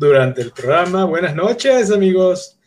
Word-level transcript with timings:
durante 0.00 0.40
el 0.40 0.50
programa. 0.50 1.04
Buenas 1.04 1.34
noches, 1.34 1.90
amigos. 1.90 2.58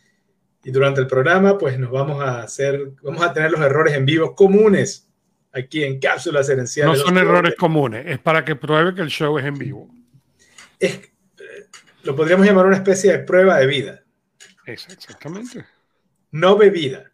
Y 0.62 0.70
durante 0.70 1.00
el 1.00 1.08
programa, 1.08 1.58
pues 1.58 1.76
nos 1.78 1.90
vamos 1.90 2.22
a 2.22 2.42
hacer, 2.42 2.92
vamos 3.02 3.22
a 3.22 3.32
tener 3.32 3.50
los 3.50 3.60
errores 3.60 3.92
en 3.94 4.06
vivo 4.06 4.36
comunes 4.36 5.10
aquí 5.52 5.82
en 5.82 5.98
Cápsulas 5.98 6.48
Herenciales. 6.48 6.96
No 6.98 7.04
son 7.04 7.18
errores 7.18 7.56
comunes, 7.56 8.06
es 8.06 8.20
para 8.20 8.44
que 8.44 8.54
pruebe 8.54 8.94
que 8.94 9.02
el 9.02 9.08
show 9.08 9.36
es 9.36 9.44
en 9.44 9.58
vivo. 9.58 9.92
Es, 10.78 10.94
eh, 10.94 11.10
lo 12.04 12.14
podríamos 12.14 12.46
llamar 12.46 12.66
una 12.66 12.76
especie 12.76 13.10
de 13.10 13.18
prueba 13.18 13.58
de 13.58 13.66
vida. 13.66 14.04
exactamente. 14.64 15.66
No 16.30 16.56
bebida. 16.56 17.10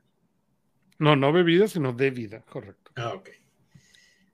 No, 0.98 1.16
no 1.16 1.32
bebida, 1.32 1.66
sino 1.66 1.94
de 1.94 2.10
vida, 2.10 2.44
correcto. 2.46 2.92
Ah, 2.94 3.14
ok. 3.14 3.30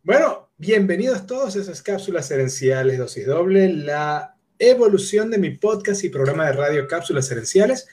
Bueno, 0.02 0.50
bienvenidos 0.56 1.26
todos 1.26 1.54
a 1.54 1.60
esas 1.60 1.80
cápsulas 1.80 2.28
herenciales 2.32 2.98
dosis 2.98 3.26
doble, 3.26 3.72
la 3.72 4.35
evolución 4.59 5.30
de 5.30 5.38
mi 5.38 5.50
podcast 5.50 6.04
y 6.04 6.09
programa 6.09 6.46
de 6.46 6.52
radio 6.52 6.88
Cápsulas 6.88 7.30
Herenciales, 7.30 7.87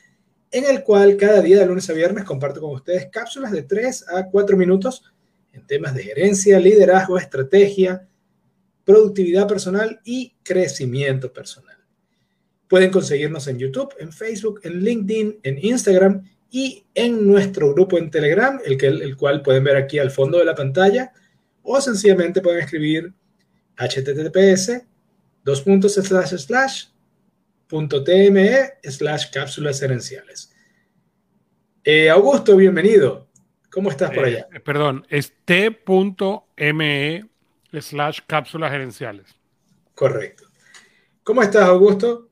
en 0.51 0.65
el 0.65 0.83
cual 0.83 1.17
cada 1.17 1.41
día 1.41 1.59
de 1.59 1.65
lunes 1.65 1.89
a 1.89 1.93
viernes 1.93 2.23
comparto 2.23 2.61
con 2.61 2.71
ustedes 2.71 3.07
cápsulas 3.11 3.51
de 3.51 3.63
3 3.63 4.05
a 4.09 4.27
4 4.27 4.55
minutos 4.55 5.03
en 5.51 5.65
temas 5.65 5.93
de 5.93 6.03
gerencia, 6.03 6.59
liderazgo, 6.59 7.17
estrategia, 7.17 8.07
productividad 8.85 9.47
personal 9.47 9.99
y 10.03 10.33
crecimiento 10.43 11.31
personal. 11.31 11.77
Pueden 12.67 12.91
conseguirnos 12.91 13.47
en 13.47 13.59
YouTube, 13.59 13.93
en 13.99 14.11
Facebook, 14.11 14.61
en 14.63 14.83
LinkedIn, 14.83 15.39
en 15.43 15.63
Instagram 15.63 16.23
y 16.49 16.85
en 16.93 17.25
nuestro 17.27 17.73
grupo 17.73 17.97
en 17.97 18.09
Telegram, 18.09 18.59
el, 18.65 18.77
que, 18.77 18.87
el 18.87 19.17
cual 19.17 19.41
pueden 19.41 19.63
ver 19.63 19.75
aquí 19.75 19.99
al 19.99 20.11
fondo 20.11 20.39
de 20.39 20.45
la 20.45 20.55
pantalla 20.55 21.11
o 21.61 21.79
sencillamente 21.81 22.41
pueden 22.41 22.61
escribir 22.61 23.13
https 23.75 24.83
dos 25.43 25.61
puntos 25.61 25.93
slash 25.93 26.37
slash 26.37 26.85
punto 27.67 28.03
tme 28.03 28.73
slash 28.83 29.31
cápsulas 29.31 29.81
herenciales. 29.81 30.53
Eh, 31.83 32.09
Augusto, 32.09 32.55
bienvenido. 32.55 33.27
¿Cómo 33.69 33.89
estás 33.89 34.11
por 34.11 34.25
allá? 34.25 34.47
Eh, 34.53 34.59
perdón, 34.59 35.05
es 35.09 35.33
t.me 35.45 37.25
slash 37.73 38.19
cápsulas 38.27 38.71
gerenciales. 38.71 39.35
Correcto. 39.95 40.45
¿Cómo 41.23 41.41
estás, 41.41 41.63
Augusto? 41.63 42.29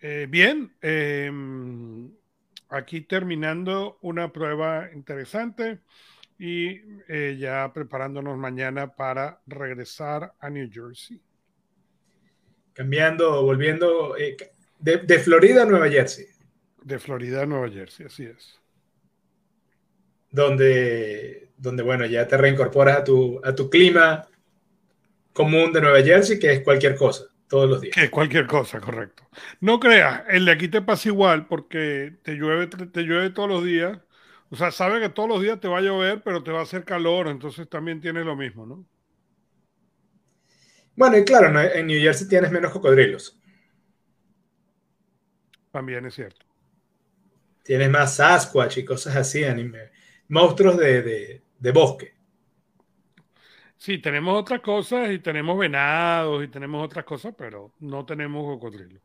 Eh, 0.00 0.26
bien, 0.28 0.72
em, 0.80 2.10
aquí 2.68 3.02
terminando 3.02 3.98
una 4.02 4.32
prueba 4.32 4.88
interesante 4.94 5.80
y 6.38 6.80
eh, 7.08 7.36
ya 7.38 7.72
preparándonos 7.72 8.38
mañana 8.38 8.94
para 8.94 9.42
regresar 9.46 10.34
a 10.38 10.48
New 10.48 10.70
Jersey. 10.72 11.20
Cambiando, 12.78 13.42
volviendo 13.42 14.16
eh, 14.16 14.36
de, 14.78 15.18
Florida 15.18 15.64
a 15.64 15.66
Nueva 15.66 15.88
Jersey. 15.88 16.26
De 16.80 17.00
Florida 17.00 17.42
a 17.42 17.46
Nueva 17.46 17.68
Jersey, 17.68 18.06
así 18.06 18.24
es. 18.24 18.60
Donde, 20.30 21.50
donde 21.56 21.82
bueno, 21.82 22.06
ya 22.06 22.28
te 22.28 22.36
reincorporas 22.36 22.98
a 22.98 23.04
tu, 23.04 23.40
a 23.42 23.52
tu 23.52 23.68
clima 23.68 24.28
común 25.32 25.72
de 25.72 25.80
Nueva 25.80 26.02
Jersey, 26.02 26.38
que 26.38 26.52
es 26.52 26.60
cualquier 26.60 26.94
cosa, 26.94 27.24
todos 27.48 27.68
los 27.68 27.80
días. 27.80 27.94
Que 27.96 28.04
es 28.04 28.10
cualquier 28.10 28.46
cosa, 28.46 28.80
correcto. 28.80 29.24
No 29.60 29.80
creas, 29.80 30.22
el 30.28 30.44
de 30.44 30.52
aquí 30.52 30.68
te 30.68 30.80
pasa 30.80 31.08
igual 31.08 31.48
porque 31.48 32.14
te 32.22 32.34
llueve, 32.34 32.68
te 32.68 33.02
llueve 33.02 33.30
todos 33.30 33.48
los 33.48 33.64
días 33.64 33.98
o 34.50 34.56
sea, 34.56 34.70
sabe 34.70 35.00
que 35.00 35.10
todos 35.10 35.28
los 35.28 35.42
días 35.42 35.60
te 35.60 35.68
va 35.68 35.78
a 35.78 35.82
llover, 35.82 36.22
pero 36.22 36.42
te 36.42 36.50
va 36.50 36.60
a 36.60 36.62
hacer 36.62 36.84
calor, 36.84 37.28
entonces 37.28 37.68
también 37.68 38.00
tiene 38.00 38.24
lo 38.24 38.34
mismo, 38.34 38.64
¿no? 38.64 38.86
Bueno, 40.98 41.16
y 41.16 41.24
claro, 41.24 41.60
en 41.60 41.86
New 41.86 42.00
Jersey 42.00 42.26
tienes 42.26 42.50
menos 42.50 42.72
cocodrilos. 42.72 43.38
También 45.70 46.04
es 46.06 46.14
cierto. 46.14 46.44
Tienes 47.62 47.88
más 47.88 48.16
Sasquatch 48.16 48.78
y 48.78 48.84
cosas 48.84 49.14
así, 49.14 49.44
anime. 49.44 49.90
monstruos 50.28 50.76
de, 50.76 51.42
de 51.56 51.70
bosque. 51.72 52.14
Sí, 53.76 53.98
tenemos 53.98 54.36
otras 54.40 54.60
cosas 54.60 55.12
y 55.12 55.20
tenemos 55.20 55.56
venados 55.56 56.42
y 56.42 56.48
tenemos 56.48 56.84
otras 56.84 57.04
cosas, 57.04 57.32
pero 57.38 57.72
no 57.78 58.04
tenemos 58.04 58.44
cocodrilos. 58.44 59.00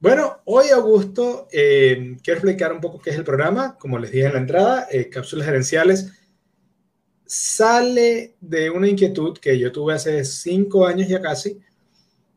Bueno, 0.00 0.42
hoy 0.44 0.68
Augusto, 0.68 1.48
eh, 1.50 2.16
quiero 2.22 2.38
explicar 2.38 2.72
un 2.72 2.80
poco 2.80 3.00
qué 3.00 3.10
es 3.10 3.16
el 3.16 3.24
programa. 3.24 3.76
Como 3.78 3.98
les 3.98 4.12
dije 4.12 4.26
en 4.26 4.34
la 4.34 4.38
entrada, 4.40 4.86
eh, 4.90 5.08
Cápsulas 5.08 5.46
Gerenciales 5.46 6.17
sale 7.28 8.36
de 8.40 8.70
una 8.70 8.88
inquietud 8.88 9.36
que 9.36 9.58
yo 9.58 9.70
tuve 9.70 9.92
hace 9.92 10.24
cinco 10.24 10.86
años 10.86 11.08
ya 11.08 11.20
casi, 11.20 11.60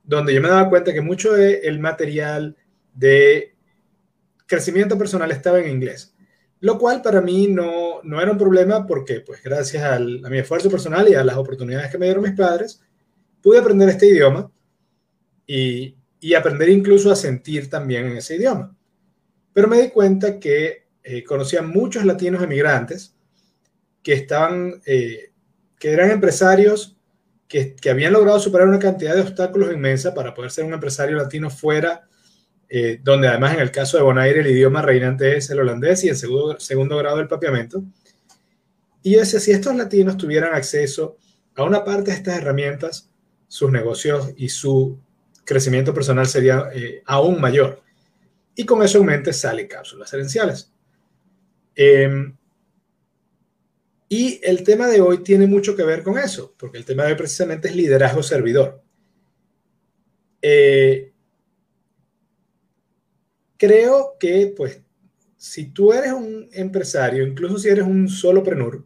donde 0.03 0.33
yo 0.33 0.41
me 0.41 0.49
daba 0.49 0.69
cuenta 0.69 0.93
que 0.93 0.99
mucho 0.99 1.31
del 1.31 1.79
material 1.79 2.57
de 2.93 3.55
crecimiento 4.45 4.97
personal 4.97 5.31
estaba 5.31 5.61
en 5.61 5.71
inglés, 5.71 6.13
lo 6.59 6.77
cual 6.77 7.01
para 7.01 7.21
mí 7.21 7.47
no, 7.47 8.03
no 8.03 8.21
era 8.21 8.33
un 8.33 8.37
problema 8.37 8.85
porque, 8.85 9.21
pues 9.21 9.41
gracias 9.41 9.81
a 9.81 9.97
mi 9.97 10.39
esfuerzo 10.39 10.69
personal 10.69 11.07
y 11.07 11.13
a 11.13 11.23
las 11.23 11.37
oportunidades 11.37 11.89
que 11.89 11.97
me 11.97 12.07
dieron 12.07 12.23
mis 12.23 12.33
padres, 12.33 12.81
pude 13.41 13.59
aprender 13.59 13.87
este 13.87 14.07
idioma 14.07 14.51
y, 15.47 15.95
y 16.19 16.33
aprender 16.33 16.67
incluso 16.67 17.09
a 17.09 17.15
sentir 17.15 17.69
también 17.69 18.07
en 18.07 18.17
ese 18.17 18.35
idioma. 18.35 18.75
Pero 19.53 19.69
me 19.69 19.81
di 19.81 19.89
cuenta 19.89 20.37
que 20.37 20.87
eh, 21.01 21.23
conocía 21.23 21.61
muchos 21.61 22.03
latinos 22.03 22.43
emigrantes 22.43 23.15
que 24.03 24.13
estaban, 24.13 24.81
eh, 24.85 25.31
que 25.79 25.91
eran 25.91 26.11
empresarios 26.11 26.97
que, 27.47 27.75
que, 27.75 27.89
habían 27.89 28.13
logrado 28.13 28.39
superar 28.39 28.67
una 28.67 28.79
cantidad 28.79 29.13
de 29.13 29.21
obstáculos 29.21 29.73
inmensa 29.73 30.13
para 30.13 30.33
poder 30.33 30.51
ser 30.51 30.65
un 30.65 30.73
empresario 30.73 31.17
latino 31.17 31.49
fuera, 31.49 32.07
eh, 32.69 32.99
donde 33.03 33.27
además 33.27 33.53
en 33.55 33.59
el 33.59 33.71
caso 33.71 33.97
de 33.97 34.03
Bonaire 34.03 34.39
el 34.39 34.47
idioma 34.47 34.81
reinante 34.81 35.35
es 35.35 35.49
el 35.49 35.59
holandés 35.59 36.03
y 36.05 36.09
en 36.09 36.15
segundo, 36.15 36.59
segundo 36.59 36.97
grado 36.97 37.19
el 37.19 37.27
papiamento. 37.27 37.83
Y 39.03 39.11
yo 39.11 39.19
decía, 39.19 39.39
si 39.39 39.51
estos 39.51 39.75
latinos 39.75 40.17
tuvieran 40.17 40.53
acceso 40.53 41.17
a 41.55 41.63
una 41.63 41.83
parte 41.83 42.11
de 42.11 42.17
estas 42.17 42.37
herramientas, 42.37 43.09
sus 43.47 43.71
negocios 43.71 44.31
y 44.37 44.47
su 44.47 44.97
crecimiento 45.43 45.93
personal 45.93 46.27
sería 46.27 46.69
eh, 46.73 47.03
aún 47.05 47.41
mayor. 47.41 47.81
Y 48.55 48.65
con 48.65 48.83
eso 48.83 48.99
aumenta 48.99 49.33
sale 49.33 49.67
cápsulas 49.67 50.13
herenciales. 50.13 50.71
Em, 51.75 52.37
y 54.13 54.41
el 54.43 54.65
tema 54.65 54.87
de 54.87 54.99
hoy 54.99 55.23
tiene 55.23 55.47
mucho 55.47 55.73
que 55.73 55.85
ver 55.85 56.03
con 56.03 56.19
eso, 56.19 56.53
porque 56.57 56.77
el 56.77 56.83
tema 56.83 57.03
de 57.03 57.13
hoy 57.13 57.17
precisamente 57.17 57.69
es 57.69 57.77
liderazgo 57.77 58.21
servidor. 58.21 58.83
Eh, 60.41 61.13
creo 63.55 64.17
que, 64.19 64.53
pues, 64.53 64.81
si 65.37 65.67
tú 65.67 65.93
eres 65.93 66.11
un 66.11 66.49
empresario, 66.51 67.25
incluso 67.25 67.57
si 67.57 67.69
eres 67.69 67.85
un 67.85 68.09
solo 68.09 68.43
prenur, 68.43 68.85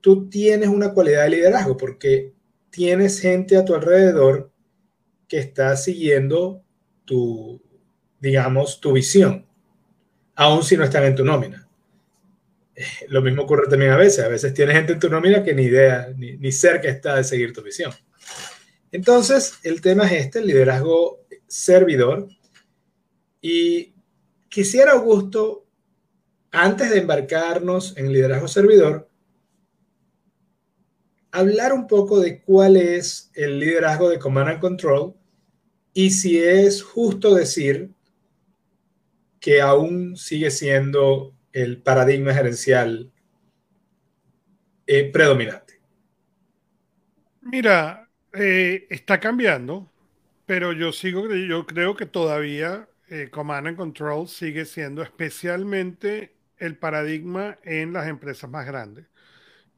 tú 0.00 0.26
tienes 0.30 0.70
una 0.70 0.94
cualidad 0.94 1.24
de 1.24 1.30
liderazgo 1.36 1.76
porque 1.76 2.32
tienes 2.70 3.20
gente 3.20 3.58
a 3.58 3.64
tu 3.66 3.74
alrededor 3.74 4.50
que 5.28 5.36
está 5.36 5.76
siguiendo 5.76 6.64
tu, 7.04 7.60
digamos, 8.20 8.80
tu 8.80 8.92
visión, 8.94 9.44
aun 10.34 10.62
si 10.62 10.78
no 10.78 10.84
están 10.84 11.04
en 11.04 11.14
tu 11.14 11.26
nómina. 11.26 11.65
Lo 13.08 13.22
mismo 13.22 13.42
ocurre 13.42 13.68
también 13.68 13.92
a 13.92 13.96
veces. 13.96 14.24
A 14.24 14.28
veces 14.28 14.54
tienes 14.54 14.76
gente 14.76 14.92
en 14.94 15.00
tu 15.00 15.08
nómina 15.08 15.42
que 15.42 15.54
ni 15.54 15.64
idea, 15.64 16.12
ni, 16.16 16.36
ni 16.36 16.52
cerca 16.52 16.88
está 16.88 17.16
de 17.16 17.24
seguir 17.24 17.52
tu 17.52 17.62
visión. 17.62 17.92
Entonces, 18.92 19.58
el 19.62 19.80
tema 19.80 20.06
es 20.06 20.26
este, 20.26 20.38
el 20.38 20.46
liderazgo 20.46 21.26
servidor. 21.46 22.28
Y 23.40 23.94
quisiera, 24.48 24.92
Augusto, 24.92 25.66
antes 26.50 26.90
de 26.90 26.98
embarcarnos 26.98 27.96
en 27.96 28.12
liderazgo 28.12 28.48
servidor, 28.48 29.08
hablar 31.30 31.74
un 31.74 31.86
poco 31.86 32.20
de 32.20 32.40
cuál 32.40 32.76
es 32.76 33.30
el 33.34 33.58
liderazgo 33.58 34.08
de 34.08 34.18
Command 34.18 34.48
and 34.48 34.60
Control 34.60 35.14
y 35.92 36.10
si 36.10 36.38
es 36.38 36.82
justo 36.82 37.34
decir 37.34 37.90
que 39.38 39.60
aún 39.60 40.16
sigue 40.16 40.50
siendo 40.50 41.35
el 41.56 41.78
paradigma 41.78 42.34
gerencial 42.34 43.10
eh, 44.86 45.10
predominante. 45.10 45.80
Mira, 47.40 48.10
eh, 48.34 48.86
está 48.90 49.18
cambiando, 49.18 49.90
pero 50.44 50.74
yo 50.74 50.92
sigo, 50.92 51.34
yo 51.34 51.64
creo 51.64 51.96
que 51.96 52.04
todavía 52.04 52.86
eh, 53.08 53.30
Command 53.30 53.68
and 53.68 53.76
Control 53.78 54.28
sigue 54.28 54.66
siendo 54.66 55.02
especialmente 55.02 56.36
el 56.58 56.76
paradigma 56.76 57.56
en 57.62 57.94
las 57.94 58.06
empresas 58.06 58.50
más 58.50 58.66
grandes. 58.66 59.06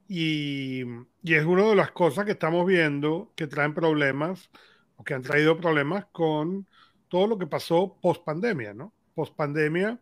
Y, 0.08 0.82
es 1.22 1.44
una 1.44 1.62
de 1.62 1.76
las 1.76 1.92
cosas 1.92 2.24
que 2.24 2.32
estamos 2.32 2.66
viendo 2.66 3.32
que 3.36 3.46
traen 3.46 3.72
problemas 3.72 4.50
o 4.96 5.04
que 5.04 5.14
han 5.14 5.22
traído 5.22 5.60
problemas 5.60 6.06
con 6.10 6.66
todo 7.06 7.28
lo 7.28 7.38
que 7.38 7.46
pasó 7.46 7.96
post 8.02 8.24
pandemia, 8.24 8.74
¿no? 8.74 8.92
Post 9.14 9.36
pandemia, 9.36 10.00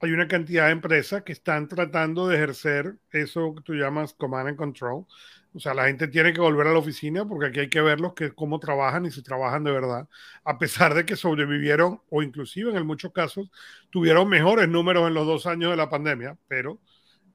hay 0.00 0.12
una 0.12 0.28
cantidad 0.28 0.66
de 0.66 0.72
empresas 0.72 1.22
que 1.22 1.32
están 1.32 1.68
tratando 1.68 2.28
de 2.28 2.36
ejercer 2.36 2.96
eso 3.10 3.54
que 3.54 3.62
tú 3.62 3.74
llamas 3.74 4.14
command 4.14 4.48
and 4.48 4.56
control. 4.56 5.06
O 5.54 5.60
sea, 5.60 5.74
la 5.74 5.86
gente 5.86 6.08
tiene 6.08 6.32
que 6.32 6.40
volver 6.40 6.66
a 6.66 6.72
la 6.72 6.78
oficina 6.78 7.26
porque 7.26 7.46
aquí 7.46 7.60
hay 7.60 7.68
que 7.68 7.80
verlos 7.80 8.14
que 8.14 8.32
cómo 8.32 8.58
trabajan 8.58 9.04
y 9.04 9.10
si 9.10 9.22
trabajan 9.22 9.64
de 9.64 9.70
verdad, 9.70 10.08
a 10.44 10.58
pesar 10.58 10.94
de 10.94 11.04
que 11.04 11.14
sobrevivieron 11.14 12.00
o 12.08 12.22
inclusive 12.22 12.74
en 12.76 12.86
muchos 12.86 13.12
casos 13.12 13.50
tuvieron 13.90 14.28
mejores 14.28 14.68
números 14.68 15.06
en 15.08 15.14
los 15.14 15.26
dos 15.26 15.46
años 15.46 15.70
de 15.70 15.76
la 15.76 15.90
pandemia, 15.90 16.38
pero 16.48 16.80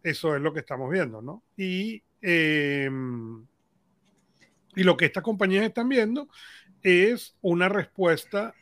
eso 0.03 0.35
es 0.35 0.41
lo 0.41 0.53
que 0.53 0.61
estamos 0.61 0.89
viendo, 0.89 1.21
¿no? 1.21 1.43
Y, 1.55 2.03
eh, 2.21 2.89
y 4.75 4.83
lo 4.83 4.97
que 4.97 5.05
estas 5.05 5.23
compañías 5.23 5.65
están 5.65 5.89
viendo 5.89 6.27
es 6.81 7.35
una 7.41 7.69
respuesta 7.69 8.55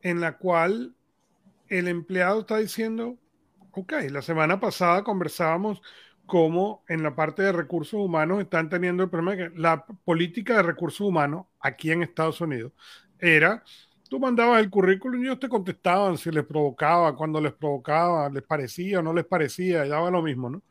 en 0.00 0.20
la 0.20 0.36
cual 0.36 0.94
el 1.68 1.88
empleado 1.88 2.40
está 2.40 2.58
diciendo, 2.58 3.18
ok, 3.72 3.92
la 4.10 4.22
semana 4.22 4.60
pasada 4.60 5.02
conversábamos 5.04 5.82
cómo 6.26 6.84
en 6.88 7.02
la 7.02 7.14
parte 7.14 7.42
de 7.42 7.52
recursos 7.52 8.00
humanos 8.00 8.40
están 8.40 8.68
teniendo 8.68 9.02
el 9.02 9.10
problema 9.10 9.36
que 9.36 9.58
la 9.58 9.84
política 9.84 10.56
de 10.56 10.62
recursos 10.62 11.02
humanos 11.02 11.46
aquí 11.60 11.90
en 11.90 12.02
Estados 12.02 12.40
Unidos 12.40 12.72
era, 13.18 13.62
tú 14.08 14.18
mandabas 14.18 14.60
el 14.62 14.70
currículum 14.70 15.20
y 15.20 15.26
ellos 15.26 15.40
te 15.40 15.48
contestaban 15.48 16.16
si 16.16 16.30
les 16.30 16.44
provocaba, 16.44 17.14
cuando 17.16 17.40
les 17.40 17.52
provocaba, 17.52 18.28
les 18.28 18.42
parecía 18.42 19.00
o 19.00 19.02
no 19.02 19.12
les 19.12 19.24
parecía, 19.24 19.86
daba 19.86 20.10
lo 20.10 20.22
mismo, 20.22 20.50
¿no? 20.50 20.62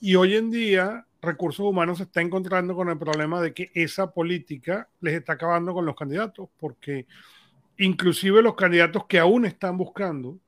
Y 0.00 0.16
hoy 0.16 0.36
en 0.36 0.50
día 0.50 1.06
recursos 1.24 1.64
humanos 1.64 1.98
se 1.98 2.04
está 2.04 2.20
encontrando 2.20 2.74
con 2.74 2.88
el 2.88 2.98
problema 2.98 3.40
de 3.40 3.54
que 3.54 3.70
esa 3.74 4.12
política 4.12 4.88
les 5.00 5.14
está 5.14 5.34
acabando 5.34 5.72
con 5.72 5.86
los 5.86 5.96
candidatos, 5.96 6.48
porque 6.58 7.06
inclusive 7.78 8.42
los 8.42 8.54
candidatos 8.54 9.06
que 9.06 9.18
aún 9.18 9.46
están 9.46 9.76
buscando, 9.76 10.38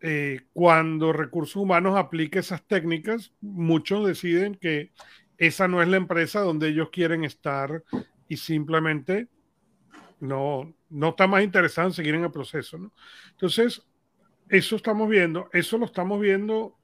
eh, 0.00 0.40
cuando 0.52 1.12
recursos 1.12 1.56
humanos 1.56 1.96
aplique 1.96 2.40
esas 2.40 2.66
técnicas, 2.66 3.32
muchos 3.40 4.06
deciden 4.06 4.56
que 4.56 4.90
esa 5.38 5.68
no 5.68 5.80
es 5.82 5.88
la 5.88 5.96
empresa 5.96 6.40
donde 6.40 6.68
ellos 6.68 6.90
quieren 6.90 7.24
estar 7.24 7.84
y 8.28 8.36
simplemente 8.36 9.28
no, 10.20 10.72
no 10.90 11.08
está 11.10 11.26
más 11.26 11.42
interesado 11.42 11.88
en 11.88 11.94
seguir 11.94 12.14
en 12.14 12.24
el 12.24 12.30
proceso. 12.30 12.78
Entonces, 13.30 13.82
eso 14.48 14.76
estamos 14.76 15.08
viendo, 15.08 15.48
eso 15.52 15.78
lo 15.78 15.86
estamos 15.86 16.20
viendo 16.20 16.76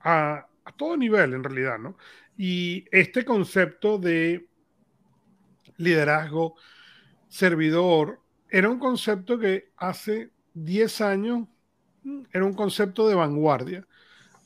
a, 0.00 0.46
a 0.64 0.72
todo 0.72 0.96
nivel 0.96 1.34
en 1.34 1.44
realidad, 1.44 1.78
¿no? 1.78 1.96
Y 2.36 2.84
este 2.90 3.24
concepto 3.24 3.98
de 3.98 4.48
liderazgo 5.76 6.56
servidor 7.28 8.23
era 8.54 8.70
un 8.70 8.78
concepto 8.78 9.36
que 9.36 9.72
hace 9.76 10.30
10 10.54 11.00
años 11.00 11.48
mm, 12.04 12.20
era 12.32 12.44
un 12.44 12.54
concepto 12.54 13.08
de 13.08 13.16
vanguardia. 13.16 13.84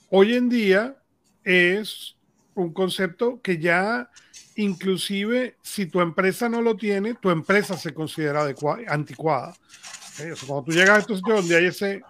Hoy 0.09 0.33
en 0.33 0.49
día 0.49 0.97
es 1.45 2.17
un 2.55 2.73
concepto 2.73 3.43
que 3.43 3.59
ya 3.59 4.09
inclusive 4.57 5.59
si 5.61 5.85
tu 5.85 6.01
empresa 6.01 6.49
no 6.49 6.63
lo 6.63 6.75
tiene, 6.75 7.17
tu 7.17 7.29
empresa 7.29 7.77
se 7.77 7.93
considera 7.93 8.47
anticuada. 8.87 9.55
cuando 10.47 10.65
tú 10.65 10.73
llegas 10.73 10.97
a 10.97 10.99
estos 11.01 11.19
sitios 11.19 11.41
donde 11.41 11.57
hay 11.57 11.67
ese 11.67 12.01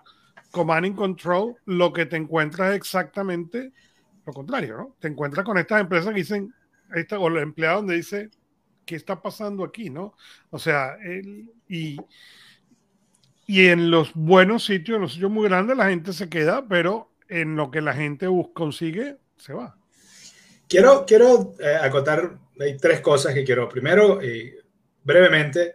command 0.53 0.87
and 0.87 0.95
control, 0.95 1.57
lo 1.65 1.93
que 1.93 2.07
te 2.07 2.17
encuentras 2.17 2.71
es 2.71 2.77
exactamente 2.77 3.73
lo 4.25 4.33
contrario, 4.33 4.77
¿no? 4.77 4.97
Te 5.01 5.09
encuentras 5.09 5.45
con 5.45 5.59
estas 5.59 5.81
empresas 5.81 6.11
que 6.11 6.21
dicen, 6.21 6.55
esta, 6.95 7.19
o 7.19 7.29
los 7.29 7.43
empleados 7.43 7.81
donde 7.81 7.97
dice, 7.97 8.31
¿qué 8.89 8.97
está 8.97 9.21
pasando 9.21 9.63
aquí, 9.65 9.91
no? 9.91 10.15
O 10.49 10.59
sea, 10.59 10.97
y, 11.69 11.99
y 13.47 13.67
en 13.67 13.91
los 13.91 14.15
buenos 14.15 14.65
sitios, 14.65 14.97
en 14.97 15.03
los 15.03 15.13
sitios 15.13 15.31
muy 15.31 15.47
grandes, 15.47 15.77
la 15.77 15.91
gente 15.91 16.15
se 16.15 16.31
queda, 16.31 16.67
pero 16.67 17.13
en 17.29 17.55
lo 17.55 17.71
que 17.71 17.83
la 17.83 17.93
gente 17.93 18.27
consigue, 18.55 19.19
se 19.37 19.53
va. 19.53 19.77
Quiero, 20.67 21.05
quiero 21.07 21.55
eh, 21.61 21.77
acotar, 21.83 22.39
hay 22.59 22.79
tres 22.79 23.01
cosas 23.01 23.35
que 23.35 23.45
quiero. 23.45 23.69
Primero, 23.69 24.23
eh, 24.23 24.57
brevemente, 25.05 25.75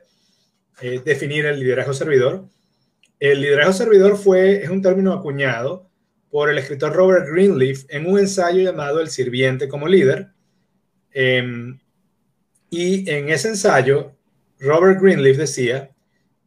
eh, 0.82 1.00
definir 1.06 1.46
el 1.46 1.60
liderazgo 1.60 1.94
servidor. 1.94 2.48
El 3.20 3.42
liderazgo 3.42 3.74
servidor 3.74 4.18
fue, 4.18 4.64
es 4.64 4.70
un 4.70 4.82
término 4.82 5.14
acuñado 5.14 5.88
por 6.32 6.50
el 6.50 6.58
escritor 6.58 6.94
Robert 6.94 7.28
Greenleaf 7.30 7.86
en 7.90 8.08
un 8.08 8.18
ensayo 8.18 8.64
llamado 8.64 9.02
El 9.02 9.10
sirviente 9.10 9.70
como 9.70 9.88
líder. 9.88 10.30
Em, 11.12 11.80
y 12.76 13.08
en 13.08 13.30
ese 13.30 13.50
ensayo, 13.50 14.16
Robert 14.58 15.00
Greenleaf 15.00 15.38
decía, 15.38 15.96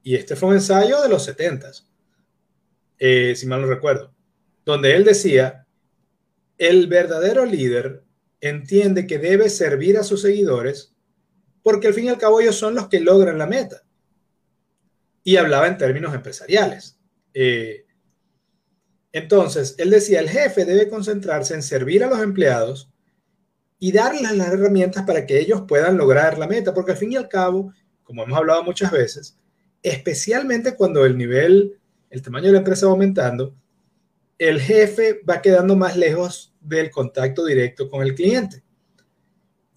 y 0.02 0.16
este 0.16 0.34
fue 0.34 0.48
un 0.48 0.54
ensayo 0.56 1.00
de 1.00 1.08
los 1.08 1.24
70, 1.24 1.70
eh, 2.98 3.34
si 3.36 3.46
mal 3.46 3.60
no 3.60 3.68
recuerdo, 3.68 4.12
donde 4.64 4.96
él 4.96 5.04
decía, 5.04 5.68
el 6.58 6.88
verdadero 6.88 7.44
líder 7.44 8.02
entiende 8.40 9.06
que 9.06 9.20
debe 9.20 9.48
servir 9.48 9.98
a 9.98 10.02
sus 10.02 10.22
seguidores 10.22 10.96
porque 11.62 11.86
al 11.86 11.94
fin 11.94 12.06
y 12.06 12.08
al 12.08 12.18
cabo 12.18 12.40
ellos 12.40 12.56
son 12.56 12.74
los 12.74 12.88
que 12.88 12.98
logran 12.98 13.38
la 13.38 13.46
meta. 13.46 13.84
Y 15.22 15.36
hablaba 15.36 15.68
en 15.68 15.78
términos 15.78 16.12
empresariales. 16.12 16.98
Eh, 17.34 17.86
entonces, 19.12 19.76
él 19.78 19.90
decía, 19.90 20.18
el 20.18 20.28
jefe 20.28 20.64
debe 20.64 20.88
concentrarse 20.88 21.54
en 21.54 21.62
servir 21.62 22.02
a 22.02 22.08
los 22.08 22.20
empleados 22.20 22.90
y 23.78 23.92
darles 23.92 24.32
las 24.32 24.48
herramientas 24.48 25.04
para 25.04 25.26
que 25.26 25.38
ellos 25.38 25.64
puedan 25.68 25.96
lograr 25.96 26.38
la 26.38 26.46
meta, 26.46 26.72
porque 26.72 26.92
al 26.92 26.98
fin 26.98 27.12
y 27.12 27.16
al 27.16 27.28
cabo, 27.28 27.72
como 28.02 28.22
hemos 28.22 28.38
hablado 28.38 28.62
muchas 28.64 28.90
veces, 28.90 29.38
especialmente 29.82 30.74
cuando 30.74 31.04
el 31.04 31.16
nivel, 31.16 31.78
el 32.10 32.22
tamaño 32.22 32.46
de 32.46 32.52
la 32.52 32.58
empresa 32.58 32.86
va 32.86 32.92
aumentando, 32.92 33.54
el 34.38 34.60
jefe 34.60 35.20
va 35.28 35.42
quedando 35.42 35.76
más 35.76 35.96
lejos 35.96 36.54
del 36.60 36.90
contacto 36.90 37.44
directo 37.44 37.88
con 37.88 38.02
el 38.02 38.14
cliente. 38.14 38.62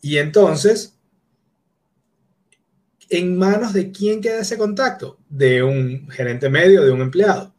Y 0.01 0.17
entonces, 0.17 0.97
¿en 3.09 3.37
manos 3.37 3.73
de 3.73 3.91
quién 3.91 4.21
queda 4.21 4.41
ese 4.41 4.57
contacto? 4.57 5.19
De 5.29 5.63
un 5.63 6.09
gerente 6.09 6.49
medio, 6.49 6.83
de 6.83 6.91
un 6.91 7.01
empleado. 7.01 7.53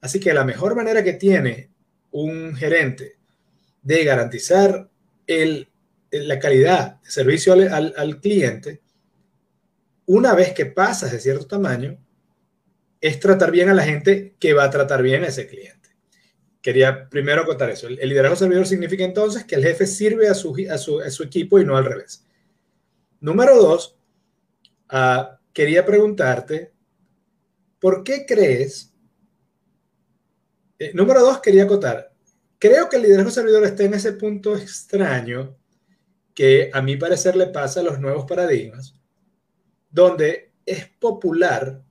Así 0.00 0.18
que 0.18 0.32
la 0.32 0.44
mejor 0.44 0.74
manera 0.74 1.04
que 1.04 1.14
tiene 1.14 1.70
un 2.10 2.54
gerente 2.54 3.18
de 3.82 4.04
garantizar 4.04 4.88
el 5.26 5.69
la 6.10 6.38
calidad 6.38 7.00
de 7.00 7.10
servicio 7.10 7.52
al, 7.52 8.20
cliente, 8.20 8.82
una 10.06 10.34
vez 10.34 10.52
que 10.52 10.66
pasas 10.66 11.12
de 11.12 11.20
cierto 11.20 11.46
tamaño, 11.46 11.98
es 13.00 13.20
tratar 13.20 13.50
bien 13.50 13.68
a 13.68 13.74
la 13.74 13.84
gente 13.84 14.34
que 14.38 14.52
va 14.52 14.64
a 14.64 14.70
tratar 14.70 15.02
bien 15.02 15.24
a 15.24 15.28
ese 15.28 15.46
cliente. 15.46 15.90
Quería 16.60 17.08
primero 17.08 17.46
contar 17.46 17.70
eso. 17.70 17.86
El, 17.86 17.96
liderazgo 17.96 18.36
servidor 18.36 18.66
significa 18.66 19.04
entonces 19.04 19.44
que 19.44 19.54
el 19.54 19.62
jefe 19.62 19.86
sirve 19.86 20.28
a 20.28 20.34
su, 20.34 20.54
a 20.70 20.76
su, 20.76 21.22
equipo 21.22 21.58
y 21.58 21.64
no 21.64 21.76
al 21.76 21.86
revés. 21.86 22.24
Número 23.20 23.56
dos, 23.56 23.96
ah, 24.88 25.38
quería 25.52 25.86
preguntarte, 25.86 26.72
¿por 27.78 28.02
qué 28.02 28.26
crees? 28.26 28.92
Eh, 30.78 30.92
número 30.92 31.20
dos, 31.20 31.40
quería 31.40 31.64
acotar. 31.64 32.12
Creo 32.58 32.88
que 32.88 32.96
el 32.96 33.02
liderazgo 33.02 33.30
servidor 33.30 33.64
está 33.64 33.84
en 33.84 33.94
ese 33.94 34.12
punto 34.12 34.54
extraño 34.56 35.56
que 36.40 36.70
a 36.72 36.80
mi 36.80 36.96
parecer 36.96 37.36
le 37.36 37.48
pasa 37.48 37.80
a 37.80 37.82
los 37.82 38.00
nuevos 38.00 38.24
paradigmas, 38.24 38.94
donde 39.90 40.54
es 40.64 40.88
popular, 40.88 41.84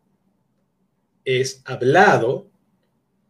es 1.24 1.62
hablado, 1.66 2.50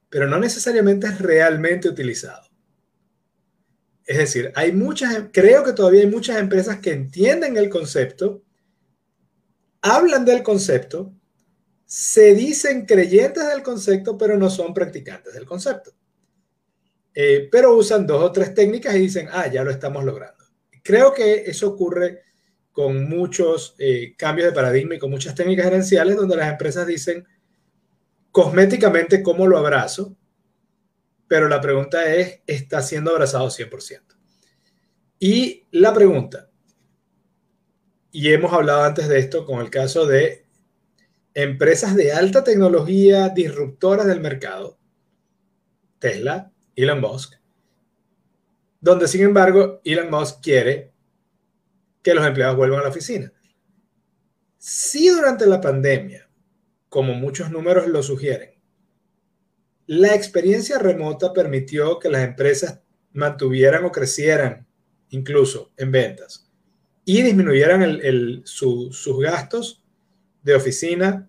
pero 0.07 0.27
no 0.27 0.39
necesariamente 0.39 1.07
es 1.07 1.19
realmente 1.19 1.89
utilizado. 1.89 2.47
Es 4.05 4.17
decir, 4.17 4.53
hay 4.55 4.71
muchas, 4.71 5.25
creo 5.33 5.65
que 5.65 5.73
todavía 5.73 5.99
hay 5.99 6.07
muchas 6.07 6.37
empresas 6.37 6.79
que 6.79 6.93
entienden 6.93 7.57
el 7.57 7.67
concepto, 7.67 8.41
hablan 9.81 10.23
del 10.23 10.41
concepto, 10.41 11.13
se 11.83 12.33
dicen 12.33 12.85
creyentes 12.85 13.45
del 13.45 13.61
concepto, 13.61 14.17
pero 14.17 14.37
no 14.37 14.49
son 14.49 14.73
practicantes 14.73 15.33
del 15.33 15.45
concepto. 15.45 15.91
Eh, 17.13 17.49
pero 17.51 17.75
usan 17.75 18.07
dos 18.07 18.23
o 18.23 18.31
tres 18.31 18.53
técnicas 18.53 18.95
y 18.95 18.99
dicen, 18.99 19.27
ah, 19.33 19.47
ya 19.47 19.65
lo 19.65 19.71
estamos 19.71 20.05
logrando. 20.05 20.38
Creo 20.89 21.13
que 21.13 21.43
eso 21.45 21.69
ocurre 21.69 22.23
con 22.71 23.07
muchos 23.07 23.75
eh, 23.77 24.15
cambios 24.17 24.47
de 24.47 24.55
paradigma 24.55 24.95
y 24.95 24.97
con 24.97 25.11
muchas 25.11 25.35
técnicas 25.35 25.65
gerenciales 25.65 26.15
donde 26.15 26.35
las 26.35 26.51
empresas 26.51 26.87
dicen 26.87 27.27
cosméticamente 28.31 29.21
cómo 29.21 29.45
lo 29.45 29.59
abrazo, 29.59 30.17
pero 31.27 31.47
la 31.47 31.61
pregunta 31.61 32.11
es, 32.11 32.41
¿está 32.47 32.81
siendo 32.81 33.11
abrazado 33.11 33.51
100%? 33.51 34.01
Y 35.19 35.67
la 35.69 35.93
pregunta, 35.93 36.49
y 38.11 38.29
hemos 38.29 38.51
hablado 38.51 38.81
antes 38.81 39.07
de 39.07 39.19
esto 39.19 39.45
con 39.45 39.61
el 39.61 39.69
caso 39.69 40.07
de 40.07 40.47
empresas 41.35 41.95
de 41.95 42.13
alta 42.13 42.43
tecnología 42.43 43.29
disruptoras 43.29 44.07
del 44.07 44.21
mercado, 44.21 44.79
Tesla, 45.99 46.51
Elon 46.75 46.99
Musk, 46.99 47.38
donde 48.79 49.07
sin 49.07 49.21
embargo 49.21 49.81
Elon 49.83 50.09
Musk 50.09 50.41
quiere 50.41 50.93
que 52.01 52.13
los 52.13 52.25
empleados 52.25 52.57
vuelvan 52.57 52.79
a 52.79 52.83
la 52.83 52.89
oficina. 52.89 53.31
Si 54.57 55.09
durante 55.09 55.45
la 55.45 55.61
pandemia, 55.61 56.29
como 56.89 57.13
muchos 57.13 57.51
números 57.51 57.87
lo 57.87 58.03
sugieren, 58.03 58.59
la 59.87 60.13
experiencia 60.13 60.77
remota 60.77 61.33
permitió 61.33 61.97
que 61.97 62.09
las 62.09 62.23
empresas 62.23 62.81
mantuvieran 63.13 63.85
o 63.85 63.91
crecieran 63.91 64.67
incluso 65.09 65.71
en 65.77 65.91
ventas 65.91 66.49
y 67.05 67.23
disminuyeran 67.23 68.43
sus 68.43 69.19
gastos 69.19 69.83
de 70.43 70.53
oficina 70.53 71.27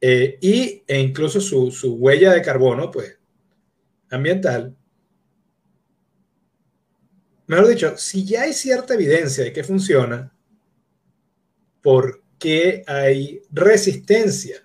eh, 0.00 0.38
y, 0.40 0.82
e 0.86 1.00
incluso 1.00 1.38
su, 1.38 1.70
su, 1.70 1.96
huella 1.96 2.32
de 2.32 2.40
carbono, 2.40 2.90
pues, 2.90 3.18
ambiental. 4.10 4.74
Mejor 7.48 7.66
dicho, 7.66 7.96
si 7.96 8.26
ya 8.26 8.42
hay 8.42 8.52
cierta 8.52 8.92
evidencia 8.92 9.42
de 9.42 9.54
que 9.54 9.64
funciona, 9.64 10.30
¿por 11.82 12.22
qué 12.38 12.84
hay 12.86 13.40
resistencia 13.50 14.58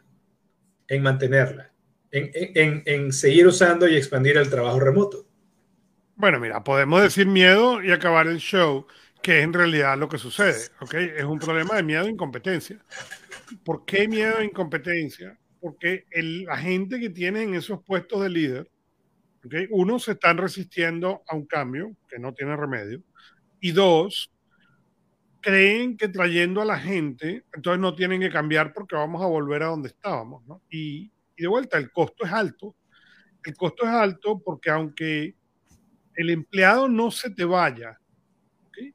en 0.89 1.01
mantenerla? 1.01 1.71
En, 2.11 3.11
seguir 3.13 3.47
usando 3.47 3.87
y 3.87 3.95
expandir 3.95 4.37
el 4.37 4.49
trabajo 4.49 4.81
remoto. 4.81 5.25
Bueno, 6.15 6.39
mira, 6.39 6.63
podemos 6.63 7.01
decir 7.01 7.25
miedo 7.25 7.81
y 7.81 7.91
acabar 7.91 8.27
el 8.27 8.37
show, 8.37 8.85
que 9.21 9.39
es 9.39 9.45
en 9.45 9.53
realidad 9.53 9.97
lo 9.97 10.09
que 10.09 10.17
sucede, 10.17 10.67
¿ok? 10.81 10.93
Es 10.93 11.23
un 11.23 11.39
problema 11.39 11.75
de 11.75 11.83
miedo 11.83 12.05
e 12.05 12.11
incompetencia. 12.11 12.83
¿Por 13.63 13.85
qué 13.85 14.09
miedo 14.09 14.39
e 14.39 14.45
incompetencia? 14.45 15.39
Porque 15.61 16.05
la 16.11 16.57
gente 16.57 16.99
que 16.99 17.09
tiene 17.09 17.43
en 17.43 17.55
esos 17.55 17.81
puestos 17.81 18.21
de 18.21 18.29
líder, 18.29 18.69
¿okay? 19.45 19.67
uno, 19.71 20.00
se 20.00 20.13
están 20.13 20.38
resistiendo 20.38 21.23
a 21.27 21.35
un 21.35 21.45
cambio 21.45 21.95
que 22.07 22.19
no 22.19 22.33
tiene 22.33 22.55
remedio, 22.55 23.01
y 23.59 23.71
dos, 23.71 24.31
creen 25.41 25.97
que 25.97 26.07
trayendo 26.07 26.62
a 26.62 26.65
la 26.65 26.79
gente, 26.79 27.45
entonces 27.53 27.79
no 27.79 27.95
tienen 27.95 28.21
que 28.21 28.29
cambiar 28.29 28.73
porque 28.73 28.95
vamos 28.95 29.21
a 29.21 29.27
volver 29.27 29.63
a 29.63 29.67
donde 29.67 29.89
estábamos, 29.89 30.43
y 30.69 31.12
de 31.38 31.47
vuelta, 31.47 31.77
el 31.77 31.91
costo 31.91 32.25
es 32.25 32.31
alto. 32.31 32.75
El 33.43 33.55
costo 33.55 33.83
es 33.83 33.89
alto 33.89 34.39
porque 34.39 34.69
aunque 34.69 35.35
el 36.15 36.29
empleado 36.29 36.88
no 36.88 37.12
se 37.12 37.29
te 37.29 37.43
vaya, 37.43 38.00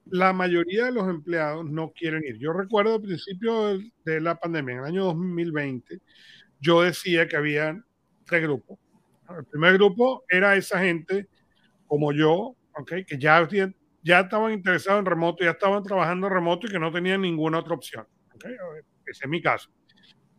la 0.07 0.33
mayoría 0.33 0.87
de 0.87 0.93
los 0.93 1.09
empleados 1.09 1.64
no 1.71 1.93
quieren 1.93 2.25
ir. 2.25 2.38
Yo 2.38 2.52
recuerdo 2.52 2.95
al 2.95 3.02
principio 3.02 3.78
de 4.05 4.21
la 4.21 4.37
pandemia, 4.37 4.75
en 4.75 4.78
el 4.81 4.87
año 4.87 5.05
2020, 5.05 6.00
yo 6.61 6.83
decía 6.83 7.28
que 7.28 7.37
había 7.37 7.85
tres 8.25 8.43
grupos. 8.43 8.78
El 9.37 9.45
primer 9.45 9.75
grupo 9.75 10.25
era 10.29 10.57
esa 10.57 10.79
gente 10.81 11.29
como 11.87 12.13
yo, 12.13 12.57
okay, 12.75 13.05
que 13.05 13.19
ya, 13.19 13.47
ya 14.03 14.21
estaban 14.21 14.53
interesados 14.53 15.01
en 15.01 15.07
remoto, 15.07 15.45
ya 15.45 15.51
estaban 15.51 15.83
trabajando 15.83 16.27
en 16.27 16.33
remoto 16.33 16.67
y 16.67 16.71
que 16.71 16.79
no 16.79 16.93
tenían 16.93 17.23
ninguna 17.23 17.59
otra 17.59 17.75
opción. 17.75 18.07
Okay. 18.35 18.53
Ese 19.07 19.25
es 19.25 19.29
mi 19.29 19.43
caso. 19.43 19.71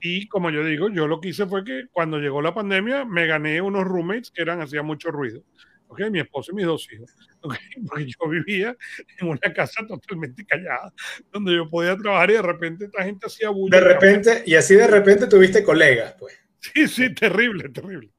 Y 0.02 0.28
como 0.28 0.50
yo 0.50 0.64
digo, 0.64 0.90
yo 0.90 1.08
lo 1.08 1.20
que 1.20 1.30
hice 1.30 1.46
fue 1.46 1.64
que 1.64 1.86
cuando 1.92 2.20
llegó 2.20 2.42
la 2.42 2.54
pandemia 2.54 3.04
me 3.06 3.28
gané 3.28 3.62
unos 3.62 3.84
roommates 3.84 4.32
que 4.32 4.42
eran, 4.42 4.62
hacía 4.62 4.82
mucho 4.82 5.12
ruido. 5.12 5.44
Okay, 5.88 6.12
mi 6.12 6.20
esposo 6.20 6.52
y 6.52 6.56
mis 6.56 6.66
dos 6.66 6.88
hijos. 6.92 7.12
Okay, 7.42 7.60
porque 7.88 8.06
yo 8.06 8.30
vivía 8.30 8.76
en 9.18 9.28
una 9.30 9.54
casa 9.54 9.88
totalmente 9.88 10.46
callada, 10.46 10.92
donde 11.32 11.56
yo 11.56 11.70
podía 11.70 11.96
trabajar 11.96 12.30
y 12.32 12.34
de 12.34 12.42
repente 12.42 12.86
esta 12.86 13.02
gente 13.02 13.28
hacía 13.28 13.50
bulla. 13.50 13.80
De 13.80 13.94
repente, 13.94 14.44
y 14.46 14.56
así 14.56 14.76
de 14.76 14.88
repente 14.88 15.26
tuviste 15.28 15.64
colegas, 15.64 16.16
pues. 16.20 16.38
Sí, 16.60 16.86
sí, 16.90 17.16
terrible, 17.16 17.70
terrible. 17.70 18.12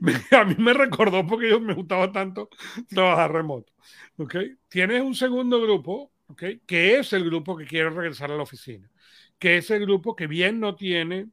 a 0.32 0.44
mí 0.44 0.54
me 0.58 0.72
recordó 0.72 1.26
porque 1.26 1.50
yo 1.50 1.60
me 1.60 1.74
gustaba 1.74 2.12
tanto 2.12 2.48
trabajar 2.88 3.32
remoto. 3.32 3.72
Okay. 4.16 4.56
Tienes 4.68 5.02
un 5.02 5.14
segundo 5.14 5.60
grupo, 5.60 6.12
okay, 6.28 6.60
que 6.66 6.98
es 6.98 7.12
el 7.12 7.24
grupo 7.24 7.56
que 7.56 7.66
quiere 7.66 7.90
regresar 7.90 8.30
a 8.30 8.36
la 8.36 8.42
oficina 8.42 8.90
que 9.38 9.58
es 9.58 9.70
el 9.70 9.82
grupo 9.82 10.16
que 10.16 10.26
bien 10.26 10.60
no 10.60 10.76
tiene 10.76 11.30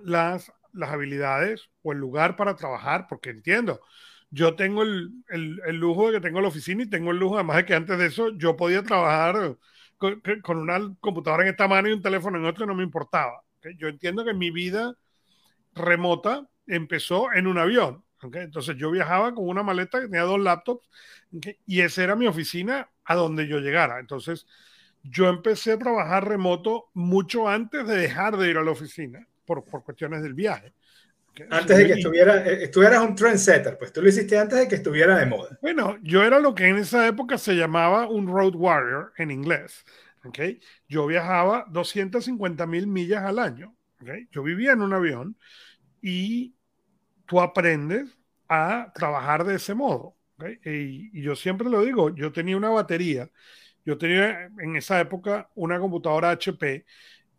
las, 0.00 0.52
las 0.72 0.90
habilidades 0.90 1.70
o 1.82 1.92
el 1.92 1.98
lugar 1.98 2.36
para 2.36 2.56
trabajar, 2.56 3.06
porque 3.08 3.30
entiendo, 3.30 3.80
yo 4.30 4.56
tengo 4.56 4.82
el, 4.82 5.12
el, 5.28 5.76
lujo 5.76 6.08
de 6.08 6.14
que 6.14 6.20
tengo 6.20 6.40
la 6.40 6.48
oficina 6.48 6.82
y 6.82 6.90
tengo 6.90 7.10
el 7.10 7.18
lujo 7.18 7.36
además 7.36 7.58
de 7.58 7.64
que 7.66 7.74
antes 7.74 7.98
de 7.98 8.06
eso 8.06 8.30
yo 8.36 8.56
podía 8.56 8.82
trabajar 8.82 9.56
con, 9.98 10.22
con 10.42 10.58
una 10.58 10.78
computadora 11.00 11.44
en 11.44 11.50
esta 11.50 11.68
mano 11.68 11.88
y 11.88 11.92
un 11.92 12.02
teléfono 12.02 12.38
en 12.38 12.46
otro 12.46 12.64
y 12.64 12.68
no 12.68 12.74
me 12.74 12.82
importaba. 12.82 13.42
Yo 13.78 13.88
entiendo 13.88 14.24
que 14.24 14.34
mi 14.34 14.50
vida 14.50 14.94
remota 15.74 16.48
empezó 16.66 17.32
en 17.32 17.46
un 17.46 17.58
avión. 17.58 18.04
Entonces 18.22 18.76
yo 18.76 18.90
viajaba 18.90 19.34
con 19.34 19.48
una 19.48 19.62
maleta 19.62 20.00
que 20.00 20.06
tenía 20.06 20.22
dos 20.22 20.40
laptops 20.40 20.88
y 21.66 21.80
esa 21.80 22.02
era 22.02 22.16
mi 22.16 22.26
oficina 22.26 22.90
a 23.04 23.14
donde 23.14 23.46
yo 23.46 23.60
llegara. 23.60 24.00
Entonces, 24.00 24.46
yo 25.02 25.28
empecé 25.28 25.72
a 25.72 25.78
trabajar 25.78 26.26
remoto 26.28 26.90
mucho 26.94 27.48
antes 27.48 27.86
de 27.86 27.96
dejar 27.96 28.36
de 28.36 28.50
ir 28.50 28.58
a 28.58 28.64
la 28.64 28.72
oficina, 28.72 29.26
por, 29.44 29.64
por 29.64 29.84
cuestiones 29.84 30.22
del 30.22 30.34
viaje. 30.34 30.72
Antes 31.50 31.76
de 31.76 31.86
que 31.86 31.92
estuviera, 31.92 32.46
eh, 32.46 32.64
estuvieras 32.64 33.02
un 33.02 33.14
trendsetter, 33.14 33.76
pues 33.76 33.92
tú 33.92 34.00
lo 34.00 34.08
hiciste 34.08 34.38
antes 34.38 34.58
de 34.58 34.68
que 34.68 34.76
estuviera 34.76 35.18
de 35.18 35.26
moda. 35.26 35.58
Bueno, 35.60 35.98
yo 36.02 36.24
era 36.24 36.40
lo 36.40 36.54
que 36.54 36.66
en 36.66 36.78
esa 36.78 37.06
época 37.06 37.36
se 37.36 37.54
llamaba 37.54 38.08
un 38.08 38.26
road 38.26 38.54
warrior 38.54 39.12
en 39.18 39.30
inglés. 39.30 39.84
¿okay? 40.24 40.60
Yo 40.88 41.06
viajaba 41.06 41.66
250 41.68 42.66
mil 42.66 42.86
millas 42.86 43.22
al 43.22 43.38
año. 43.38 43.76
¿okay? 44.00 44.28
Yo 44.32 44.42
vivía 44.42 44.72
en 44.72 44.80
un 44.80 44.94
avión 44.94 45.36
y 46.00 46.55
tú 47.26 47.40
aprendes 47.40 48.18
a 48.48 48.92
trabajar 48.94 49.44
de 49.44 49.56
ese 49.56 49.74
modo. 49.74 50.16
Y, 50.64 51.22
yo 51.22 51.34
siempre 51.34 51.68
lo 51.68 51.82
digo, 51.82 52.14
yo 52.14 52.32
tenía 52.32 52.56
una 52.56 52.68
batería 52.68 53.30
yo 53.86 53.96
tenía 53.96 54.46
en 54.58 54.76
esa 54.76 55.00
época 55.00 55.48
una 55.54 55.78
computadora 55.78 56.30
HP 56.30 56.84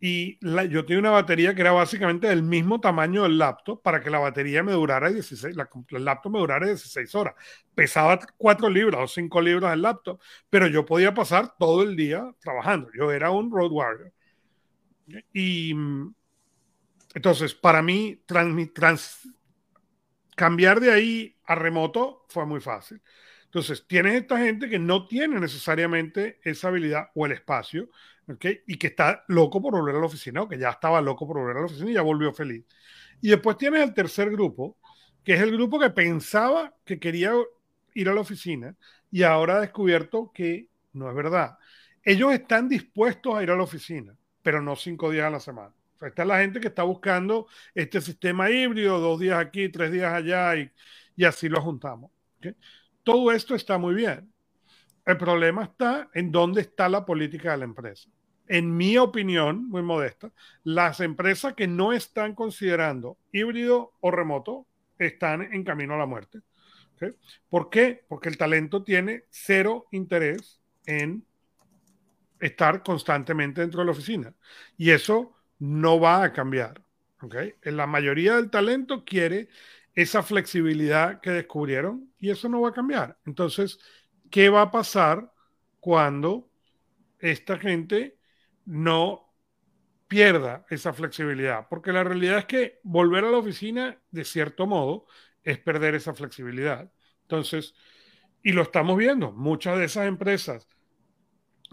y 0.00 0.38
yo 0.70 0.84
tenía 0.86 1.00
una 1.00 1.10
batería 1.10 1.54
que 1.54 1.60
era 1.60 1.72
básicamente 1.72 2.28
del 2.28 2.42
mismo 2.42 2.80
tamaño 2.80 3.24
del 3.24 3.36
laptop 3.36 3.82
para 3.82 4.00
que 4.00 4.10
la 4.10 4.18
batería 4.18 4.62
me 4.62 4.72
durara 4.72 5.10
16, 5.10 5.54
la, 5.56 5.68
el 5.90 6.04
laptop 6.04 6.32
me 6.32 6.38
durara 6.38 6.66
16 6.66 7.14
horas. 7.14 7.34
Pesaba 7.74 8.18
4 8.38 8.70
libras 8.70 9.00
o 9.02 9.06
5 9.08 9.40
libras 9.42 9.74
el 9.74 9.82
laptop, 9.82 10.20
pero 10.48 10.68
yo 10.68 10.86
podía 10.86 11.12
pasar 11.12 11.54
todo 11.58 11.82
el 11.82 11.96
día 11.96 12.24
trabajando. 12.40 12.90
Yo 12.96 13.12
era 13.12 13.30
un 13.30 13.50
road 13.50 13.72
warrior. 13.72 14.12
Y 15.34 15.74
entonces, 17.14 17.54
para 17.54 17.82
mí, 17.82 18.22
cambiar 20.38 20.80
de 20.80 20.92
ahí 20.92 21.36
a 21.44 21.56
remoto 21.56 22.24
fue 22.28 22.46
muy 22.46 22.60
fácil. 22.60 23.02
Entonces, 23.44 23.86
tienes 23.86 24.14
esta 24.14 24.38
gente 24.38 24.68
que 24.68 24.78
no 24.78 25.06
tiene 25.06 25.40
necesariamente 25.40 26.38
esa 26.44 26.68
habilidad 26.68 27.08
o 27.14 27.26
el 27.26 27.32
espacio. 27.32 27.90
Y 28.66 28.76
que 28.76 28.86
está 28.88 29.24
loco 29.28 29.60
por 29.62 29.72
volver 29.72 29.96
a 29.96 30.00
la 30.00 30.06
oficina, 30.06 30.42
o 30.42 30.48
que 30.48 30.58
ya 30.58 30.68
estaba 30.68 31.00
loco 31.00 31.26
por 31.26 31.38
volver 31.38 31.56
a 31.56 31.60
la 31.60 31.66
oficina 31.66 31.90
y 31.90 31.94
ya 31.94 32.02
volvió 32.02 32.30
feliz. 32.32 32.62
Y 33.22 33.30
después 33.30 33.56
tienes 33.56 33.82
el 33.82 33.94
tercer 33.94 34.30
grupo, 34.30 34.76
que 35.24 35.32
es 35.32 35.40
el 35.40 35.50
grupo 35.50 35.78
que 35.78 35.88
pensaba 35.90 36.74
que 36.84 36.98
quería 37.00 37.32
ir 37.94 38.08
a 38.08 38.14
la 38.14 38.20
oficina 38.20 38.76
y 39.10 39.22
ahora 39.22 39.56
ha 39.56 39.60
descubierto 39.60 40.30
que 40.34 40.68
no 40.92 41.08
es 41.08 41.16
verdad. 41.16 41.56
Ellos 42.02 42.32
están 42.34 42.68
dispuestos 42.68 43.34
a 43.34 43.42
ir 43.42 43.50
a 43.50 43.56
la 43.56 43.62
oficina, 43.62 44.14
pero 44.42 44.60
no 44.60 44.76
cinco 44.76 45.10
días 45.10 45.26
a 45.26 45.30
la 45.30 45.40
semana. 45.40 45.74
O 45.98 46.00
sea, 46.00 46.08
esta 46.08 46.22
es 46.22 46.28
la 46.28 46.38
gente 46.38 46.60
que 46.60 46.68
está 46.68 46.84
buscando 46.84 47.48
este 47.74 48.00
sistema 48.00 48.48
híbrido, 48.50 49.00
dos 49.00 49.18
días 49.18 49.38
aquí, 49.38 49.68
tres 49.68 49.90
días 49.90 50.12
allá, 50.12 50.56
y, 50.56 50.70
y 51.16 51.24
así 51.24 51.48
lo 51.48 51.60
juntamos. 51.60 52.12
¿okay? 52.38 52.54
Todo 53.02 53.32
esto 53.32 53.56
está 53.56 53.78
muy 53.78 53.94
bien. 53.94 54.32
El 55.04 55.16
problema 55.16 55.64
está 55.64 56.08
en 56.14 56.30
dónde 56.30 56.60
está 56.60 56.88
la 56.88 57.04
política 57.04 57.50
de 57.50 57.58
la 57.58 57.64
empresa. 57.64 58.08
En 58.46 58.76
mi 58.76 58.96
opinión, 58.96 59.68
muy 59.68 59.82
modesta, 59.82 60.30
las 60.62 61.00
empresas 61.00 61.54
que 61.54 61.66
no 61.66 61.92
están 61.92 62.34
considerando 62.34 63.18
híbrido 63.32 63.92
o 64.00 64.10
remoto 64.10 64.66
están 64.98 65.42
en 65.42 65.64
camino 65.64 65.94
a 65.94 65.98
la 65.98 66.06
muerte. 66.06 66.40
¿Por 67.48 67.70
qué? 67.70 68.04
Porque 68.08 68.28
el 68.28 68.36
talento 68.36 68.84
tiene 68.84 69.24
cero 69.30 69.86
interés 69.90 70.60
en 70.86 71.24
estar 72.40 72.82
constantemente 72.82 73.60
dentro 73.60 73.80
de 73.80 73.86
la 73.86 73.92
oficina. 73.92 74.32
Y 74.76 74.90
eso 74.90 75.37
no 75.58 76.00
va 76.00 76.22
a 76.22 76.32
cambiar. 76.32 76.82
La 77.62 77.86
mayoría 77.86 78.36
del 78.36 78.50
talento 78.50 79.04
quiere 79.04 79.48
esa 79.94 80.22
flexibilidad 80.22 81.20
que 81.20 81.30
descubrieron 81.30 82.12
y 82.18 82.30
eso 82.30 82.48
no 82.48 82.60
va 82.60 82.68
a 82.68 82.74
cambiar. 82.74 83.18
Entonces, 83.26 83.80
¿qué 84.30 84.48
va 84.48 84.62
a 84.62 84.70
pasar 84.70 85.32
cuando 85.80 86.48
esta 87.18 87.58
gente 87.58 88.16
no 88.64 89.34
pierda 90.06 90.64
esa 90.70 90.92
flexibilidad? 90.92 91.66
Porque 91.68 91.92
la 91.92 92.04
realidad 92.04 92.38
es 92.38 92.44
que 92.44 92.80
volver 92.84 93.24
a 93.24 93.30
la 93.30 93.38
oficina, 93.38 94.00
de 94.10 94.24
cierto 94.24 94.66
modo, 94.66 95.06
es 95.42 95.58
perder 95.58 95.96
esa 95.96 96.14
flexibilidad. 96.14 96.92
Entonces, 97.22 97.74
y 98.42 98.52
lo 98.52 98.62
estamos 98.62 98.96
viendo, 98.96 99.32
muchas 99.32 99.78
de 99.78 99.86
esas 99.86 100.06
empresas 100.06 100.68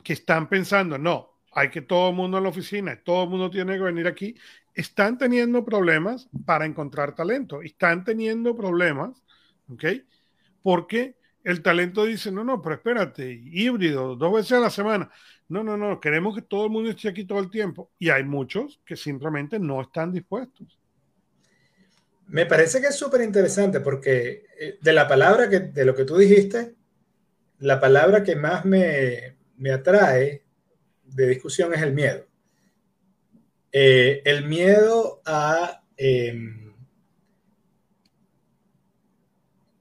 que 0.03 0.13
están 0.13 0.49
pensando, 0.49 0.97
no, 0.97 1.34
hay 1.55 1.69
que 1.69 1.81
todo 1.81 2.09
el 2.09 2.15
mundo 2.15 2.37
en 2.37 2.43
la 2.43 2.49
oficina, 2.49 3.01
todo 3.01 3.23
el 3.23 3.29
mundo 3.29 3.49
tiene 3.49 3.77
que 3.77 3.83
venir 3.83 4.07
aquí, 4.07 4.35
están 4.73 5.17
teniendo 5.17 5.63
problemas 5.63 6.29
para 6.45 6.65
encontrar 6.65 7.15
talento, 7.15 7.61
están 7.61 8.03
teniendo 8.03 8.57
problemas, 8.57 9.23
¿ok? 9.69 9.85
Porque 10.61 11.15
el 11.45 11.61
talento 11.61 12.03
dice, 12.03 12.29
no, 12.29 12.43
no, 12.43 12.61
pero 12.61 12.75
espérate, 12.75 13.31
híbrido, 13.31 14.17
dos 14.17 14.33
veces 14.33 14.51
a 14.51 14.59
la 14.59 14.69
semana. 14.69 15.09
No, 15.47 15.63
no, 15.63 15.77
no, 15.77 16.01
queremos 16.01 16.35
que 16.35 16.41
todo 16.41 16.65
el 16.65 16.71
mundo 16.71 16.89
esté 16.89 17.07
aquí 17.07 17.23
todo 17.23 17.39
el 17.39 17.49
tiempo. 17.49 17.89
Y 17.97 18.09
hay 18.09 18.25
muchos 18.25 18.81
que 18.83 18.97
simplemente 18.97 19.57
no 19.57 19.81
están 19.81 20.11
dispuestos. 20.11 20.77
Me 22.27 22.45
parece 22.45 22.81
que 22.81 22.87
es 22.87 22.95
súper 22.95 23.21
interesante 23.21 23.79
porque 23.79 24.43
eh, 24.59 24.77
de 24.81 24.93
la 24.93 25.07
palabra 25.07 25.47
que, 25.47 25.59
de 25.59 25.85
lo 25.85 25.95
que 25.95 26.03
tú 26.03 26.17
dijiste, 26.17 26.73
la 27.59 27.79
palabra 27.79 28.23
que 28.23 28.35
más 28.35 28.65
me, 28.65 29.37
me 29.55 29.71
atrae 29.71 30.44
de 31.15 31.27
discusión 31.27 31.73
es 31.73 31.81
el 31.81 31.93
miedo. 31.93 32.25
Eh, 33.71 34.21
el 34.25 34.45
miedo 34.45 35.21
a... 35.25 35.81
Em, 35.97 36.73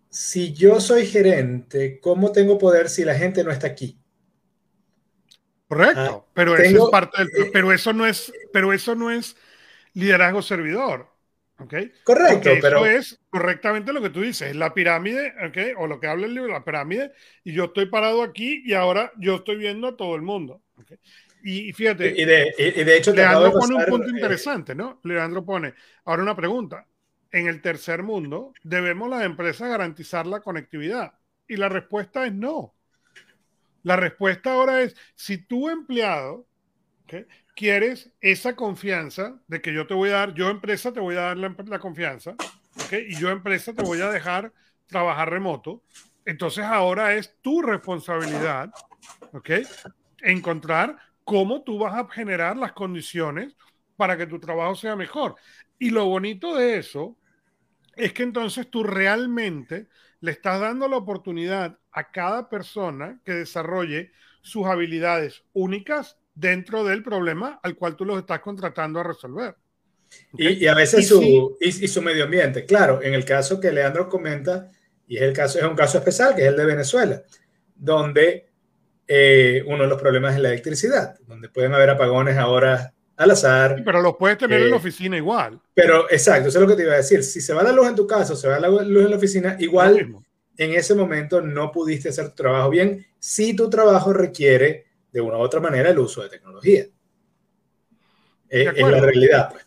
si 0.08 0.52
yo 0.52 0.80
soy 0.80 1.06
gerente, 1.06 1.98
¿cómo 2.00 2.30
tengo 2.30 2.56
poder 2.56 2.88
si 2.88 3.04
la 3.04 3.16
gente 3.16 3.42
no 3.42 3.50
está 3.50 3.66
aquí? 3.66 3.98
Correcto, 5.66 6.24
ah, 6.24 6.30
pero 6.32 6.56
eso 6.56 6.84
es 6.84 6.90
parte 6.90 7.18
del, 7.18 7.28
eh, 7.28 7.50
pero 7.52 7.72
eso 7.72 7.92
no 7.92 8.06
es, 8.06 8.32
pero 8.52 8.72
eso 8.72 8.94
no 8.94 9.10
es 9.10 9.36
liderazgo 9.92 10.40
servidor. 10.40 11.08
¿okay? 11.58 11.92
Correcto, 12.04 12.50
pero 12.60 12.86
eso 12.86 13.14
es 13.14 13.20
correctamente 13.28 13.92
lo 13.92 14.02
que 14.02 14.10
tú 14.10 14.20
dices, 14.20 14.50
es 14.50 14.56
la 14.56 14.72
pirámide, 14.72 15.34
¿okay? 15.48 15.72
o 15.76 15.86
lo 15.86 15.98
que 15.98 16.06
habla 16.06 16.26
el 16.26 16.34
libro, 16.34 16.52
la 16.52 16.64
pirámide, 16.64 17.12
y 17.42 17.52
yo 17.52 17.64
estoy 17.64 17.86
parado 17.86 18.22
aquí 18.22 18.62
y 18.64 18.74
ahora 18.74 19.12
yo 19.16 19.36
estoy 19.36 19.56
viendo 19.56 19.88
a 19.88 19.96
todo 19.96 20.14
el 20.14 20.22
mundo. 20.22 20.62
¿okay? 20.80 20.98
Y, 21.46 21.74
fíjate, 21.74 22.14
y 22.16 22.24
de, 22.24 22.54
y 22.56 22.84
de 22.84 22.96
hecho, 22.96 23.12
Leandro 23.12 23.52
pone 23.52 23.74
un 23.74 23.84
punto 23.84 24.06
eh, 24.06 24.12
interesante, 24.12 24.74
¿no? 24.74 25.00
Leandro 25.02 25.44
pone, 25.44 25.74
ahora 26.06 26.22
una 26.22 26.34
pregunta, 26.34 26.86
en 27.30 27.48
el 27.48 27.60
tercer 27.60 28.02
mundo, 28.02 28.54
¿debemos 28.62 29.10
las 29.10 29.24
empresas 29.24 29.68
garantizar 29.68 30.26
la 30.26 30.40
conectividad? 30.40 31.12
Y 31.46 31.56
la 31.56 31.68
respuesta 31.68 32.24
es 32.24 32.32
no. 32.32 32.74
La 33.82 33.96
respuesta 33.96 34.54
ahora 34.54 34.80
es, 34.80 34.96
si 35.16 35.36
tu 35.36 35.68
empleado 35.68 36.46
quieres 37.54 38.10
esa 38.22 38.56
confianza 38.56 39.38
de 39.46 39.60
que 39.60 39.74
yo 39.74 39.86
te 39.86 39.92
voy 39.92 40.08
a 40.08 40.14
dar, 40.14 40.32
yo 40.32 40.48
empresa 40.48 40.94
te 40.94 41.00
voy 41.00 41.16
a 41.16 41.34
dar 41.34 41.36
la, 41.36 41.78
confianza, 41.78 42.36
y 42.90 43.16
yo 43.16 43.28
empresa 43.28 43.74
te 43.74 43.82
voy 43.82 44.00
a 44.00 44.10
dejar 44.10 44.50
trabajar 44.86 45.28
remoto, 45.28 45.82
entonces 46.24 46.64
ahora 46.64 47.14
es 47.14 47.36
tu 47.42 47.60
responsabilidad, 47.60 48.72
¿ok? 49.34 49.50
Encontrar 50.22 50.96
cómo 51.24 51.62
tú 51.62 51.78
vas 51.78 51.94
a 51.94 52.08
generar 52.08 52.56
las 52.56 52.72
condiciones 52.72 53.56
para 53.96 54.16
que 54.16 54.26
tu 54.26 54.38
trabajo 54.38 54.74
sea 54.74 54.96
mejor. 54.96 55.36
Y 55.78 55.90
lo 55.90 56.06
bonito 56.06 56.54
de 56.54 56.78
eso 56.78 57.16
es 57.96 58.12
que 58.12 58.22
entonces 58.22 58.68
tú 58.70 58.82
realmente 58.82 59.88
le 60.20 60.32
estás 60.32 60.60
dando 60.60 60.88
la 60.88 60.96
oportunidad 60.96 61.78
a 61.92 62.10
cada 62.10 62.48
persona 62.48 63.20
que 63.24 63.32
desarrolle 63.32 64.12
sus 64.40 64.66
habilidades 64.66 65.42
únicas 65.52 66.18
dentro 66.34 66.84
del 66.84 67.02
problema 67.02 67.60
al 67.62 67.76
cual 67.76 67.96
tú 67.96 68.04
los 68.04 68.18
estás 68.18 68.40
contratando 68.40 69.00
a 69.00 69.04
resolver. 69.04 69.56
Y, 70.36 70.66
a 70.66 70.74
veces 70.74 71.08
su, 71.08 71.56
y, 71.60 71.72
su 71.72 72.02
medio 72.02 72.24
ambiente. 72.24 72.64
Claro, 72.64 73.02
en 73.02 73.14
el 73.14 73.24
caso 73.24 73.60
que 73.60 73.72
Leandro 73.72 74.08
comenta, 74.08 74.70
y 75.08 75.16
es, 75.16 75.22
el 75.22 75.32
caso, 75.32 75.58
es 75.58 75.64
un 75.64 75.74
caso 75.74 75.98
especial, 75.98 76.34
que 76.34 76.42
es 76.42 76.48
el 76.48 76.56
de 76.56 76.64
Venezuela, 76.64 77.22
donde 77.74 78.46
eh, 79.06 79.62
uno 79.66 79.82
de 79.82 79.88
los 79.88 80.00
problemas 80.00 80.34
es 80.34 80.40
la 80.40 80.48
electricidad, 80.48 81.18
donde 81.26 81.48
pueden 81.48 81.74
haber 81.74 81.90
apagones 81.90 82.36
ahora 82.36 82.92
al 83.16 83.30
azar. 83.30 83.82
pero 83.84 84.02
los 84.02 84.16
puedes 84.16 84.38
tener 84.38 84.60
en 84.60 84.70
la 84.70 84.76
eh, 84.76 84.78
oficina 84.78 85.16
igual. 85.16 85.60
Pero 85.74 86.10
exacto, 86.10 86.48
eso 86.48 86.58
es 86.58 86.62
lo 86.62 86.68
que 86.68 86.76
te 86.76 86.82
iba 86.82 86.94
a 86.94 86.98
decir. 86.98 87.22
Si 87.22 87.40
se 87.40 87.54
va 87.54 87.62
la 87.62 87.72
luz 87.72 87.88
en 87.88 87.94
tu 87.94 88.06
casa, 88.06 88.34
se 88.34 88.48
va 88.48 88.58
la 88.58 88.68
luz 88.68 89.04
en 89.04 89.10
la 89.10 89.16
oficina, 89.16 89.56
igual 89.58 90.16
en 90.56 90.72
ese 90.72 90.94
momento 90.94 91.40
no 91.40 91.70
pudiste 91.70 92.08
hacer 92.08 92.28
tu 92.30 92.36
trabajo 92.36 92.70
bien 92.70 93.06
si 93.18 93.54
tu 93.54 93.68
trabajo 93.68 94.12
requiere 94.12 94.86
de 95.12 95.20
una 95.20 95.36
u 95.36 95.40
otra 95.40 95.60
manera 95.60 95.90
el 95.90 95.98
uso 95.98 96.22
de 96.22 96.28
tecnología. 96.28 96.86
Eh, 98.48 98.72
es 98.74 98.88
la 98.88 99.00
realidad. 99.00 99.50
Pues. 99.50 99.66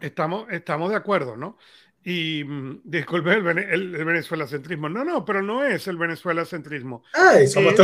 Estamos, 0.00 0.46
estamos 0.50 0.90
de 0.90 0.96
acuerdo, 0.96 1.36
¿no? 1.36 1.58
Y 2.04 2.44
mm, 2.44 2.82
disculpe 2.84 3.34
el, 3.34 3.58
el, 3.58 4.04
venezuelacentrismo. 4.04 4.88
No, 4.88 5.04
no, 5.04 5.24
pero 5.24 5.42
no 5.42 5.64
es 5.64 5.86
el 5.88 5.96
venezuelacentrismo. 5.96 7.02
Ay, 7.12 7.46
somos, 7.46 7.74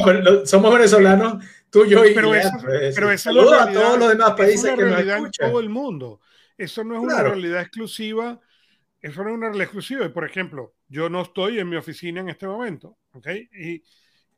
somos 0.45 0.73
venezolanos, 0.73 1.45
tú, 1.69 1.85
yo 1.85 2.05
y 2.05 2.15
pero 2.15 2.29
pues, 2.29 2.49
pero 2.95 3.11
eso 3.11 3.31
es 3.31 3.53
a 3.53 3.73
todos 3.73 3.99
los 3.99 4.09
demás 4.11 4.33
países 4.33 4.75
que 4.75 4.85
nos 4.85 5.01
escuchan. 5.01 5.47
En 5.47 5.51
todo 5.51 5.61
el 5.61 5.69
mundo. 5.69 6.21
Eso 6.57 6.85
no 6.85 6.95
es 6.95 7.01
una 7.01 7.23
realidad 7.23 7.61
exclusiva. 7.61 8.41
Eso 9.01 9.23
no 9.23 9.31
es 9.31 9.35
una 9.35 9.47
realidad 9.47 9.65
exclusiva. 9.65 10.07
Y, 10.07 10.11
por 10.11 10.25
ejemplo, 10.25 10.75
yo 10.89 11.11
no 11.11 11.23
estoy 11.23 11.59
en 11.59 11.69
mi 11.69 11.77
oficina 11.77 12.21
en 12.21 12.29
este 12.29 12.47
momento, 12.47 12.97
¿ok? 13.13 13.29
Y, 13.53 13.83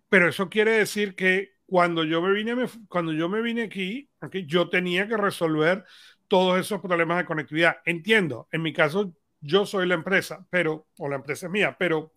pero 0.09 0.29
eso 0.29 0.49
quiere 0.49 0.73
decir 0.73 1.15
que 1.15 1.57
cuando 1.67 2.05
yo 2.05 2.23
me 2.23 2.33
vine, 2.33 2.55
cuando 2.89 3.13
yo 3.13 3.29
me 3.29 3.43
vine 3.43 3.65
aquí, 3.65 4.09
¿okay? 4.21 4.47
yo 4.47 4.69
tenía 4.69 5.07
que 5.07 5.17
resolver 5.17 5.85
todos 6.29 6.59
esos 6.59 6.81
problemas 6.81 7.19
de 7.19 7.25
conectividad. 7.27 7.77
Entiendo, 7.85 8.49
en 8.51 8.63
mi 8.63 8.73
caso 8.73 9.15
yo 9.41 9.67
soy 9.67 9.87
la 9.87 9.95
empresa, 9.95 10.47
pero, 10.51 10.87
o 10.99 11.09
la 11.09 11.17
empresa 11.17 11.47
es 11.47 11.53
mía, 11.53 11.77
pero 11.79 12.13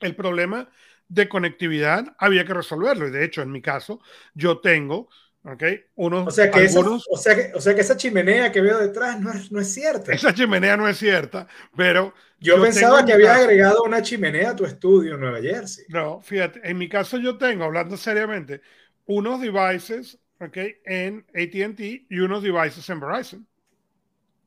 el 0.00 0.14
problema 0.16 0.68
de 1.08 1.28
conectividad 1.28 2.14
había 2.18 2.44
que 2.44 2.54
resolverlo. 2.54 3.08
Y 3.08 3.10
de 3.10 3.24
hecho, 3.24 3.42
en 3.42 3.52
mi 3.52 3.62
caso, 3.62 4.00
yo 4.34 4.60
tengo, 4.60 5.08
¿ok? 5.44 5.62
Unos, 5.96 6.28
o, 6.28 6.30
sea 6.30 6.50
que 6.50 6.66
o, 6.66 7.16
sea 7.16 7.34
que, 7.34 7.52
o 7.54 7.60
sea 7.60 7.74
que 7.74 7.80
esa 7.80 7.96
chimenea 7.96 8.50
que 8.50 8.60
veo 8.60 8.78
detrás 8.78 9.20
no 9.20 9.32
es, 9.32 9.52
no 9.52 9.60
es 9.60 9.72
cierta. 9.72 10.12
Esa 10.12 10.32
chimenea 10.34 10.76
no 10.76 10.88
es 10.88 10.98
cierta, 10.98 11.46
pero... 11.76 12.14
Yo, 12.40 12.60
pensaba 12.60 13.04
que 13.06 13.14
había 13.14 13.36
agregado 13.36 13.84
una 13.84 14.02
chimenea 14.02 14.50
a 14.50 14.56
tu 14.56 14.66
estudio 14.66 15.14
en 15.14 15.20
Nueva 15.20 15.40
Jersey. 15.40 15.86
No, 15.88 16.20
fíjate, 16.20 16.60
en 16.62 16.76
mi 16.76 16.90
caso 16.90 17.16
yo 17.16 17.38
tengo, 17.38 17.64
hablando 17.64 17.96
seriamente, 17.96 18.60
unos 19.06 19.40
devices, 19.40 20.18
¿ok? 20.40 20.58
En 20.84 21.24
ATT 21.30 21.80
y 22.10 22.18
unos 22.18 22.42
devices 22.42 22.88
en 22.90 23.00
Verizon. 23.00 23.46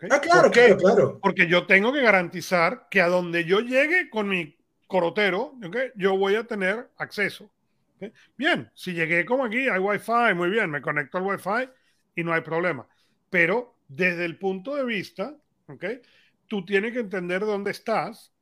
Ah, 0.10 0.22
claro, 0.22 0.52
claro, 0.52 0.78
claro. 0.78 1.20
Porque 1.22 1.48
yo 1.48 1.66
tengo 1.66 1.92
que 1.92 2.02
garantizar 2.02 2.88
que 2.90 3.02
a 3.02 3.08
donde 3.08 3.46
yo 3.46 3.60
llegue 3.60 4.10
con 4.10 4.30
mi 4.30 4.56
corotero, 4.88 5.54
yo 5.96 6.18
voy 6.18 6.36
a 6.36 6.44
tener 6.46 6.90
acceso. 6.98 7.50
Bien, 8.38 8.70
si 8.76 8.94
llegué 8.94 9.26
como 9.26 9.46
aquí, 9.46 9.68
hay 9.68 9.80
Wi-Fi, 9.80 10.34
muy 10.36 10.50
bien, 10.50 10.70
me 10.70 10.82
conecto 10.82 11.18
al 11.18 11.24
Wi-Fi 11.24 11.70
y 12.16 12.24
no 12.24 12.34
hay 12.34 12.42
problema. 12.42 12.88
Pero 13.30 13.76
desde 13.88 14.26
el 14.26 14.38
punto 14.38 14.76
de 14.76 14.86
vista, 14.86 15.36
tú 16.48 16.64
tienes 16.66 16.94
que 16.94 17.00
entender 17.00 17.42
dónde 17.42 17.72
estás. 17.72 18.34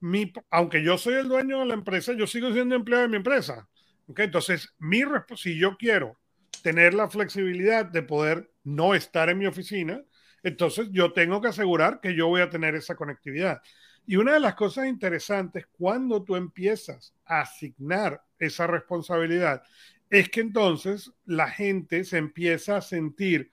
Mi, 0.00 0.32
aunque 0.50 0.82
yo 0.82 0.96
soy 0.96 1.14
el 1.14 1.28
dueño 1.28 1.60
de 1.60 1.66
la 1.66 1.74
empresa, 1.74 2.12
yo 2.12 2.26
sigo 2.26 2.52
siendo 2.52 2.74
empleado 2.74 3.02
de 3.02 3.08
mi 3.08 3.16
empresa. 3.16 3.68
Entonces, 4.16 4.74
mi, 4.78 5.02
si 5.36 5.58
yo 5.58 5.76
quiero 5.76 6.16
tener 6.62 6.94
la 6.94 7.08
flexibilidad 7.08 7.84
de 7.84 8.02
poder 8.02 8.50
no 8.64 8.94
estar 8.94 9.28
en 9.28 9.38
mi 9.38 9.46
oficina, 9.46 10.02
entonces 10.42 10.88
yo 10.92 11.12
tengo 11.12 11.40
que 11.40 11.48
asegurar 11.48 12.00
que 12.00 12.14
yo 12.14 12.28
voy 12.28 12.40
a 12.40 12.50
tener 12.50 12.74
esa 12.74 12.94
conectividad. 12.94 13.60
Y 14.06 14.16
una 14.16 14.34
de 14.34 14.40
las 14.40 14.54
cosas 14.54 14.86
interesantes 14.86 15.66
cuando 15.70 16.24
tú 16.24 16.36
empiezas 16.36 17.14
a 17.24 17.42
asignar 17.42 18.22
esa 18.38 18.66
responsabilidad 18.66 19.62
es 20.08 20.28
que 20.30 20.40
entonces 20.40 21.12
la 21.24 21.48
gente 21.48 22.04
se 22.04 22.18
empieza 22.18 22.76
a 22.76 22.82
sentir, 22.82 23.52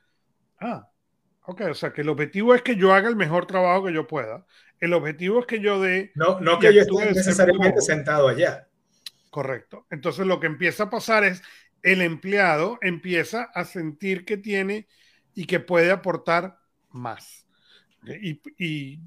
ah, 0.60 0.90
ok, 1.46 1.62
o 1.70 1.74
sea 1.74 1.94
que 1.94 2.02
el 2.02 2.10
objetivo 2.10 2.56
es 2.56 2.62
que 2.62 2.76
yo 2.76 2.94
haga 2.94 3.10
el 3.10 3.16
mejor 3.16 3.46
trabajo 3.46 3.86
que 3.86 3.94
yo 3.94 4.08
pueda. 4.08 4.46
El 4.80 4.94
objetivo 4.94 5.40
es 5.40 5.46
que 5.46 5.60
yo 5.60 5.80
dé... 5.80 6.12
No, 6.16 6.40
no 6.40 6.60
que 6.60 6.74
yo 6.74 6.82
esté 6.82 7.14
necesariamente 7.14 7.82
sentado 7.82 8.28
allá. 8.28 8.68
Correcto. 9.30 9.86
Entonces 9.92 10.26
lo 10.26 10.40
que 10.40 10.48
empieza 10.48 10.84
a 10.84 10.90
pasar 10.90 11.24
es 11.24 11.44
el 11.84 12.02
empleado 12.02 12.80
empieza 12.82 13.44
a 13.44 13.64
sentir 13.64 14.26
que 14.26 14.38
tiene 14.38 14.88
y 15.34 15.46
que 15.46 15.60
puede 15.60 15.92
aportar 15.92 16.58
más. 16.98 17.48
Y, 18.58 19.00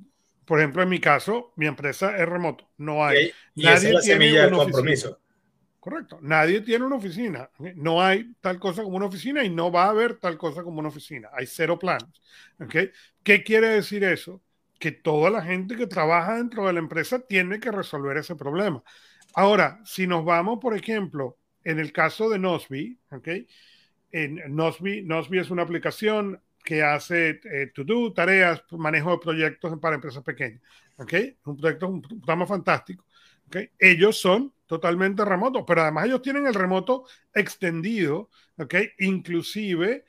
por 0.44 0.58
ejemplo, 0.58 0.82
en 0.82 0.88
mi 0.88 1.00
caso, 1.00 1.52
mi 1.56 1.66
empresa 1.66 2.16
es 2.16 2.28
remoto. 2.28 2.68
No 2.76 3.04
hay. 3.04 3.32
nadie 3.54 3.94
tiene 4.02 4.46
un 4.46 4.56
compromiso. 4.56 5.18
Correcto. 5.80 6.18
Nadie 6.20 6.60
tiene 6.60 6.84
una 6.84 6.96
oficina. 6.96 7.50
No 7.76 8.02
hay 8.02 8.34
tal 8.42 8.58
cosa 8.58 8.82
como 8.82 8.96
una 8.96 9.06
oficina 9.06 9.42
y 9.42 9.48
no 9.48 9.72
va 9.72 9.84
a 9.84 9.90
haber 9.90 10.16
tal 10.16 10.36
cosa 10.36 10.62
como 10.62 10.78
una 10.78 10.90
oficina. 10.90 11.30
Hay 11.32 11.46
cero 11.46 11.78
planos. 11.78 12.20
¿Okay? 12.60 12.90
¿Qué 13.22 13.42
quiere 13.42 13.68
decir 13.68 14.04
eso? 14.04 14.42
Que 14.78 14.92
toda 14.92 15.30
la 15.30 15.42
gente 15.42 15.76
que 15.76 15.86
trabaja 15.86 16.36
dentro 16.36 16.66
de 16.66 16.74
la 16.74 16.80
empresa 16.80 17.18
tiene 17.20 17.60
que 17.60 17.70
resolver 17.70 18.18
ese 18.18 18.36
problema. 18.36 18.82
Ahora, 19.32 19.80
si 19.84 20.06
nos 20.06 20.24
vamos, 20.24 20.58
por 20.60 20.76
ejemplo, 20.76 21.38
en 21.64 21.78
el 21.78 21.92
caso 21.92 22.28
de 22.28 22.38
Nosby, 22.38 22.98
¿okay? 23.10 23.46
en 24.12 24.40
Nosby, 24.54 25.02
Nosby 25.02 25.38
es 25.38 25.50
una 25.50 25.62
aplicación 25.62 26.40
que 26.64 26.82
hace 26.82 27.40
eh, 27.44 27.70
to-do, 27.74 28.12
tareas, 28.12 28.62
manejo 28.72 29.12
de 29.12 29.18
proyectos 29.18 29.78
para 29.78 29.96
empresas 29.96 30.22
pequeñas. 30.22 30.60
¿Ok? 30.96 31.14
Un 31.44 31.56
proyecto, 31.56 31.88
un 31.88 32.02
programa 32.02 32.46
fantástico. 32.46 33.04
¿Ok? 33.46 33.56
Ellos 33.78 34.20
son 34.20 34.52
totalmente 34.70 35.24
remotos, 35.24 35.64
pero 35.66 35.82
además 35.82 36.06
ellos 36.06 36.22
tienen 36.22 36.46
el 36.46 36.54
remoto 36.54 37.04
extendido, 37.34 38.30
¿ok? 38.56 38.74
Inclusive 39.00 40.04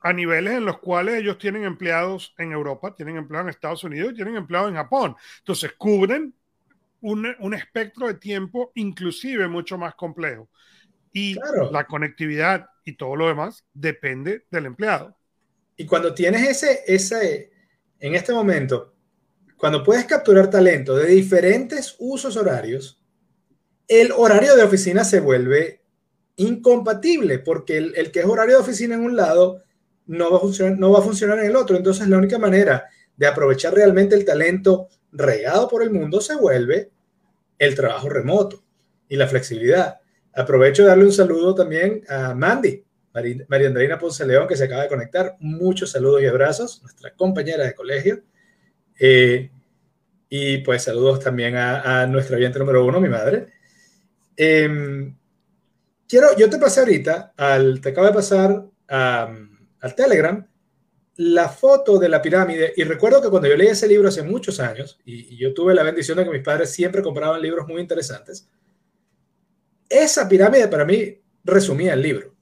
a 0.00 0.14
niveles 0.14 0.54
en 0.54 0.64
los 0.64 0.78
cuales 0.78 1.16
ellos 1.16 1.36
tienen 1.36 1.64
empleados 1.64 2.34
en 2.38 2.52
Europa, 2.52 2.94
tienen 2.94 3.18
empleados 3.18 3.44
en 3.44 3.50
Estados 3.50 3.84
Unidos 3.84 4.12
y 4.12 4.14
tienen 4.14 4.36
empleados 4.36 4.70
en 4.70 4.76
Japón. 4.76 5.14
Entonces 5.40 5.72
cubren 5.76 6.32
un, 7.02 7.36
un 7.38 7.52
espectro 7.52 8.06
de 8.06 8.14
tiempo 8.14 8.72
inclusive 8.76 9.46
mucho 9.46 9.76
más 9.76 9.94
complejo. 9.94 10.48
Y 11.12 11.36
la 11.70 11.84
conectividad 11.86 12.66
y 12.84 12.94
todo 12.94 13.14
lo 13.14 13.28
demás 13.28 13.66
depende 13.74 14.46
del 14.50 14.64
empleado. 14.64 15.17
Y 15.78 15.86
cuando 15.86 16.12
tienes 16.12 16.46
ese, 16.46 16.82
ese, 16.88 17.52
en 18.00 18.16
este 18.16 18.32
momento, 18.32 18.94
cuando 19.56 19.84
puedes 19.84 20.06
capturar 20.06 20.50
talento 20.50 20.96
de 20.96 21.06
diferentes 21.06 21.94
usos 22.00 22.36
horarios, 22.36 23.00
el 23.86 24.10
horario 24.10 24.56
de 24.56 24.64
oficina 24.64 25.04
se 25.04 25.20
vuelve 25.20 25.82
incompatible 26.34 27.38
porque 27.38 27.78
el, 27.78 28.10
que 28.10 28.20
es 28.20 28.26
horario 28.26 28.56
de 28.56 28.62
oficina 28.62 28.96
en 28.96 29.02
un 29.02 29.14
lado 29.14 29.62
no 30.06 30.32
va, 30.32 30.38
a 30.38 30.40
funcionar, 30.40 30.78
no 30.78 30.90
va 30.90 30.98
a 30.98 31.02
funcionar 31.02 31.38
en 31.38 31.46
el 31.46 31.56
otro. 31.56 31.76
Entonces 31.76 32.08
la 32.08 32.18
única 32.18 32.40
manera 32.40 32.86
de 33.16 33.26
aprovechar 33.28 33.72
realmente 33.72 34.16
el 34.16 34.24
talento 34.24 34.88
regado 35.12 35.68
por 35.68 35.84
el 35.84 35.90
mundo 35.90 36.20
se 36.20 36.34
vuelve 36.34 36.90
el 37.56 37.76
trabajo 37.76 38.08
remoto 38.08 38.64
y 39.08 39.14
la 39.14 39.28
flexibilidad. 39.28 40.00
Aprovecho 40.34 40.82
de 40.82 40.88
darle 40.88 41.04
un 41.04 41.12
saludo 41.12 41.54
también 41.54 42.02
a 42.08 42.34
Mandy, 42.34 42.84
María 43.12 43.68
Andreina 43.68 43.98
Ponce 43.98 44.26
León, 44.26 44.46
que 44.46 44.56
se 44.56 44.64
acaba 44.64 44.82
de 44.82 44.88
conectar. 44.88 45.36
Muchos 45.40 45.90
saludos 45.90 46.22
y 46.22 46.26
abrazos, 46.26 46.82
nuestra 46.82 47.14
compañera 47.14 47.64
de 47.64 47.74
colegio. 47.74 48.22
Eh, 48.98 49.50
y 50.28 50.58
pues 50.58 50.82
saludos 50.82 51.20
también 51.20 51.56
a, 51.56 52.06
nuestra 52.06 52.36
oyente 52.36 52.58
número 52.58 52.84
uno, 52.84 53.00
mi 53.00 53.08
madre. 53.08 53.48
Em, 54.36 55.16
quiero, 56.06 56.36
yo 56.36 56.50
te 56.50 56.58
pasé 56.58 56.80
ahorita, 56.80 57.32
al, 57.36 57.80
te 57.80 57.90
acabo 57.90 58.06
de 58.06 58.12
pasar 58.12 58.64
al 58.88 59.94
Telegram, 59.96 60.46
la 61.16 61.48
foto 61.48 61.98
de 61.98 62.08
la 62.08 62.22
pirámide. 62.22 62.72
Y 62.76 62.84
recuerdo 62.84 63.20
que 63.20 63.28
cuando 63.28 63.48
yo 63.48 63.56
leí 63.56 63.68
ese 63.68 63.88
libro 63.88 64.08
hace 64.08 64.22
muchos 64.22 64.60
años, 64.60 65.00
y, 65.04 65.36
yo 65.36 65.52
tuve 65.54 65.74
la 65.74 65.82
bendición 65.82 66.18
de 66.18 66.24
que 66.24 66.30
mis 66.30 66.42
padres 66.42 66.70
siempre 66.70 67.02
compraban 67.02 67.42
libros 67.42 67.66
muy 67.66 67.80
interesantes, 67.80 68.48
esa 69.88 70.28
pirámide 70.28 70.68
para 70.68 70.84
mí 70.84 71.20
resumía 71.42 71.94
el 71.94 72.02
libro. 72.02 72.37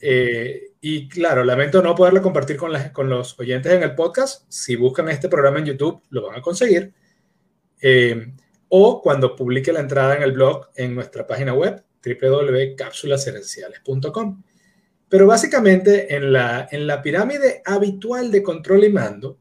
Eh, 0.00 0.72
y 0.80 1.08
claro, 1.08 1.44
lamento 1.44 1.82
no 1.82 1.94
poderlo 1.94 2.22
compartir 2.22 2.56
con, 2.56 2.72
con, 2.92 3.08
los 3.08 3.38
oyentes 3.38 3.72
en 3.72 3.82
el 3.82 3.94
podcast. 3.94 4.44
Si 4.48 4.76
buscan 4.76 5.08
este 5.08 5.28
programa 5.28 5.58
en 5.58 5.66
YouTube, 5.66 6.02
lo 6.10 6.26
van 6.26 6.38
a 6.38 6.42
conseguir. 6.42 6.92
Eh, 7.80 8.32
o 8.68 9.00
cuando 9.02 9.36
publique 9.36 9.72
la 9.72 9.80
entrada 9.80 10.16
en 10.16 10.22
el 10.22 10.32
blog 10.32 10.68
en 10.74 10.94
nuestra 10.94 11.26
página 11.26 11.54
web 11.54 11.82
www.cápsulaserenciales.com. 12.04 14.42
Pero 15.08 15.26
básicamente 15.26 16.14
en 16.14 16.32
la, 16.32 16.68
en 16.70 16.86
la 16.86 17.02
pirámide 17.02 17.62
habitual 17.64 18.30
de 18.30 18.42
control 18.42 18.84
y 18.84 18.90
mando, 18.90 19.38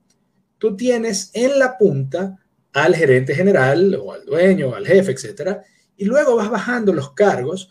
tú 0.58 0.76
tienes 0.76 1.30
en 1.34 1.60
la 1.60 1.78
punta 1.78 2.38
al 2.74 2.96
gerente 2.96 3.34
general 3.34 3.96
o 3.96 4.12
al 4.13 4.26
dueño, 4.26 4.70
o 4.70 4.76
al 4.76 4.86
jefe, 4.86 5.13
etcétera, 5.13 5.63
y 5.98 6.06
luego 6.06 6.36
vas 6.36 6.50
bajando 6.50 6.94
los 6.94 7.13
cargos 7.13 7.70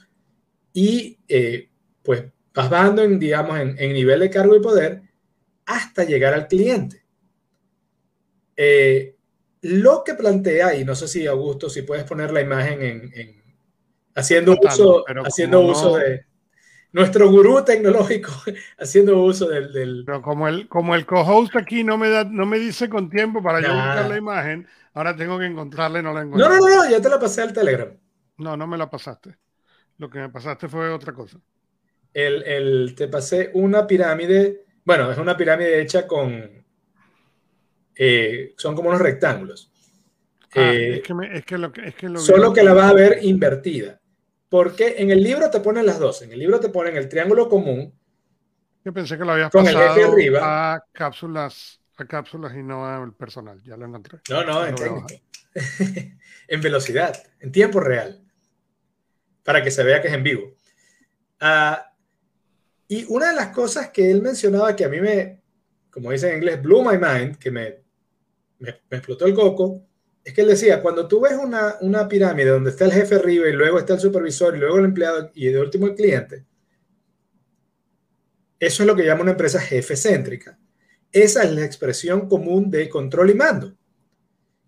y 0.73 1.19
eh, 1.29 1.69
pues 2.03 2.25
vas 2.55 2.71
bajando 2.71 3.03
en, 3.03 3.19
digamos, 3.19 3.59
en, 3.59 3.93
nivel 3.93 4.21
de 4.21 4.31
cargo 4.31 4.55
y 4.57 4.61
poder 4.61 5.03
hasta 5.67 6.05
llegar 6.05 6.35
al 6.35 6.47
cliente. 6.47 7.05
Eh, 8.57 9.17
lo 9.63 10.05
que 10.05 10.15
plantea, 10.15 10.77
y 10.77 10.85
no 10.85 10.95
sé 10.95 11.09
si 11.09 11.27
Augusto, 11.27 11.69
si 11.69 11.83
puedes 11.83 12.05
poner 12.05 12.33
la 12.33 12.41
imagen 12.41 13.11
en, 13.13 13.43
haciendo 14.15 14.57
uso, 14.63 15.05
haciendo 15.25 15.61
uso 15.63 15.97
de 15.97 16.27
nuestro 16.93 17.29
gurú 17.29 17.65
tecnológico, 17.65 18.31
haciendo 18.79 19.21
uso 19.23 19.49
del, 19.49 20.05
Pero 20.07 20.23
como 20.23 20.47
el, 20.47 20.69
como 20.69 20.95
el 20.95 21.07
co-host 21.07 21.57
aquí 21.57 21.83
no 21.83 21.99
me, 21.99 22.09
da, 22.09 22.25
no 22.25 22.47
me 22.47 22.59
dice 22.59 22.89
con 22.89 23.11
tiempo 23.11 23.43
para 23.43 23.61
yo 23.61 23.75
buscar 23.75 24.09
la 24.09 24.17
imagen, 24.17 24.69
ahora 24.93 25.17
tengo 25.17 25.39
que 25.39 25.47
encontrarla 25.47 25.99
y 25.99 26.03
no 26.03 26.13
la 26.13 26.23
encuentro. 26.23 26.49
No, 26.49 26.57
no, 26.57 26.85
no, 26.85 26.91
ya 26.91 27.01
te 27.01 27.09
la 27.09 27.19
pasé 27.19 27.43
al 27.43 27.53
Telegram. 27.53 27.89
No, 28.37 28.57
no 28.57 28.67
me 28.67 28.77
la 28.77 28.89
pasaste. 28.89 29.37
Lo 29.97 30.11
que 30.11 30.19
me 30.19 30.29
pasaste 30.29 30.69
fue 30.69 30.91
otra 30.91 31.13
cosa 31.13 31.41
el, 32.15 32.95
te 32.97 33.09
pasé 33.09 33.51
una 33.55 33.87
pirámide, 33.87 34.65
bueno, 34.85 35.11
es 35.11 35.19
una 35.19 35.37
pirámide 35.37 35.83
hecha 35.83 36.07
con, 36.07 36.65
eh, 37.97 38.55
son 38.57 38.75
como 38.75 38.89
unos 38.89 39.01
rectángulos. 39.01 39.71
Ah, 40.57 40.73
es, 40.73 41.03
que 41.03 41.59
lo, 41.59 41.73
es 41.75 41.95
que 41.97 42.09
solo 42.17 42.53
que 42.53 42.63
la 42.63 42.75
vas 42.75 42.91
a 42.91 42.95
ver 42.95 43.19
invertida. 43.23 44.01
Porque 44.49 44.97
en 44.99 45.11
el 45.11 45.21
libro 45.21 45.51
te 45.51 45.59
ponen 45.59 45.85
las 45.85 45.99
dos. 45.99 46.23
En 46.23 46.31
el 46.31 46.39
libro 46.39 46.61
te 46.61 46.69
ponen 46.69 46.97
el 46.97 47.09
triángulo 47.09 47.49
común. 47.49 47.93
Yo 48.85 48.93
pensé 48.93 49.19
que 49.19 49.25
lo 49.25 49.33
habías 49.33 49.51
con 49.51 49.65
pasado 49.65 49.97
el 49.97 50.05
arriba. 50.05 50.75
a 50.75 50.85
cápsulas, 50.93 51.81
a 51.97 52.05
cápsulas 52.05 52.55
y 52.55 52.63
no 52.63 52.87
al 52.87 53.15
personal. 53.15 53.61
Ya 53.65 53.77
lo 53.77 53.87
encontré. 53.87 54.21
No, 54.31 54.45
no, 54.45 54.65
en 54.65 54.77
en 56.49 56.61
velocidad, 56.61 57.21
en 57.41 57.51
tiempo 57.51 57.81
real. 57.81 58.23
Para 59.43 59.63
que 59.63 59.73
se 59.73 59.83
vea 59.83 60.01
que 60.01 60.09
es 60.09 60.15
en 60.15 60.23
vivo. 60.23 60.55
Ah, 61.41 61.94
y 62.89 63.05
una 63.09 63.31
de 63.31 63.37
las 63.37 63.49
cosas 63.49 63.91
que 63.91 64.11
él 64.11 64.23
mencionaba 64.23 64.77
que 64.77 64.85
a 64.85 64.89
mí 64.89 65.01
me, 65.01 65.41
como 65.91 66.11
dice 66.11 66.29
en 66.29 66.37
inglés, 66.37 66.63
blew 66.63 66.83
my 66.83 66.99
mind, 66.99 67.37
que 67.37 67.51
me, 67.51 67.83
me, 68.59 68.71
explotó 68.91 69.27
el 69.27 69.35
coco, 69.35 69.87
es 70.23 70.33
que 70.33 70.41
él 70.41 70.49
decía, 70.49 70.83
cuando 70.83 71.07
tú 71.07 71.21
ves 71.21 71.35
una, 71.35 71.77
una, 71.81 72.09
pirámide 72.09 72.51
donde 72.51 72.71
está 72.71 72.85
el 72.85 72.93
jefe 72.93 73.17
arriba 73.17 73.49
y 73.49 73.53
luego 73.53 73.79
está 73.79 73.95
el 73.95 74.01
supervisor 74.01 74.57
y 74.57 74.61
luego 74.61 74.79
el 74.79 74.87
empleado 74.87 75.31
y 75.35 75.47
de 75.47 75.61
último 75.61 75.87
el 75.87 75.95
cliente, 75.95 76.45
eso 78.59 78.83
es 78.83 78.87
lo 78.87 78.97
que 78.97 79.05
llama 79.05 79.23
una 79.23 79.33
empresa 79.33 79.61
jefe 79.61 79.97
céntrica. 79.97 80.59
Esa 81.13 81.45
es 81.45 81.53
la 81.53 81.65
expresión 81.65 82.29
común 82.29 82.71
de 82.71 82.89
control 82.89 83.31
y 83.31 83.35
mando. 83.35 83.77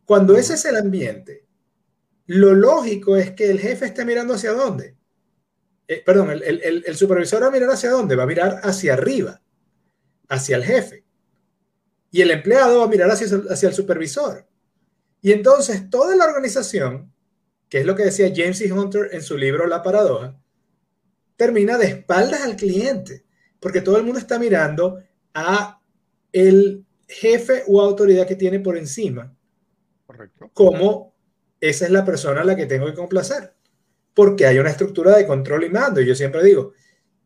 Cuando 0.04 0.36
ese 0.36 0.54
es 0.54 0.64
el 0.66 0.76
ambiente, 0.76 1.46
lo 2.26 2.54
lógico 2.54 3.16
es 3.16 3.32
que 3.32 3.50
el 3.50 3.58
jefe 3.58 3.86
esté 3.86 4.04
mirando 4.04 4.34
hacia 4.34 4.52
dónde? 4.52 4.95
Eh, 5.88 6.02
perdón, 6.04 6.30
el, 6.44 6.96
supervisor 6.96 7.42
va 7.42 7.46
a 7.46 7.50
mirar 7.50 7.70
hacia 7.70 7.90
dónde? 7.90 8.16
Va 8.16 8.24
a 8.24 8.26
mirar 8.26 8.60
hacia 8.62 8.94
arriba, 8.94 9.40
hacia 10.28 10.56
el 10.56 10.64
jefe. 10.64 11.04
Y 12.10 12.22
el 12.22 12.30
empleado 12.30 12.80
va 12.80 12.84
a 12.86 12.88
mirar 12.88 13.10
hacia, 13.10 13.28
hacia 13.50 13.68
el 13.68 13.74
supervisor. 13.74 14.46
Y 15.20 15.32
entonces 15.32 15.88
toda 15.88 16.16
la 16.16 16.24
organización, 16.24 17.12
que 17.68 17.80
es 17.80 17.86
lo 17.86 17.94
que 17.94 18.04
decía 18.04 18.32
James 18.34 18.60
E. 18.60 18.72
Hunter 18.72 19.10
en 19.12 19.22
su 19.22 19.36
libro 19.36 19.66
La 19.66 19.82
paradoja, 19.82 20.36
termina 21.36 21.78
de 21.78 21.86
espaldas 21.86 22.42
al 22.42 22.56
cliente, 22.56 23.24
porque 23.60 23.80
todo 23.80 23.96
el 23.96 24.04
mundo 24.04 24.18
está 24.18 24.38
mirando 24.38 25.02
a 25.34 25.80
el 26.32 26.84
jefe 27.06 27.62
o 27.68 27.80
autoridad 27.80 28.26
que 28.26 28.36
tiene 28.36 28.58
por 28.58 28.76
encima. 28.76 29.36
Correcto. 30.06 30.50
Como 30.52 31.14
esa 31.60 31.84
es 31.84 31.90
la 31.90 32.04
persona 32.04 32.40
a 32.40 32.44
la 32.44 32.56
que 32.56 32.66
tengo 32.66 32.86
que 32.86 32.94
complacer 32.94 33.56
porque 34.16 34.46
hay 34.46 34.58
una 34.58 34.70
estructura 34.70 35.14
de 35.14 35.26
control 35.26 35.64
y 35.64 35.68
mando. 35.68 36.00
Y 36.00 36.06
yo 36.06 36.14
siempre 36.14 36.42
digo, 36.42 36.72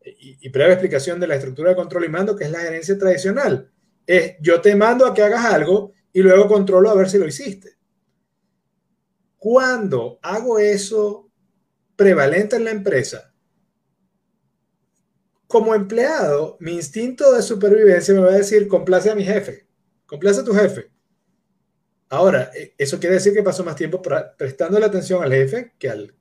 y, 0.03 0.49
breve 0.49 0.73
explicación 0.73 1.21
de 1.21 1.27
la 1.27 1.35
estructura 1.35 1.69
de 1.69 1.75
control 1.77 2.03
y 2.03 2.09
mando, 2.09 2.35
que 2.35 2.43
es 2.43 2.51
la 2.51 2.59
gerencia 2.59 2.97
tradicional, 2.97 3.71
es 4.05 4.35
yo 4.41 4.59
te 4.59 4.75
mando 4.75 5.05
a 5.05 5.13
que 5.13 5.23
hagas 5.23 5.45
algo 5.45 5.93
y 6.11 6.21
luego 6.21 6.49
controlo 6.49 6.89
a 6.89 6.95
ver 6.95 7.09
si 7.09 7.17
lo 7.17 7.25
hiciste. 7.25 7.77
Cuando 9.37 10.19
hago 10.21 10.59
eso 10.59 11.31
prevalente 11.95 12.57
en 12.57 12.65
la 12.65 12.71
empresa, 12.71 13.33
como 15.47 15.73
empleado, 15.73 16.57
mi 16.59 16.73
instinto 16.73 17.31
de 17.31 17.41
supervivencia 17.41 18.13
me 18.13 18.19
va 18.19 18.31
a 18.31 18.37
decir, 18.37 18.67
complace 18.67 19.09
a 19.09 19.15
mi 19.15 19.23
jefe, 19.23 19.65
complace 20.05 20.41
a 20.41 20.43
tu 20.43 20.53
jefe. 20.53 20.90
Ahora, 22.11 22.51
eh, 22.53 22.73
eso 22.77 22.99
quiere 22.99 23.15
decir 23.15 23.33
que 23.33 23.41
paso 23.41 23.63
más 23.63 23.77
tiempo 23.77 24.01
prestando 24.01 24.77
la 24.79 24.87
atención 24.87 25.23
al 25.23 25.31
jefe 25.31 25.71
que 25.79 25.89
al, 25.89 26.13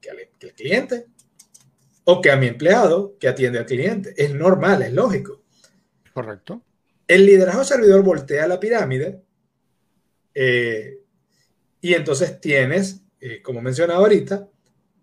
cliente 0.56 1.06
o 2.04 2.20
que 2.20 2.30
a 2.30 2.36
mi 2.36 2.46
empleado 2.46 3.16
que 3.18 3.26
atiende 3.26 3.58
al 3.58 3.66
cliente. 3.66 4.14
Es 4.16 4.32
normal, 4.32 4.82
es 4.82 4.92
lógico. 4.92 5.42
Correcto. 6.14 6.62
El 7.08 7.26
liderazgo 7.26 7.64
servidor 7.64 8.04
voltea 8.04 8.46
la 8.46 8.60
pirámide 8.60 9.20
eh, 10.32 11.00
y 11.80 11.94
entonces 11.94 12.40
tienes, 12.40 13.02
eh, 13.20 13.42
como 13.42 13.60
mencionaba 13.60 13.98
ahorita, 13.98 14.48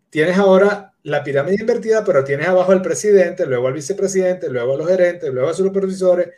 tienes 0.09 0.37
ahora 0.37 0.93
la 1.03 1.21
pirámide 1.21 1.57
invertida, 1.59 2.05
pero 2.05 2.23
tienes 2.23 2.47
abajo 2.47 2.71
al 2.71 2.81
presidente, 2.81 3.45
luego 3.45 3.67
al 3.67 3.73
vicepresidente, 3.73 4.49
luego 4.49 4.75
a 4.75 4.77
los 4.77 4.87
gerentes, 4.87 5.33
luego 5.33 5.49
a 5.49 5.53
sus 5.53 5.67
supervisores, 5.67 6.29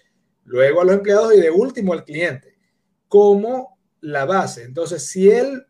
luego 0.46 0.82
a 0.82 0.86
los 0.86 0.96
empleados 0.96 1.36
y 1.36 1.40
de 1.40 1.52
último 1.52 1.94
al 1.94 2.04
cliente. 2.04 2.58
Como 3.08 3.79
la 4.02 4.26
base. 4.26 4.64
Entonces, 4.64 5.06
si 5.06 5.30
el 5.30 5.66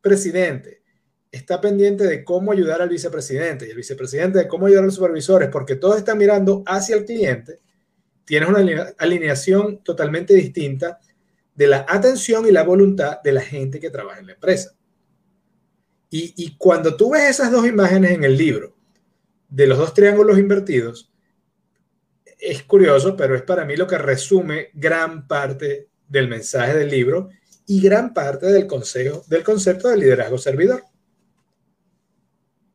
presidente 0.00 0.82
está 1.30 1.60
pendiente 1.60 2.04
de 2.04 2.24
cómo 2.24 2.52
ayudar 2.52 2.82
al 2.82 2.90
vicepresidente 2.90 3.66
y 3.66 3.70
el 3.70 3.76
vicepresidente 3.76 4.40
de 4.40 4.48
cómo 4.48 4.66
ayudar 4.66 4.82
a 4.82 4.86
los 4.86 4.96
supervisores, 4.96 5.48
porque 5.48 5.76
todos 5.76 5.96
están 5.96 6.18
mirando 6.18 6.62
hacia 6.66 6.96
el 6.96 7.04
cliente, 7.04 7.60
tienes 8.24 8.48
una 8.48 8.92
alineación 8.98 9.82
totalmente 9.82 10.34
distinta 10.34 11.00
de 11.54 11.66
la 11.66 11.86
atención 11.88 12.46
y 12.46 12.50
la 12.50 12.62
voluntad 12.62 13.20
de 13.22 13.32
la 13.32 13.40
gente 13.40 13.80
que 13.80 13.90
trabaja 13.90 14.20
en 14.20 14.26
la 14.26 14.34
empresa. 14.34 14.74
Y, 16.10 16.34
y 16.36 16.56
cuando 16.56 16.94
tú 16.96 17.12
ves 17.12 17.30
esas 17.30 17.50
dos 17.50 17.66
imágenes 17.66 18.12
en 18.12 18.24
el 18.24 18.36
libro, 18.36 18.76
de 19.48 19.66
los 19.66 19.78
dos 19.78 19.94
triángulos 19.94 20.38
invertidos, 20.38 21.10
es 22.38 22.62
curioso, 22.64 23.16
pero 23.16 23.34
es 23.36 23.42
para 23.42 23.64
mí 23.64 23.76
lo 23.76 23.86
que 23.86 23.98
resume 23.98 24.70
gran 24.74 25.28
parte 25.28 25.88
del 26.08 26.28
mensaje 26.28 26.74
del 26.74 26.90
libro 26.90 27.30
y 27.66 27.80
gran 27.80 28.12
parte 28.12 28.46
del, 28.46 28.66
consejo, 28.66 29.22
del 29.28 29.44
concepto 29.44 29.88
de 29.88 29.96
liderazgo 29.96 30.38
servidor. 30.38 30.84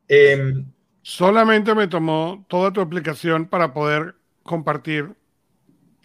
Em, 0.07 0.65
Solamente 1.01 1.73
me 1.73 1.87
tomó 1.87 2.45
toda 2.49 2.71
tu 2.71 2.81
explicación 2.81 3.47
para 3.47 3.73
poder 3.73 4.15
compartir 4.43 5.09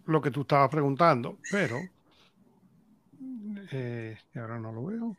lo 0.06 0.20
que 0.20 0.30
tú 0.30 0.42
estabas 0.42 0.70
preguntando, 0.70 1.38
pero 1.50 1.78
Eh, 3.72 4.18
ahora 4.34 4.58
no 4.58 4.72
lo 4.72 4.84
veo. 4.84 5.16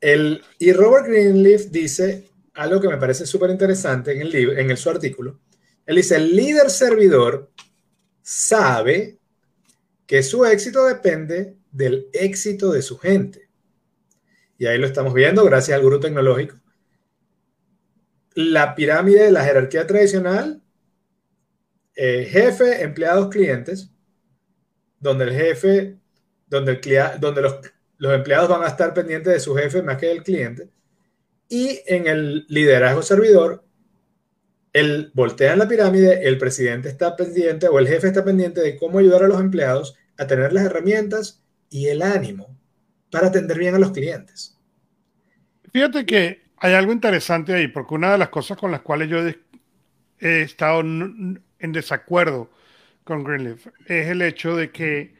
El, 0.00 0.42
y 0.58 0.72
Robert 0.72 1.06
Greenleaf 1.06 1.66
dice 1.66 2.28
algo 2.54 2.80
que 2.80 2.88
me 2.88 2.96
parece 2.96 3.26
súper 3.26 3.50
interesante 3.50 4.12
en, 4.12 4.22
el 4.22 4.30
libro, 4.30 4.56
en 4.56 4.70
el, 4.70 4.76
su 4.76 4.90
artículo. 4.90 5.40
Él 5.84 5.96
dice, 5.96 6.16
el 6.16 6.34
líder 6.36 6.70
servidor 6.70 7.50
sabe 8.20 9.18
que 10.06 10.22
su 10.22 10.44
éxito 10.44 10.84
depende 10.84 11.56
del 11.72 12.08
éxito 12.12 12.70
de 12.70 12.82
su 12.82 12.98
gente. 12.98 13.48
Y 14.58 14.66
ahí 14.66 14.78
lo 14.78 14.86
estamos 14.86 15.12
viendo 15.14 15.44
gracias 15.44 15.76
al 15.76 15.82
gurú 15.82 15.98
tecnológico. 15.98 16.56
La 18.34 18.74
pirámide 18.74 19.24
de 19.24 19.32
la 19.32 19.44
jerarquía 19.44 19.86
tradicional, 19.86 20.62
eh, 21.96 22.28
jefe, 22.30 22.82
empleados, 22.82 23.28
clientes, 23.28 23.90
donde 25.00 25.24
el 25.24 25.32
jefe, 25.32 25.96
donde, 26.46 26.72
el, 26.72 27.20
donde 27.20 27.42
los, 27.42 27.56
los 27.98 28.14
empleados 28.14 28.48
van 28.48 28.62
a 28.62 28.68
estar 28.68 28.94
pendientes 28.94 29.32
de 29.32 29.40
su 29.40 29.54
jefe 29.54 29.82
más 29.82 29.96
que 29.96 30.06
del 30.06 30.22
cliente. 30.22 30.70
Y 31.48 31.80
en 31.86 32.06
el 32.06 32.46
liderazgo 32.48 33.02
servidor, 33.02 33.64
el 34.72 35.10
voltea 35.12 35.52
en 35.52 35.58
la 35.58 35.68
pirámide, 35.68 36.26
el 36.26 36.38
presidente 36.38 36.88
está 36.88 37.14
pendiente 37.16 37.68
o 37.68 37.78
el 37.78 37.88
jefe 37.88 38.06
está 38.06 38.24
pendiente 38.24 38.60
de 38.60 38.76
cómo 38.76 38.98
ayudar 38.98 39.24
a 39.24 39.28
los 39.28 39.40
empleados 39.40 39.94
a 40.16 40.26
tener 40.26 40.52
las 40.52 40.64
herramientas 40.64 41.41
y 41.72 41.88
el 41.88 42.02
ánimo 42.02 42.56
para 43.10 43.28
atender 43.28 43.58
bien 43.58 43.74
a 43.74 43.78
los 43.78 43.90
clientes. 43.90 44.56
Fíjate 45.72 46.06
que 46.06 46.42
hay 46.58 46.74
algo 46.74 46.92
interesante 46.92 47.54
ahí, 47.54 47.66
porque 47.66 47.94
una 47.94 48.12
de 48.12 48.18
las 48.18 48.28
cosas 48.28 48.56
con 48.56 48.70
las 48.70 48.82
cuales 48.82 49.08
yo 49.08 49.18
he 49.18 50.42
estado 50.42 50.80
en 50.80 51.42
desacuerdo 51.58 52.50
con 53.04 53.24
Greenleaf 53.24 53.66
es 53.86 54.08
el 54.08 54.22
hecho 54.22 54.54
de 54.54 54.70
que 54.70 55.14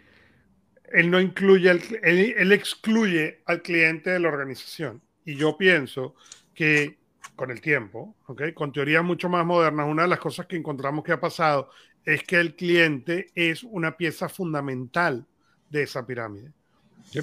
él 0.92 1.10
no 1.10 1.20
incluye, 1.20 1.70
él, 2.02 2.52
excluye 2.52 3.40
al 3.46 3.62
cliente 3.62 4.10
de 4.10 4.20
la 4.20 4.28
organización. 4.28 5.02
Y 5.24 5.36
yo 5.36 5.56
pienso 5.56 6.14
que 6.54 6.98
con 7.34 7.50
el 7.50 7.60
tiempo, 7.60 8.14
¿okay? 8.26 8.52
con 8.52 8.72
teorías 8.72 9.02
mucho 9.02 9.28
más 9.28 9.44
modernas, 9.46 9.86
una 9.88 10.02
de 10.02 10.08
las 10.08 10.18
cosas 10.18 10.46
que 10.46 10.56
encontramos 10.56 11.02
que 11.02 11.12
ha 11.12 11.20
pasado 11.20 11.70
es 12.04 12.22
que 12.24 12.36
el 12.36 12.54
cliente 12.56 13.28
es 13.34 13.62
una 13.62 13.96
pieza 13.96 14.28
fundamental 14.28 15.26
de 15.72 15.82
esa 15.82 16.06
pirámide. 16.06 16.52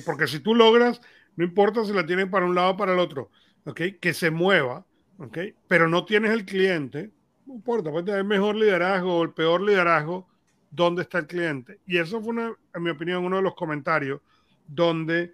Porque 0.06 0.28
si 0.28 0.40
tú 0.40 0.54
logras, 0.54 1.00
no 1.36 1.46
importa 1.46 1.86
si 1.86 1.94
la 1.94 2.06
tienes 2.06 2.28
para 2.28 2.46
un 2.46 2.56
lado 2.56 2.72
o 2.72 2.78
para 2.78 2.94
el 2.94 3.00
otro, 3.00 3.30
¿okay? 3.66 3.94
que 3.94 4.14
se 4.14 4.32
mueva, 4.32 4.86
¿okay? 5.20 5.54
pero 5.68 5.88
no 5.88 6.04
tienes 6.04 6.32
el 6.32 6.46
cliente, 6.46 7.12
no 7.46 7.56
importa, 7.56 7.92
puede 7.92 8.06
tener 8.06 8.24
mejor 8.26 8.56
liderazgo 8.56 9.18
o 9.18 9.24
el 9.24 9.32
peor 9.32 9.62
liderazgo, 9.62 10.28
¿dónde 10.70 11.04
está 11.04 11.20
el 11.20 11.28
cliente? 11.28 11.80
Y 11.88 11.98
eso 11.98 12.22
fue, 12.22 12.34
en 12.74 12.84
mi 12.84 12.90
opinión, 12.90 13.24
uno 13.24 13.38
de 13.38 13.44
los 13.44 13.56
comentarios 13.56 14.20
donde, 14.68 15.34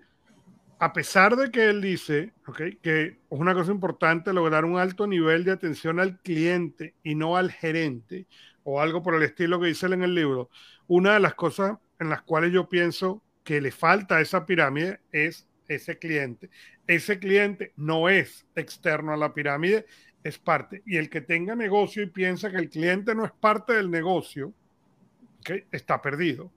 a 0.79 0.93
pesar 0.93 1.35
de 1.35 1.51
que 1.51 1.69
él 1.69 1.81
dice 1.81 2.33
¿okay? 2.47 2.77
que 2.81 3.03
es 3.03 3.13
una 3.29 3.53
cosa 3.53 3.71
importante 3.71 4.31
lograr 4.31 4.63
un 4.65 4.77
alto 4.77 5.07
nivel 5.07 5.43
de 5.43 5.51
atención 5.51 5.99
al 5.99 6.19
cliente 6.19 6.93
y 7.03 7.15
no 7.15 7.35
al 7.35 7.51
gerente, 7.51 8.27
o 8.63 8.81
algo 8.81 9.03
por 9.03 9.15
el 9.15 9.23
estilo 9.23 9.59
que 9.59 9.67
dice 9.67 9.85
él 9.85 9.93
en 9.93 10.03
el 10.03 10.15
libro, 10.15 10.49
una 10.87 11.13
de 11.13 11.19
las 11.19 11.35
cosas 11.35 11.77
en 11.99 12.09
las 12.09 12.21
cuales 12.21 12.51
yo 12.51 12.69
pienso 12.69 13.21
que 13.43 13.61
le 13.61 13.71
falta 13.71 14.17
a 14.17 14.21
esa 14.21 14.45
pirámide 14.45 14.99
es 15.11 15.47
ese 15.67 15.97
cliente. 15.97 16.49
Ese 16.87 17.19
cliente 17.19 17.73
no 17.75 18.09
es 18.09 18.45
externo 18.55 19.13
a 19.13 19.17
la 19.17 19.33
pirámide, 19.33 19.85
es 20.23 20.37
parte. 20.39 20.81
Y 20.85 20.97
el 20.97 21.09
que 21.09 21.21
tenga 21.21 21.55
negocio 21.55 22.03
y 22.03 22.07
piensa 22.07 22.49
que 22.49 22.57
el 22.57 22.69
cliente 22.69 23.15
no 23.15 23.25
es 23.25 23.31
parte 23.31 23.73
del 23.73 23.89
negocio, 23.89 24.53
está 25.71 26.01
perdido. 26.01 26.51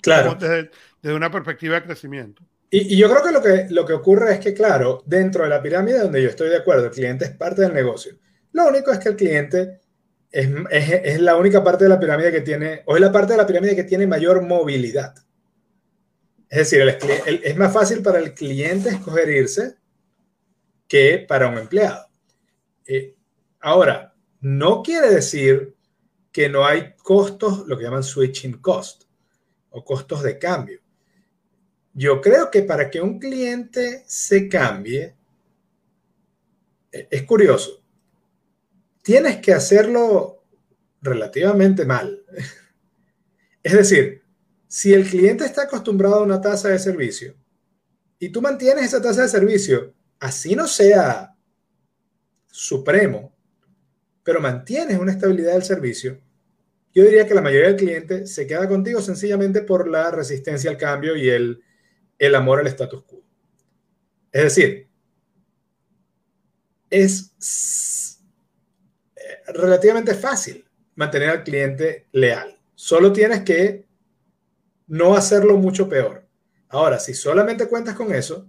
Claro. 0.00 0.36
Desde, 0.36 0.70
una 1.14 1.30
perspectiva 1.30 1.76
de 1.76 1.82
crecimiento. 1.82 2.42
Y, 2.70 2.96
yo 2.96 3.10
creo 3.10 3.22
que 3.22 3.32
lo, 3.32 3.42
que 3.42 3.66
lo 3.70 3.84
que 3.84 3.92
ocurre 3.92 4.34
es 4.34 4.40
que, 4.40 4.54
claro, 4.54 5.02
dentro 5.06 5.44
de 5.44 5.50
la 5.50 5.62
pirámide 5.62 6.00
donde 6.00 6.22
yo 6.22 6.28
estoy 6.28 6.48
de 6.48 6.58
acuerdo, 6.58 6.86
el 6.86 6.90
cliente 6.90 7.24
es 7.24 7.32
parte 7.32 7.62
del 7.62 7.74
negocio. 7.74 8.16
Lo 8.52 8.68
único 8.68 8.92
es 8.92 8.98
que 8.98 9.08
el 9.08 9.16
cliente 9.16 9.80
es, 10.30 10.48
es, 10.70 11.20
la 11.20 11.36
única 11.36 11.62
parte 11.62 11.84
de 11.84 11.90
la 11.90 12.00
pirámide 12.00 12.32
que 12.32 12.40
tiene, 12.40 12.82
o 12.86 12.94
es 12.94 13.00
la 13.00 13.12
parte 13.12 13.32
de 13.32 13.38
la 13.38 13.46
pirámide 13.46 13.76
que 13.76 13.84
tiene 13.84 14.06
mayor 14.06 14.42
movilidad. 14.42 15.14
Es 16.48 16.70
decir, 16.70 16.82
es 17.42 17.56
más 17.56 17.72
fácil 17.72 18.02
para 18.02 18.18
el 18.18 18.32
cliente 18.34 18.90
escoger 18.90 19.28
irse 19.28 19.76
que 20.86 21.24
para 21.26 21.48
un 21.48 21.58
empleado. 21.58 22.06
Eh, 22.86 23.16
ahora, 23.60 24.14
no 24.40 24.82
quiere 24.82 25.10
decir 25.10 25.74
que 26.30 26.48
no 26.48 26.64
hay 26.64 26.94
costos, 26.96 27.66
lo 27.66 27.76
que 27.76 27.84
llaman 27.84 28.04
switching 28.04 28.58
cost 28.58 29.04
o 29.70 29.84
costos 29.84 30.22
de 30.22 30.38
cambio. 30.38 30.80
Yo 31.92 32.20
creo 32.20 32.50
que 32.50 32.62
para 32.62 32.90
que 32.90 33.00
un 33.00 33.18
cliente 33.18 34.04
se 34.06 34.48
cambie, 34.48 35.16
e, 36.92 37.08
es 37.10 37.22
curioso, 37.24 37.82
tienes 39.06 39.36
que 39.36 39.52
hacerlo 39.52 40.42
relativamente 41.00 41.84
mal. 41.84 42.24
Es 43.62 43.72
decir, 43.72 44.22
si 44.68 44.94
el 44.94 45.08
cliente 45.08 45.44
está 45.44 45.62
acostumbrado 45.62 46.16
a 46.16 46.22
una 46.22 46.40
tasa 46.40 46.68
de 46.68 46.78
servicio 46.78 47.34
y 48.16 48.28
tú 48.28 48.40
mantienes 48.40 48.84
esa 48.84 49.02
tasa 49.02 49.22
de 49.22 49.28
servicio, 49.28 49.92
así 50.20 50.54
no 50.54 50.68
sea 50.68 51.36
supremo, 52.46 53.34
pero 54.22 54.40
mantienes 54.40 54.98
una 54.98 55.10
estabilidad 55.10 55.54
del 55.54 55.64
servicio, 55.64 56.20
yo 56.94 57.02
diría 57.02 57.26
que 57.26 57.34
la 57.34 57.42
mayoría 57.42 57.68
del 57.68 57.76
cliente 57.76 58.26
se 58.28 58.46
queda 58.46 58.68
contigo 58.68 59.00
sencillamente 59.00 59.62
por 59.62 59.88
la 59.88 60.12
resistencia 60.12 60.70
al 60.70 60.76
cambio 60.76 61.16
y 61.16 61.28
el, 61.28 61.60
el 62.18 62.34
amor 62.36 62.60
al 62.60 62.68
status 62.68 63.02
quo. 63.04 63.24
Es 64.30 64.42
decir, 64.44 64.88
es 66.88 67.32
relativamente 69.48 70.14
fácil 70.14 70.64
mantener 70.94 71.30
al 71.30 71.44
cliente 71.44 72.06
leal. 72.12 72.58
Solo 72.74 73.12
tienes 73.12 73.42
que 73.42 73.86
no 74.88 75.14
hacerlo 75.14 75.56
mucho 75.56 75.88
peor. 75.88 76.26
Ahora, 76.68 76.98
si 76.98 77.14
solamente 77.14 77.68
cuentas 77.68 77.94
con 77.94 78.14
eso 78.14 78.48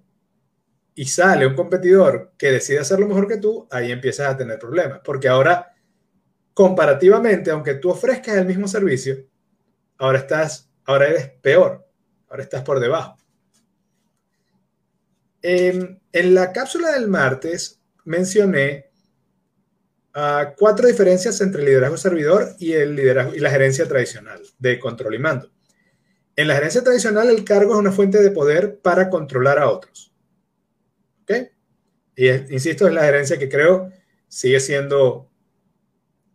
y 0.96 1.06
sale 1.06 1.46
un 1.46 1.56
competidor 1.56 2.34
que 2.38 2.52
decide 2.52 2.80
hacerlo 2.80 3.08
mejor 3.08 3.28
que 3.28 3.38
tú, 3.38 3.68
ahí 3.72 3.92
empiezas 3.92 4.34
a 4.34 4.38
tener 4.38 4.58
problemas. 4.58 5.02
Porque 5.04 5.28
ahora 5.28 5.74
comparativamente, 6.54 7.52
aunque 7.52 7.76
tú 7.76 7.92
ofrezcas 7.92 8.36
el 8.36 8.48
mismo 8.48 8.68
servicio, 8.68 9.18
ahora 10.00 10.18
estás, 10.18 10.70
ahora 10.86 11.08
eres 11.08 11.30
peor, 11.42 11.88
ahora 12.30 12.44
estás 12.44 12.64
por 12.64 12.80
debajo. 12.80 13.18
En, 15.44 16.02
la 16.12 16.52
cápsula 16.52 16.94
del 16.94 17.08
martes 17.08 17.80
mencioné 18.06 18.87
uh, 20.18 20.54
cuatro 20.58 20.88
diferencias 20.88 21.40
entre 21.42 21.62
el 21.62 21.68
liderazgo 21.68 21.98
servidor 21.98 22.56
y, 22.60 22.74
el 22.74 22.96
liderazgo, 22.96 23.36
y 23.36 23.40
la 23.40 23.52
gerencia 23.52 23.88
tradicional 23.88 24.42
de 24.58 24.80
control 24.80 25.16
y 25.16 25.20
mando. 25.20 25.52
En 26.36 26.48
la 26.48 26.56
gerencia 26.56 26.84
tradicional, 26.84 27.30
el 27.30 27.44
cargo 27.44 27.74
es 27.74 27.80
una 27.80 27.92
fuente 27.92 28.22
de 28.22 28.32
poder 28.32 28.80
para 28.80 29.10
controlar 29.10 29.60
a 29.60 29.70
otros. 29.70 30.14
¿Ok? 31.24 31.32
Y 32.16 32.30
insisto, 32.30 32.88
es 32.88 32.94
la 32.94 33.04
gerencia 33.04 33.38
que 33.38 33.50
creo 33.50 33.92
sigue 34.28 34.60
siendo 34.60 35.30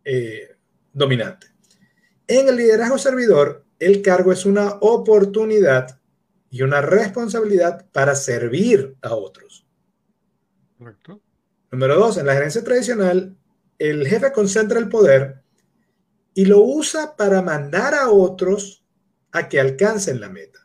eh, 0.03 0.55
dominante. 0.91 1.47
En 2.27 2.47
el 2.47 2.55
liderazgo 2.55 2.97
servidor, 2.97 3.65
el 3.79 4.01
cargo 4.01 4.31
es 4.31 4.45
una 4.45 4.77
oportunidad 4.81 5.99
y 6.49 6.61
una 6.61 6.81
responsabilidad 6.81 7.85
para 7.91 8.15
servir 8.15 8.95
a 9.01 9.15
otros. 9.15 9.65
Correcto. 10.77 11.21
Número 11.71 11.95
dos, 11.95 12.17
en 12.17 12.27
la 12.27 12.33
gerencia 12.33 12.63
tradicional, 12.63 13.35
el 13.79 14.07
jefe 14.07 14.31
concentra 14.31 14.79
el 14.79 14.89
poder 14.89 15.41
y 16.33 16.45
lo 16.45 16.61
usa 16.61 17.15
para 17.15 17.41
mandar 17.41 17.93
a 17.93 18.09
otros 18.09 18.83
a 19.31 19.49
que 19.49 19.59
alcancen 19.59 20.19
la 20.19 20.29
meta. 20.29 20.59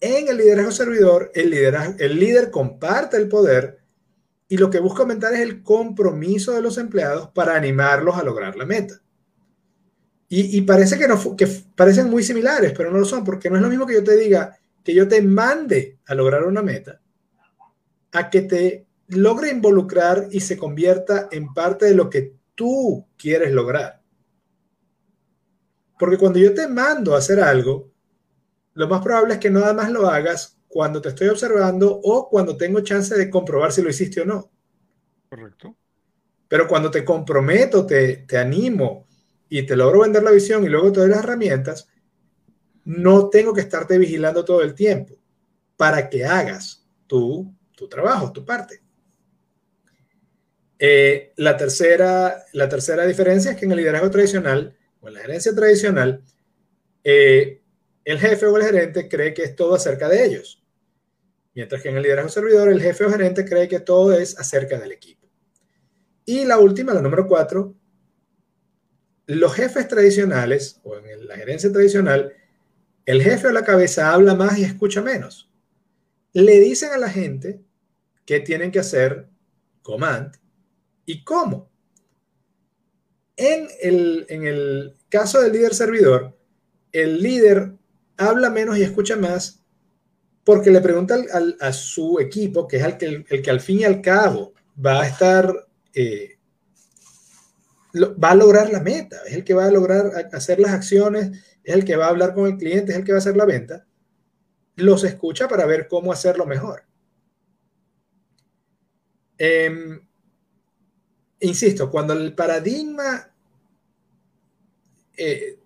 En 0.00 0.28
el 0.28 0.36
liderazgo 0.36 0.70
servidor, 0.70 1.30
el, 1.34 1.50
liderazgo, 1.50 1.94
el 1.98 2.18
líder 2.18 2.50
comparte 2.50 3.16
el 3.16 3.28
poder 3.28 3.78
y 4.48 4.58
lo 4.58 4.70
que 4.70 4.78
busca 4.78 5.02
aumentar 5.02 5.32
es 5.32 5.40
el 5.40 5.62
compromiso 5.62 6.52
de 6.52 6.60
los 6.60 6.76
empleados 6.78 7.30
para 7.30 7.56
animarlos 7.56 8.16
a 8.16 8.22
lograr 8.22 8.56
la 8.56 8.66
meta. 8.66 9.00
Y, 10.36 10.62
parece 10.62 10.98
que, 10.98 11.06
no, 11.06 11.36
que 11.36 11.46
parecen 11.76 12.10
muy 12.10 12.24
similares, 12.24 12.72
pero 12.76 12.90
no 12.90 12.98
lo 12.98 13.04
son, 13.04 13.22
porque 13.22 13.48
no 13.48 13.56
es 13.56 13.62
lo 13.62 13.68
mismo 13.68 13.86
que 13.86 13.94
yo 13.94 14.02
te 14.02 14.16
diga 14.16 14.58
que 14.82 14.92
yo 14.92 15.06
te 15.06 15.22
mande 15.22 15.98
a 16.06 16.14
lograr 16.14 16.42
una 16.42 16.60
meta, 16.60 17.00
a 18.10 18.30
que 18.30 18.42
te 18.42 18.86
logre 19.16 19.50
involucrar 19.50 20.28
y 20.30 20.40
se 20.40 20.56
convierta 20.56 21.28
en 21.30 21.52
parte 21.52 21.86
de 21.86 21.94
lo 21.94 22.10
que 22.10 22.34
tú 22.54 23.06
quieres 23.16 23.52
lograr. 23.52 24.00
Porque 25.98 26.18
cuando 26.18 26.38
yo 26.38 26.54
te 26.54 26.68
mando 26.68 27.14
a 27.14 27.18
hacer 27.18 27.40
algo, 27.40 27.90
lo 28.74 28.88
más 28.88 29.02
probable 29.02 29.34
es 29.34 29.40
que 29.40 29.50
nada 29.50 29.72
más 29.72 29.90
lo 29.90 30.08
hagas 30.08 30.58
cuando 30.68 31.00
te 31.00 31.10
estoy 31.10 31.28
observando 31.28 32.00
o 32.02 32.28
cuando 32.28 32.56
tengo 32.56 32.80
chance 32.80 33.14
de 33.14 33.30
comprobar 33.30 33.72
si 33.72 33.82
lo 33.82 33.90
hiciste 33.90 34.20
o 34.20 34.24
no. 34.24 34.50
Correcto. 35.28 35.76
Pero 36.48 36.66
cuando 36.66 36.90
te 36.90 37.04
comprometo, 37.04 37.86
te, 37.86 38.18
te 38.18 38.38
animo 38.38 39.06
y 39.48 39.64
te 39.64 39.76
logro 39.76 40.00
vender 40.00 40.22
la 40.22 40.32
visión 40.32 40.64
y 40.64 40.68
luego 40.68 40.90
te 40.92 41.00
doy 41.00 41.08
las 41.10 41.20
herramientas, 41.20 41.88
no 42.84 43.28
tengo 43.28 43.54
que 43.54 43.60
estarte 43.60 43.98
vigilando 43.98 44.44
todo 44.44 44.62
el 44.62 44.74
tiempo 44.74 45.14
para 45.76 46.08
que 46.08 46.24
hagas 46.24 46.84
tu, 47.06 47.54
tu 47.74 47.88
trabajo, 47.88 48.32
tu 48.32 48.44
parte. 48.44 48.83
Eh, 50.78 51.32
la, 51.36 51.56
tercera, 51.56 52.44
la 52.52 52.68
tercera 52.68 53.06
diferencia 53.06 53.52
es 53.52 53.56
que 53.56 53.64
en 53.64 53.72
el 53.72 53.78
liderazgo 53.78 54.10
tradicional 54.10 54.76
o 55.00 55.08
en 55.08 55.14
la 55.14 55.20
gerencia 55.20 55.54
tradicional, 55.54 56.22
eh, 57.04 57.62
el 58.04 58.18
jefe 58.18 58.46
o 58.46 58.56
el 58.56 58.64
gerente 58.64 59.08
cree 59.08 59.32
que 59.32 59.44
es 59.44 59.56
todo 59.56 59.74
acerca 59.74 60.08
de 60.08 60.24
ellos. 60.24 60.62
Mientras 61.54 61.82
que 61.82 61.90
en 61.90 61.96
el 61.96 62.02
liderazgo 62.02 62.30
servidor, 62.30 62.68
el 62.68 62.82
jefe 62.82 63.04
o 63.04 63.10
gerente 63.10 63.44
cree 63.44 63.68
que 63.68 63.80
todo 63.80 64.12
es 64.12 64.38
acerca 64.38 64.78
del 64.78 64.92
equipo. 64.92 65.28
Y 66.24 66.44
la 66.44 66.58
última, 66.58 66.92
la 66.92 67.02
número 67.02 67.28
cuatro, 67.28 67.74
los 69.26 69.54
jefes 69.54 69.86
tradicionales 69.88 70.80
o 70.82 70.96
en 70.96 71.26
la 71.26 71.36
gerencia 71.36 71.70
tradicional, 71.70 72.34
el 73.06 73.22
jefe 73.22 73.48
o 73.48 73.52
la 73.52 73.64
cabeza 73.64 74.12
habla 74.12 74.34
más 74.34 74.58
y 74.58 74.64
escucha 74.64 75.02
menos. 75.02 75.50
Le 76.32 76.58
dicen 76.60 76.92
a 76.92 76.98
la 76.98 77.08
gente 77.08 77.60
que 78.26 78.40
tienen 78.40 78.70
que 78.70 78.80
hacer 78.80 79.28
command 79.82 80.34
y 81.06 81.24
cómo. 81.24 81.70
En 83.36 83.68
el, 83.82 84.26
en 84.28 84.46
el 84.46 84.96
caso 85.08 85.40
del 85.40 85.52
líder 85.52 85.74
servidor, 85.74 86.36
el 86.92 87.20
líder 87.20 87.74
habla 88.16 88.50
menos 88.50 88.78
y 88.78 88.82
escucha 88.82 89.16
más 89.16 89.64
porque 90.44 90.70
le 90.70 90.80
pregunta 90.80 91.16
a 91.60 91.72
su 91.72 92.20
equipo, 92.20 92.68
que 92.68 92.76
es 92.76 92.84
el 92.84 92.98
que, 92.98 93.24
el 93.28 93.42
que 93.42 93.50
al 93.50 93.60
fin 93.60 93.80
y 93.80 93.84
al 93.84 94.02
cabo 94.02 94.52
va 94.84 95.00
a 95.00 95.08
estar, 95.08 95.66
eh, 95.94 96.38
va 97.96 98.32
a 98.32 98.34
lograr 98.34 98.70
la 98.70 98.80
meta, 98.80 99.16
es 99.26 99.34
el 99.34 99.44
que 99.44 99.54
va 99.54 99.64
a 99.64 99.70
lograr 99.70 100.12
hacer 100.32 100.60
las 100.60 100.72
acciones, 100.72 101.58
es 101.64 101.74
el 101.74 101.84
que 101.84 101.96
va 101.96 102.06
a 102.06 102.10
hablar 102.10 102.34
con 102.34 102.46
el 102.46 102.58
cliente, 102.58 102.92
es 102.92 102.98
el 102.98 103.04
que 103.04 103.12
va 103.12 103.18
a 103.18 103.20
hacer 103.20 103.36
la 103.36 103.46
venta, 103.46 103.86
los 104.76 105.02
escucha 105.02 105.48
para 105.48 105.64
ver 105.64 105.88
cómo 105.88 106.12
hacerlo 106.12 106.44
mejor. 106.44 106.84
Em, 109.38 110.06
insisto, 111.40 111.90
cuando 111.90 112.12
el 112.12 112.34
paradigma 112.34 113.30
eh, 115.16 115.58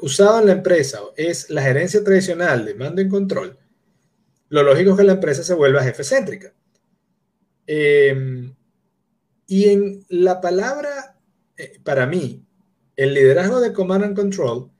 usado 0.00 0.40
en 0.40 0.46
la 0.46 0.52
empresa 0.52 1.00
es 1.16 1.50
la 1.50 1.62
gerencia 1.62 2.02
tradicional 2.02 2.64
de 2.64 2.74
mando 2.74 3.00
en 3.00 3.08
control, 3.08 3.58
lo 4.48 4.62
lógico 4.62 4.92
es 4.92 4.96
que 4.96 5.04
la 5.04 5.12
empresa 5.12 5.42
se 5.42 5.54
vuelva 5.54 5.82
jefe 5.82 6.04
céntrica. 6.04 6.54
Em, 7.66 8.54
y 9.46 9.68
en 9.68 10.06
la 10.08 10.40
palabra, 10.40 11.18
eh, 11.56 11.78
para 11.84 12.06
mí, 12.06 12.46
el 12.96 13.14
liderazgo 13.14 13.60
de 13.60 13.72
Command 13.72 14.04
and 14.04 14.16
Control, 14.16 14.70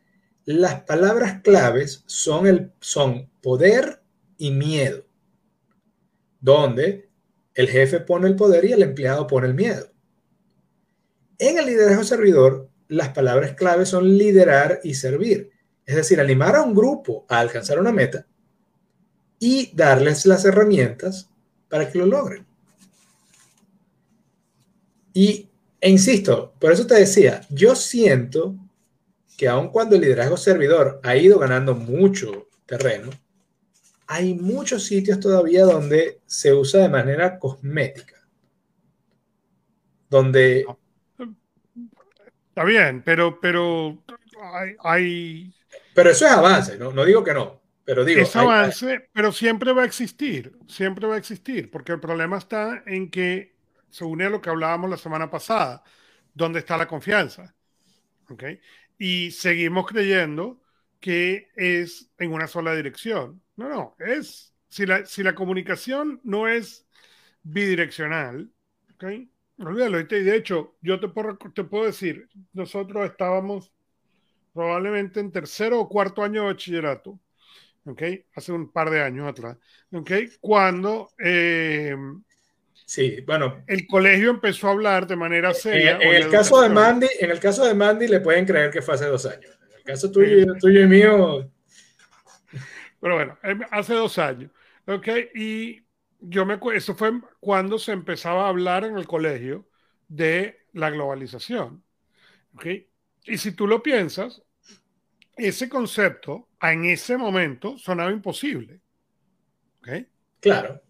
las 0.45 0.83
palabras 0.83 1.43
claves 1.43 2.03
son, 2.07 2.47
el, 2.47 2.73
son 2.81 3.31
poder 3.43 4.03
y 4.39 4.51
miedo, 4.51 5.05
donde 6.41 7.11
el 7.55 7.69
jefe 7.69 8.01
pone 8.01 8.29
el 8.29 8.37
poder 8.37 8.65
y 8.65 8.73
el 8.73 8.83
empleado 8.83 9.27
pone 9.27 9.49
el 9.49 9.55
miedo. 9.55 9.91
En 11.39 11.57
el 11.57 11.67
liderazgo 11.67 12.03
servidor, 12.03 12.69
las 12.89 13.11
palabras 13.11 13.53
claves 13.53 13.91
son 13.91 14.19
liderar 14.19 14.81
y 14.83 14.95
servir, 14.95 15.51
es 15.87 15.95
decir, 15.95 16.21
animar 16.21 16.57
a 16.57 16.63
un 16.63 16.75
grupo 16.75 17.27
a 17.29 17.39
alcanzar 17.39 17.79
una 17.79 17.93
meta 17.93 18.27
y 19.39 19.71
darles 19.75 20.27
las 20.27 20.45
herramientas 20.45 21.31
para 21.69 21.91
que 21.91 21.99
lo 21.99 22.07
logren. 22.07 22.47
Y, 25.13 25.49
e 25.81 25.91
insisto, 25.91 26.55
por 26.59 26.73
eso 26.73 26.87
te 26.87 26.95
decía, 26.95 27.43
yo 27.51 27.77
siento 27.77 28.57
que 29.37 29.49
aun 29.49 29.69
cuando 29.69 29.95
el 29.95 30.03
liderazgo 30.03 30.37
servidor 30.37 31.01
ha 31.05 31.17
ido 31.17 31.39
ganando 31.39 31.75
mucho 31.75 32.49
terreno, 32.67 33.11
hay 34.09 34.35
muchos 34.35 34.85
sitios 34.85 35.21
todavía 35.21 35.65
donde 35.65 36.21
se 36.27 36.53
usa 36.53 36.83
de 36.83 36.89
manera 36.89 37.39
cosmética. 37.39 38.27
Donde... 40.11 40.67
Está 42.59 42.67
bien, 42.67 43.03
pero, 43.05 43.39
pero 43.39 44.03
hay, 44.83 45.55
Pero 45.95 46.11
eso 46.11 46.27
es 46.27 46.33
avance, 46.33 46.77
¿no? 46.77 46.91
no 46.91 47.05
digo 47.05 47.23
que 47.23 47.33
no. 47.33 47.63
Pero 47.85 48.05
digo, 48.05 48.21
es 48.21 48.35
avance, 48.35 49.09
pero 49.13 49.31
siempre 49.31 49.73
va 49.73 49.83
a 49.83 49.85
existir, 49.85 50.59
siempre 50.67 51.07
va 51.07 51.15
a 51.15 51.19
existir, 51.19 51.71
porque 51.71 51.93
el 51.93 52.01
problema 52.01 52.37
está 52.37 52.83
en 52.85 53.13
que 53.13 53.55
se 53.91 54.03
une 54.03 54.25
a 54.25 54.29
lo 54.29 54.41
que 54.41 54.51
hablábamos 54.51 54.91
la 54.91 54.97
semana 54.97 55.31
pasada, 55.31 55.85
donde 56.35 56.59
está 56.59 56.77
la 56.77 56.89
confianza. 56.89 57.55
¿ok? 58.29 58.43
Y 58.99 59.31
seguimos 59.31 59.87
creyendo 59.87 60.61
que 60.99 61.51
es 61.55 62.11
en 62.19 62.33
una 62.33 62.49
sola 62.49 62.75
dirección. 62.75 63.41
No, 63.55 63.69
no, 63.69 63.95
es, 64.01 64.53
si 64.67 64.85
la, 64.85 65.07
si 65.07 65.23
la 65.23 65.37
comunicación 65.37 66.21
no 66.25 66.49
es 66.49 66.89
bidireccional, 67.45 68.51
¿ok? 68.95 69.05
Olvídalo. 69.59 70.01
Y 70.01 70.05
de 70.05 70.37
hecho, 70.37 70.77
yo 70.81 71.01
te 71.01 71.09
puedo, 71.09 71.37
te 71.37 71.65
puedo 71.65 71.85
decir, 71.85 72.29
nosotros 72.53 73.05
estábamos 73.11 73.73
probablemente 74.53 75.21
en 75.21 75.31
tercero 75.31 75.81
o 75.81 75.89
cuarto 75.89 76.23
año 76.23 76.43
de 76.43 76.47
bachillerato 76.49 77.21
¿okay? 77.85 78.25
hace 78.35 78.53
un 78.53 78.73
par 78.73 78.91
de 78.91 79.01
años 79.03 79.29
atrás, 79.29 79.57
¿okay? 79.93 80.29
cuando 80.41 81.11
eh, 81.23 81.95
sí, 82.85 83.21
bueno, 83.27 83.63
el 83.67 83.87
colegio 83.87 84.31
empezó 84.31 84.69
a 84.69 84.73
hablar 84.73 85.07
de 85.07 85.17
manera 85.17 85.55
seria. 85.55 85.99
En, 86.01 86.15
el 86.15 86.31
caso 86.31 86.61
de 86.61 86.69
Mandy, 86.69 87.07
en 87.21 87.31
el 87.31 87.41
caso 87.41 87.65
de 87.65 87.75
Mandy 87.75 88.09
le 88.09 88.21
pueden 88.21 88.45
creer 88.47 88.71
que 88.71 88.83
fue 88.83 88.95
hace 88.95 89.07
dos 89.07 89.27
años. 89.27 89.59
En 89.71 89.77
el 89.77 89.83
caso 89.85 90.11
tuyo, 90.11 90.55
tuyo 90.61 90.83
y 90.83 90.87
mío. 90.87 91.51
Pero 93.01 93.15
bueno, 93.15 93.39
em, 93.43 93.61
hace 93.71 93.95
dos 93.95 94.19
años. 94.19 94.51
¿ok? 94.87 95.09
Y 95.35 95.83
yo 96.21 96.45
me 96.45 96.59
eso 96.75 96.95
fue 96.95 97.13
cuando 97.41 97.79
se 97.79 97.93
empezaba 97.93 98.47
a 98.47 98.49
hablar 98.49 98.85
en 98.85 98.99
el 98.99 99.07
colegio 99.07 99.69
de 100.09 100.67
la 100.73 100.91
globalización. 100.91 101.85
¿ok? 102.55 102.67
Y 103.25 103.39
si 103.39 103.53
tú 103.53 103.67
lo 103.67 103.83
piensas, 103.83 104.43
ese 105.37 105.69
concepto 105.69 106.49
en 106.61 106.85
ese 106.87 107.17
momento 107.17 107.79
sonaba 107.79 108.11
imposible. 108.11 108.81
¿Ok? 109.81 109.89
Claro. 110.41 110.83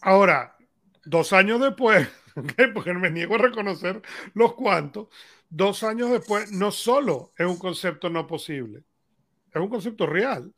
Ahora, 0.00 0.56
dos 1.04 1.32
años 1.32 1.60
después, 1.60 2.08
porque 2.74 2.92
me 2.94 3.10
niego 3.10 3.36
a 3.36 3.38
reconocer 3.38 4.02
los 4.34 4.54
cuantos, 4.54 5.08
dos 5.48 5.82
años 5.82 6.10
después 6.10 6.50
no 6.52 6.70
solo 6.70 7.32
es 7.36 7.46
un 7.46 7.58
concepto 7.58 8.10
no 8.10 8.26
posible, 8.26 8.84
es 9.52 9.60
un 9.60 9.68
concepto 9.68 10.06
real. 10.06 10.52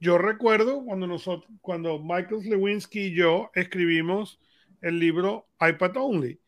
Yo 0.00 0.18
recuerdo 0.18 0.84
cuando 0.84 1.06
nosotros, 1.06 1.50
cuando 1.60 1.98
Michael 1.98 2.48
Lewinsky 2.48 3.00
y 3.00 3.14
yo 3.14 3.50
escribimos 3.54 4.40
el 4.80 4.98
libro 4.98 5.48
iPad 5.60 5.96
Only. 5.96 6.40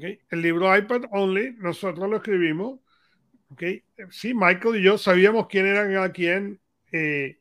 El 0.00 0.42
libro 0.42 0.74
iPad 0.76 1.02
Only, 1.10 1.54
nosotros 1.58 2.08
lo 2.08 2.16
escribimos 2.16 2.80
Okay. 3.52 3.82
Sí, 4.10 4.32
Michael 4.34 4.76
y 4.76 4.82
yo 4.82 4.96
sabíamos 4.96 5.46
quién 5.46 5.66
era 5.66 6.10
quien, 6.12 6.60
eh, 6.90 7.38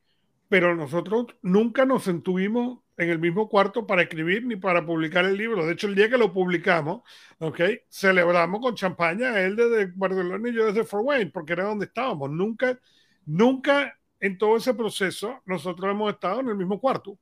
pero 0.50 0.76
nosotros 0.76 1.28
nunca 1.41 1.86
nos 1.86 2.04
sentuvimos 2.04 2.80
en 2.98 3.10
el 3.10 3.20
mismo 3.20 3.48
cuarto 3.48 3.88
para 3.88 4.02
escribir 4.04 4.46
ni 4.46 4.58
para 4.58 4.86
publicar 4.86 5.24
el 5.26 5.38
libro. 5.38 5.65
De 5.65 5.74
hecho, 5.74 5.88
el 5.88 5.96
día 5.96 6.10
que 6.10 6.17
lo 6.17 6.34
publicamos, 6.34 7.02
okay, 7.39 7.80
celebramos 7.89 8.60
con 8.60 8.76
champaña, 8.76 9.39
él 9.39 9.56
desde 9.56 9.94
Barcelona 9.96 10.50
y 10.50 10.54
yo 10.54 10.65
desde 10.65 10.84
Fort 10.84 11.06
Wayne, 11.06 11.32
porque 11.32 11.54
era 11.54 11.63
donde 11.63 11.86
estábamos. 11.86 12.30
Nunca, 12.30 12.78
nunca 13.26 13.98
en 14.22 14.38
todo 14.38 14.56
ese 14.56 14.74
proceso 14.74 15.42
nosotros 15.46 15.92
hemos 15.92 16.14
estado 16.14 16.40
en 16.40 16.48
el 16.48 16.56
mismo 16.56 16.80
cuarto. 16.80 17.20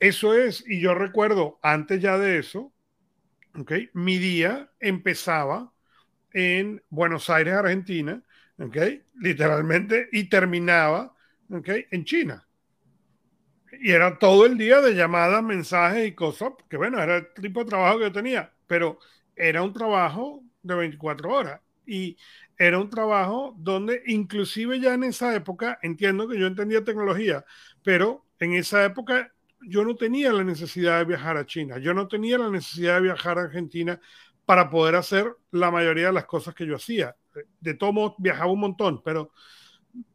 Eso 0.00 0.34
es, 0.34 0.64
y 0.66 0.80
yo 0.80 0.94
recuerdo 0.94 1.58
antes 1.62 2.00
ya 2.00 2.18
de 2.18 2.38
eso, 2.38 2.72
mi 3.94 4.18
día 4.18 4.70
empezaba 4.80 5.72
en 6.32 6.82
Buenos 6.88 7.30
Aires, 7.30 7.54
Argentina, 7.54 8.22
literalmente, 9.14 10.08
y 10.12 10.24
terminaba 10.28 11.14
en 11.48 12.04
China. 12.04 12.46
Y 13.80 13.92
era 13.92 14.18
todo 14.18 14.46
el 14.46 14.56
día 14.56 14.80
de 14.80 14.94
llamadas, 14.94 15.42
mensajes 15.42 16.06
y 16.06 16.14
cosas, 16.14 16.52
que 16.68 16.76
bueno, 16.78 17.02
era 17.02 17.16
el 17.18 17.26
tipo 17.34 17.60
de 17.60 17.70
trabajo 17.70 17.98
que 17.98 18.04
yo 18.04 18.12
tenía, 18.12 18.52
pero 18.66 18.98
era 19.34 19.62
un 19.62 19.72
trabajo 19.72 20.42
de 20.62 20.74
24 20.74 21.30
horas. 21.30 21.60
Y 21.86 22.16
era 22.58 22.78
un 22.78 22.90
trabajo 22.90 23.54
donde 23.58 24.02
inclusive 24.06 24.80
ya 24.80 24.94
en 24.94 25.04
esa 25.04 25.34
época, 25.34 25.78
entiendo 25.82 26.28
que 26.28 26.38
yo 26.38 26.46
entendía 26.46 26.84
tecnología, 26.84 27.44
pero 27.82 28.24
en 28.38 28.54
esa 28.54 28.84
época 28.84 29.32
yo 29.60 29.84
no 29.84 29.96
tenía 29.96 30.32
la 30.32 30.44
necesidad 30.44 30.98
de 30.98 31.04
viajar 31.04 31.36
a 31.36 31.46
China, 31.46 31.78
yo 31.78 31.94
no 31.94 32.08
tenía 32.08 32.38
la 32.38 32.50
necesidad 32.50 32.96
de 32.96 33.02
viajar 33.02 33.38
a 33.38 33.42
Argentina 33.42 34.00
para 34.44 34.70
poder 34.70 34.94
hacer 34.94 35.36
la 35.50 35.70
mayoría 35.70 36.06
de 36.06 36.12
las 36.12 36.26
cosas 36.26 36.54
que 36.54 36.66
yo 36.66 36.76
hacía. 36.76 37.16
De 37.60 37.74
todo 37.74 37.92
modo, 37.92 38.14
viajaba 38.18 38.50
un 38.52 38.60
montón, 38.60 39.02
pero, 39.02 39.32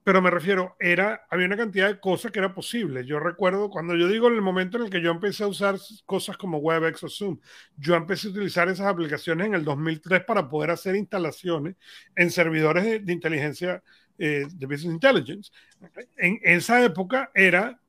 pero 0.04 0.22
me 0.22 0.32
refiero, 0.32 0.76
era, 0.80 1.26
había 1.30 1.46
una 1.46 1.58
cantidad 1.58 1.88
de 1.88 2.00
cosas 2.00 2.32
que 2.32 2.40
era 2.40 2.54
posible. 2.54 3.06
Yo 3.06 3.20
recuerdo 3.20 3.70
cuando 3.70 3.96
yo 3.96 4.08
digo 4.08 4.28
en 4.28 4.34
el 4.34 4.42
momento 4.42 4.78
en 4.78 4.86
el 4.86 4.90
que 4.90 5.02
yo 5.02 5.12
empecé 5.12 5.44
a 5.44 5.48
usar 5.48 5.78
cosas 6.06 6.38
como 6.38 6.58
WebEx 6.58 7.04
o 7.04 7.10
Zoom, 7.10 7.40
yo 7.78 7.96
empecé 7.96 8.28
a 8.28 8.32
utilizar 8.32 8.68
esas 8.68 8.88
aplicaciones 8.88 9.48
en 9.48 9.54
el 9.54 9.64
2003 9.64 10.24
para 10.26 10.50
poder 10.50 10.72
hacer 10.72 10.96
instalaciones 10.96 11.76
en 12.16 12.32
servidores 12.32 13.06
de, 13.06 13.14
inteligencia 13.14 13.84
eh, 14.18 14.48
de 14.52 14.66
Business 14.66 14.94
Intelligence. 14.94 15.52
En 16.18 16.40
esa 16.44 16.84
época 16.84 17.32
era, 17.36 17.80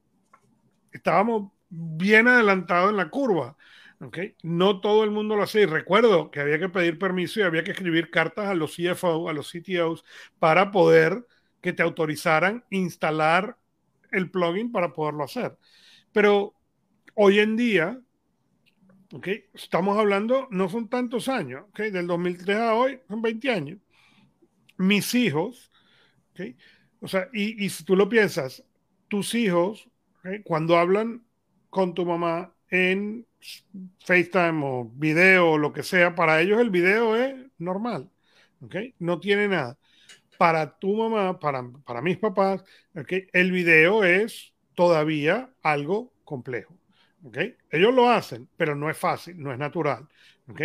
estábamos 0.92 1.50
bien 1.70 2.28
adelantados 2.28 2.90
en 2.90 2.98
la 2.98 3.08
curva. 3.08 3.56
Okay. 4.00 4.34
No 4.42 4.80
todo 4.80 5.04
el 5.04 5.12
mundo 5.12 5.36
lo 5.36 5.44
hacía. 5.44 5.62
Y 5.62 5.66
recuerdo 5.66 6.30
que 6.30 6.40
había 6.40 6.58
que 6.58 6.68
pedir 6.68 6.98
permiso 6.98 7.38
y 7.38 7.44
había 7.44 7.62
que 7.62 7.70
escribir 7.70 8.10
cartas 8.10 8.48
a 8.48 8.54
los 8.54 8.74
CFO, 8.76 9.28
a 9.28 9.32
los 9.32 9.52
CTOs, 9.52 10.04
para 10.40 10.72
poder 10.72 11.24
que 11.62 11.72
te 11.72 11.82
autorizaran 11.82 12.64
instalar 12.70 13.56
el 14.10 14.30
plugin 14.30 14.70
para 14.72 14.92
poderlo 14.92 15.24
hacer. 15.24 15.56
Pero 16.12 16.54
hoy 17.14 17.38
en 17.38 17.56
día, 17.56 17.98
okay, 19.12 19.46
estamos 19.54 19.96
hablando, 19.98 20.48
no 20.50 20.68
son 20.68 20.88
tantos 20.88 21.28
años, 21.28 21.64
okay, 21.70 21.90
del 21.90 22.06
2003 22.06 22.56
a 22.58 22.74
hoy 22.74 23.00
son 23.08 23.22
20 23.22 23.50
años. 23.50 23.78
Mis 24.76 25.14
hijos, 25.14 25.72
okay, 26.32 26.56
o 27.00 27.08
sea, 27.08 27.28
y, 27.32 27.64
y 27.64 27.70
si 27.70 27.84
tú 27.84 27.96
lo 27.96 28.08
piensas, 28.08 28.64
tus 29.08 29.34
hijos, 29.34 29.88
cuando 30.44 30.78
hablan 30.78 31.24
con 31.70 31.94
tu 31.94 32.06
mamá 32.06 32.54
en 32.70 33.26
FaceTime 34.00 34.64
o 34.64 34.90
video 34.94 35.52
o 35.52 35.58
lo 35.58 35.72
que 35.72 35.82
sea, 35.82 36.14
para 36.14 36.40
ellos 36.40 36.60
el 36.60 36.70
video 36.70 37.16
es 37.16 37.34
normal. 37.58 38.10
No 38.98 39.20
tiene 39.20 39.48
nada. 39.48 39.78
Para 40.42 40.76
tu 40.76 40.96
mamá, 40.96 41.38
para, 41.38 41.62
para 41.86 42.02
mis 42.02 42.18
papás. 42.18 42.64
El 43.32 43.52
video 43.52 44.02
es 44.02 44.52
todavía 44.74 45.54
algo 45.62 46.12
complejo, 46.24 46.76
¿ok? 47.22 47.38
Ellos 47.70 47.94
lo 47.94 48.10
hacen, 48.10 48.48
pero 48.56 48.74
no 48.74 48.90
es 48.90 48.98
fácil, 48.98 49.40
no 49.40 49.52
es 49.52 49.58
natural, 49.60 50.08
¿ok? 50.48 50.62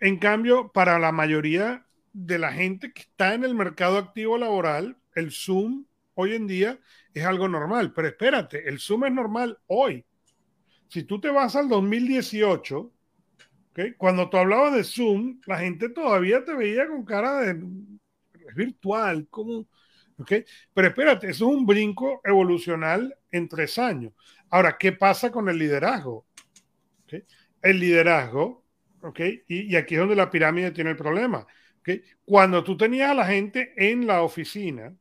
En 0.00 0.16
cambio, 0.16 0.72
para 0.72 0.98
la 0.98 1.12
mayoría 1.12 1.84
de 2.14 2.38
la 2.38 2.50
gente 2.50 2.94
que 2.94 3.02
está 3.02 3.34
en 3.34 3.44
el 3.44 3.54
mercado 3.54 3.98
activo 3.98 4.38
laboral, 4.38 4.96
el 5.14 5.32
Zoom 5.32 5.84
hoy 6.14 6.34
en 6.34 6.46
día 6.46 6.78
es 7.12 7.26
algo 7.26 7.46
normal, 7.46 7.92
pero 7.92 8.08
espérate, 8.08 8.66
el 8.70 8.78
Zoom 8.78 9.04
es 9.04 9.12
normal 9.12 9.58
hoy, 9.66 10.02
si 10.88 11.02
tú 11.02 11.20
te 11.20 11.28
vas 11.28 11.56
al 11.56 11.68
2018, 11.68 12.90
cuando 13.98 14.30
tú 14.30 14.38
hablabas 14.38 14.74
de 14.74 14.84
Zoom, 14.84 15.42
la 15.44 15.58
gente 15.58 15.90
todavía 15.90 16.42
te 16.42 16.54
veía 16.54 16.88
con 16.88 17.04
cara 17.04 17.40
de 17.42 17.62
virtual, 18.54 19.26
¿cómo? 19.30 19.66
Pero 20.74 20.88
espérate, 20.88 21.30
eso 21.30 21.48
es 21.50 21.56
un 21.56 21.66
brinco 21.66 22.20
evolucional 22.24 23.16
en 23.30 23.48
tres 23.48 23.78
años. 23.78 24.12
Ahora, 24.50 24.76
¿qué 24.78 24.92
pasa 24.92 25.30
con 25.30 25.48
el 25.48 25.58
liderazgo? 25.58 26.26
El 27.62 27.80
liderazgo, 27.80 28.64
¿ok? 29.02 29.20
Y, 29.48 29.76
aquí 29.76 29.94
es 29.94 30.00
donde 30.00 30.16
la 30.16 30.30
pirámide 30.30 30.70
tiene 30.70 30.90
el 30.90 30.96
problema. 30.96 31.46
Cuando 32.24 32.62
tú 32.62 32.76
tenías 32.76 33.10
a 33.10 33.14
la 33.14 33.26
gente 33.26 33.72
en 33.76 34.06
la 34.06 34.22
oficina, 34.22 34.94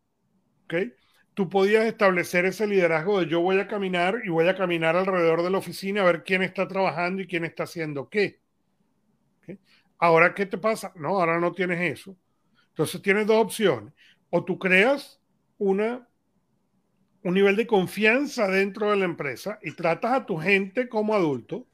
tú 1.34 1.50
podías 1.50 1.86
establecer 1.86 2.46
ese 2.46 2.68
liderazgo 2.68 3.20
de 3.20 3.28
yo 3.28 3.42
voy 3.42 3.60
a 3.60 3.68
caminar 3.68 4.22
y 4.26 4.30
voy 4.30 4.48
a 4.48 4.56
caminar 4.56 4.96
alrededor 4.96 5.44
de 5.44 5.50
la 5.50 5.60
oficina 5.60 6.02
a 6.02 6.06
ver 6.06 6.24
quién 6.24 6.42
está 6.42 6.68
trabajando 6.68 7.22
y 7.22 7.28
quién 7.28 7.46
está 7.46 7.64
haciendo 7.64 8.10
qué. 8.10 8.40
Ahora, 9.98 10.34
¿qué 10.34 10.46
te 10.46 10.58
pasa? 10.58 10.94
No, 10.96 11.10
ahora 11.20 11.40
no 11.40 11.52
tienes 11.52 11.80
eso. 12.00 12.16
Entonces 12.80 13.02
tienes 13.02 13.28
dos 13.28 13.44
opciones. 13.44 13.94
O 14.30 14.46
tú 14.46 14.58
creas 14.58 15.20
una, 15.58 16.08
un 17.24 17.34
nivel 17.34 17.58
de 17.58 17.68
confianza 17.68 18.48
dentro 18.48 18.90
de 18.90 18.96
la 18.96 19.04
empresa 19.04 19.60
y 19.62 19.74
tratas 19.74 20.14
a 20.14 20.26
tu 20.26 20.38
gente 20.38 20.88
como 20.88 21.14
adulto, 21.14 21.68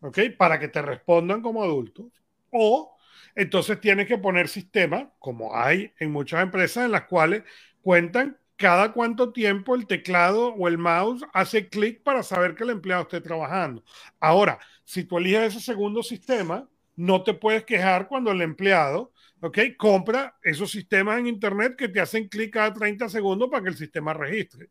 ¿ok? 0.00 0.18
Para 0.38 0.58
que 0.58 0.68
te 0.68 0.80
respondan 0.80 1.42
como 1.42 1.62
adultos. 1.62 2.06
O 2.50 2.96
entonces 3.34 3.78
tienes 3.82 4.06
que 4.06 4.16
poner 4.16 4.48
sistemas, 4.48 5.08
como 5.18 5.54
hay 5.54 5.92
en 5.98 6.10
muchas 6.10 6.42
empresas, 6.42 6.86
en 6.86 6.92
las 6.92 7.04
cuales 7.04 7.42
cuentan 7.82 8.38
cada 8.56 8.94
cuánto 8.94 9.34
tiempo 9.34 9.74
el 9.74 9.86
teclado 9.86 10.54
o 10.54 10.68
el 10.68 10.78
mouse 10.78 11.22
hace 11.34 11.68
clic 11.68 12.02
para 12.02 12.22
saber 12.22 12.54
que 12.54 12.64
el 12.64 12.70
empleado 12.70 13.02
esté 13.02 13.20
trabajando. 13.20 13.84
Ahora, 14.20 14.58
si 14.84 15.04
tú 15.04 15.18
eliges 15.18 15.54
ese 15.54 15.60
segundo 15.60 16.02
sistema, 16.02 16.66
no 16.94 17.22
te 17.24 17.34
puedes 17.34 17.66
quejar 17.66 18.08
cuando 18.08 18.30
el 18.32 18.40
empleado, 18.40 19.12
¿ok? 19.40 19.58
Compra 19.76 20.38
esos 20.42 20.70
sistemas 20.70 21.18
en 21.18 21.26
Internet 21.26 21.76
que 21.76 21.88
te 21.88 22.00
hacen 22.00 22.28
clic 22.28 22.54
cada 22.54 22.72
30 22.72 23.08
segundos 23.08 23.48
para 23.50 23.62
que 23.62 23.70
el 23.70 23.76
sistema 23.76 24.14
registre. 24.14 24.70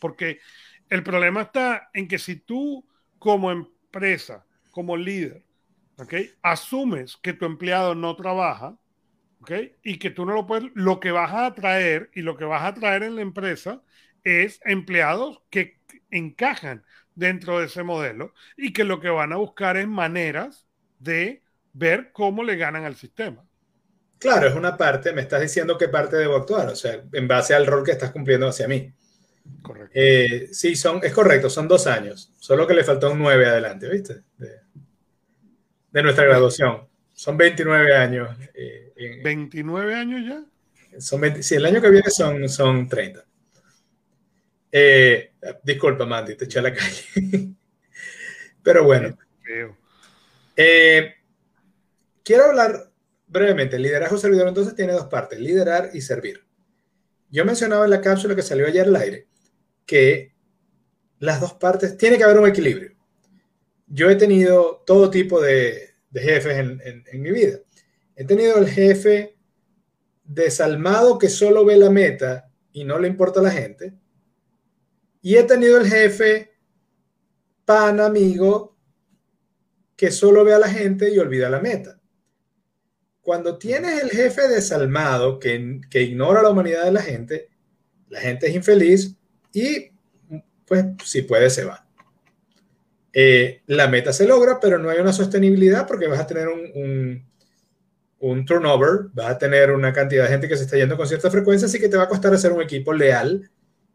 Porque 0.00 0.40
el 0.88 1.02
problema 1.02 1.42
está 1.42 1.90
en 1.92 2.08
que 2.08 2.18
si 2.18 2.36
tú 2.36 2.86
como 3.18 3.50
empresa, 3.50 4.44
como 4.70 4.96
líder, 4.96 5.44
¿ok? 5.98 6.14
Asumes 6.42 7.16
que 7.16 7.32
tu 7.32 7.46
empleado 7.46 7.94
no 7.94 8.14
trabaja, 8.16 8.78
y 9.82 9.98
que 9.98 10.10
tú 10.10 10.26
no 10.26 10.34
lo 10.34 10.46
puedes, 10.46 10.70
lo 10.74 11.00
que 11.00 11.10
vas 11.10 11.32
a 11.32 11.46
atraer 11.46 12.10
y 12.14 12.22
lo 12.22 12.36
que 12.36 12.44
vas 12.44 12.64
a 12.64 12.74
traer 12.74 13.02
en 13.02 13.16
la 13.16 13.22
empresa 13.22 13.82
es 14.24 14.60
empleados 14.64 15.42
que 15.50 15.78
encajan 16.10 16.84
dentro 17.14 17.58
de 17.58 17.66
ese 17.66 17.82
modelo 17.82 18.34
y 18.56 18.72
que 18.72 18.84
lo 18.84 19.00
que 19.00 19.08
van 19.08 19.32
a 19.32 19.36
buscar 19.36 19.76
es 19.76 19.86
maneras 19.86 20.66
de 20.98 21.42
ver 21.72 22.10
cómo 22.12 22.42
le 22.42 22.56
ganan 22.56 22.84
al 22.84 22.96
sistema. 22.96 23.44
Claro, 24.18 24.48
es 24.48 24.54
una 24.54 24.76
parte, 24.76 25.12
me 25.12 25.22
estás 25.22 25.42
diciendo 25.42 25.76
qué 25.76 25.88
parte 25.88 26.16
debo 26.16 26.36
actuar, 26.36 26.68
o 26.68 26.76
sea, 26.76 27.02
en 27.12 27.28
base 27.28 27.54
al 27.54 27.66
rol 27.66 27.84
que 27.84 27.92
estás 27.92 28.10
cumpliendo 28.10 28.48
hacia 28.48 28.66
mí. 28.66 28.92
Correcto. 29.62 29.92
Eh, 29.94 30.48
sí, 30.52 30.74
son, 30.74 31.00
es 31.02 31.12
correcto, 31.12 31.50
son 31.50 31.68
dos 31.68 31.86
años, 31.86 32.32
solo 32.38 32.66
que 32.66 32.74
le 32.74 32.84
faltó 32.84 33.12
un 33.12 33.18
nueve 33.18 33.46
adelante, 33.46 33.88
¿viste? 33.88 34.22
De, 34.38 34.60
de 35.92 36.02
nuestra 36.02 36.24
graduación. 36.24 36.86
Son 37.16 37.38
29 37.38 37.96
años. 37.96 38.36
Eh, 38.52 39.22
¿29 39.24 39.94
años 39.94 40.20
ya? 40.28 41.00
Son 41.00 41.42
sí, 41.42 41.54
el 41.54 41.64
año 41.64 41.80
que 41.80 41.88
viene 41.88 42.10
son, 42.10 42.46
son 42.50 42.86
30. 42.86 43.24
Eh, 44.70 45.32
disculpa, 45.62 46.04
Mandy, 46.04 46.36
te 46.36 46.44
eché 46.44 46.58
a 46.58 46.62
la 46.62 46.74
calle. 46.74 47.02
Pero 48.62 48.84
bueno. 48.84 49.16
Eh, 50.54 51.14
quiero 52.22 52.44
hablar 52.44 52.90
brevemente. 53.26 53.76
El 53.76 53.82
liderazgo 53.82 54.18
servidor 54.18 54.48
entonces 54.48 54.74
tiene 54.74 54.92
dos 54.92 55.06
partes, 55.06 55.40
liderar 55.40 55.90
y 55.92 56.00
servir. 56.00 56.44
Yo 57.30 57.44
mencionaba 57.44 57.84
en 57.84 57.90
la 57.90 58.00
cápsula 58.00 58.34
que 58.34 58.42
salió 58.42 58.66
ayer 58.66 58.86
al 58.86 58.96
aire 58.96 59.28
que 59.84 60.34
las 61.18 61.40
dos 61.40 61.54
partes, 61.54 61.96
tiene 61.96 62.18
que 62.18 62.24
haber 62.24 62.38
un 62.38 62.48
equilibrio. 62.48 62.92
Yo 63.86 64.10
he 64.10 64.16
tenido 64.16 64.82
todo 64.84 65.10
tipo 65.10 65.40
de, 65.40 65.90
de 66.10 66.20
jefes 66.20 66.58
en, 66.58 67.22
mi 67.22 67.30
vida. 67.30 67.58
He 68.14 68.24
tenido 68.24 68.58
el 68.58 68.68
jefe 68.68 69.36
desalmado 70.24 71.18
que 71.18 71.28
solo 71.28 71.64
ve 71.64 71.76
la 71.76 71.90
meta 71.90 72.50
y 72.72 72.84
no 72.84 72.98
le 72.98 73.08
importa 73.08 73.40
a 73.40 73.44
la 73.44 73.50
gente. 73.50 73.94
Y 75.22 75.36
he 75.36 75.42
tenido 75.44 75.78
el 75.78 75.86
jefe 75.86 76.52
pan 77.64 78.00
amigo 78.00 78.76
que 79.96 80.10
solo 80.10 80.44
ve 80.44 80.54
a 80.54 80.58
la 80.58 80.68
gente 80.68 81.12
y 81.12 81.18
olvida 81.18 81.48
la 81.48 81.60
meta. 81.60 82.00
Cuando 83.26 83.58
tienes 83.58 84.04
el 84.04 84.10
jefe 84.10 84.46
desalmado 84.46 85.40
que, 85.40 85.80
que 85.90 86.00
ignora 86.00 86.44
la 86.44 86.50
humanidad 86.50 86.84
de 86.84 86.92
la 86.92 87.02
gente, 87.02 87.48
la 88.08 88.20
gente 88.20 88.46
es 88.46 88.54
infeliz 88.54 89.16
y 89.52 89.90
pues 90.64 90.84
si 91.04 91.22
puede 91.22 91.50
se 91.50 91.64
va. 91.64 91.84
Eh, 93.12 93.62
la 93.66 93.88
meta 93.88 94.12
se 94.12 94.28
logra, 94.28 94.60
pero 94.60 94.78
no 94.78 94.90
hay 94.90 95.00
una 95.00 95.12
sostenibilidad 95.12 95.88
porque 95.88 96.06
vas 96.06 96.20
a 96.20 96.26
tener 96.28 96.46
un, 96.46 97.26
un, 98.20 98.46
turnover, 98.46 99.08
vas 99.12 99.30
a 99.30 99.38
tener 99.38 99.72
una 99.72 99.92
cantidad 99.92 100.22
de 100.22 100.30
gente 100.30 100.46
que 100.48 100.56
se 100.56 100.62
está 100.62 100.76
yendo 100.76 100.96
con 100.96 101.08
cierta 101.08 101.28
frecuencia, 101.28 101.66
así 101.66 101.80
que 101.80 101.88
te 101.88 101.96
va 101.96 102.04
a 102.04 102.08
costar 102.08 102.32
hacer 102.32 102.52
un 102.52 102.62
equipo 102.62 102.92
leal 102.92 103.50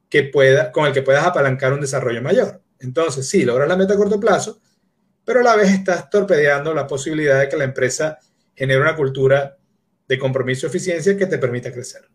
que 0.10 0.24
pueda, 0.24 0.74
con 0.74 0.88
el 0.88 0.92
que 0.92 1.04
puedas 1.04 1.26
apalancar 1.26 1.72
un 1.72 1.80
desarrollo 1.80 2.22
mayor. 2.22 2.62
Entonces, 2.80 3.30
sí, 3.30 3.46
logras 3.46 3.70
la 3.70 3.78
meta 3.78 3.94
a 3.94 3.98
corto 3.98 4.20
plazo, 4.20 4.60
pero 5.24 5.40
a 5.40 5.44
la 5.44 5.56
vez 5.56 5.72
estás 5.72 6.10
torpedeando 6.10 6.74
la 6.74 6.86
posibilidad 6.86 7.40
de 7.40 7.48
que 7.48 7.56
la 7.56 7.64
empresa 7.64 8.20
genere 8.62 8.80
una 8.80 8.96
cultura 8.96 9.58
de 10.08 10.20
compromiso 10.20 10.68
y 10.68 10.70
eficiencia 10.70 11.18
que 11.18 11.26
te 11.26 11.40
permita 11.40 11.72
crecer. 11.72 12.08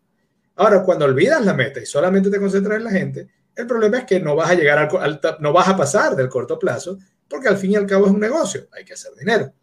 Ahora, 0.55 0.81
cuando 0.81 1.03
olvidas 1.03 1.43
la 1.43 1.53
meta 1.53 1.81
y 1.81 1.85
solamente 1.85 2.29
te 2.29 2.39
concentras 2.39 2.77
en 2.77 2.85
la 2.85 2.89
gente, 2.89 3.27
el 3.53 3.67
problema 3.67 3.97
es 3.97 4.05
que 4.05 4.21
no 4.21 4.33
vas 4.33 4.51
a 4.51 4.53
llegar 4.53 4.77
al, 4.79 5.19
no 5.41 5.51
vas 5.51 5.67
a 5.67 5.75
pasar 5.75 6.15
del 6.15 6.29
corto 6.29 6.57
plazo, 6.57 6.99
porque 7.27 7.49
al 7.49 7.57
fin 7.57 7.71
y 7.71 7.75
al 7.75 7.85
cabo 7.85 8.05
es 8.05 8.13
un 8.13 8.21
negocio, 8.21 8.65
hay 8.71 8.85
que 8.85 8.93
hacer 8.93 9.11
dinero. 9.19 9.53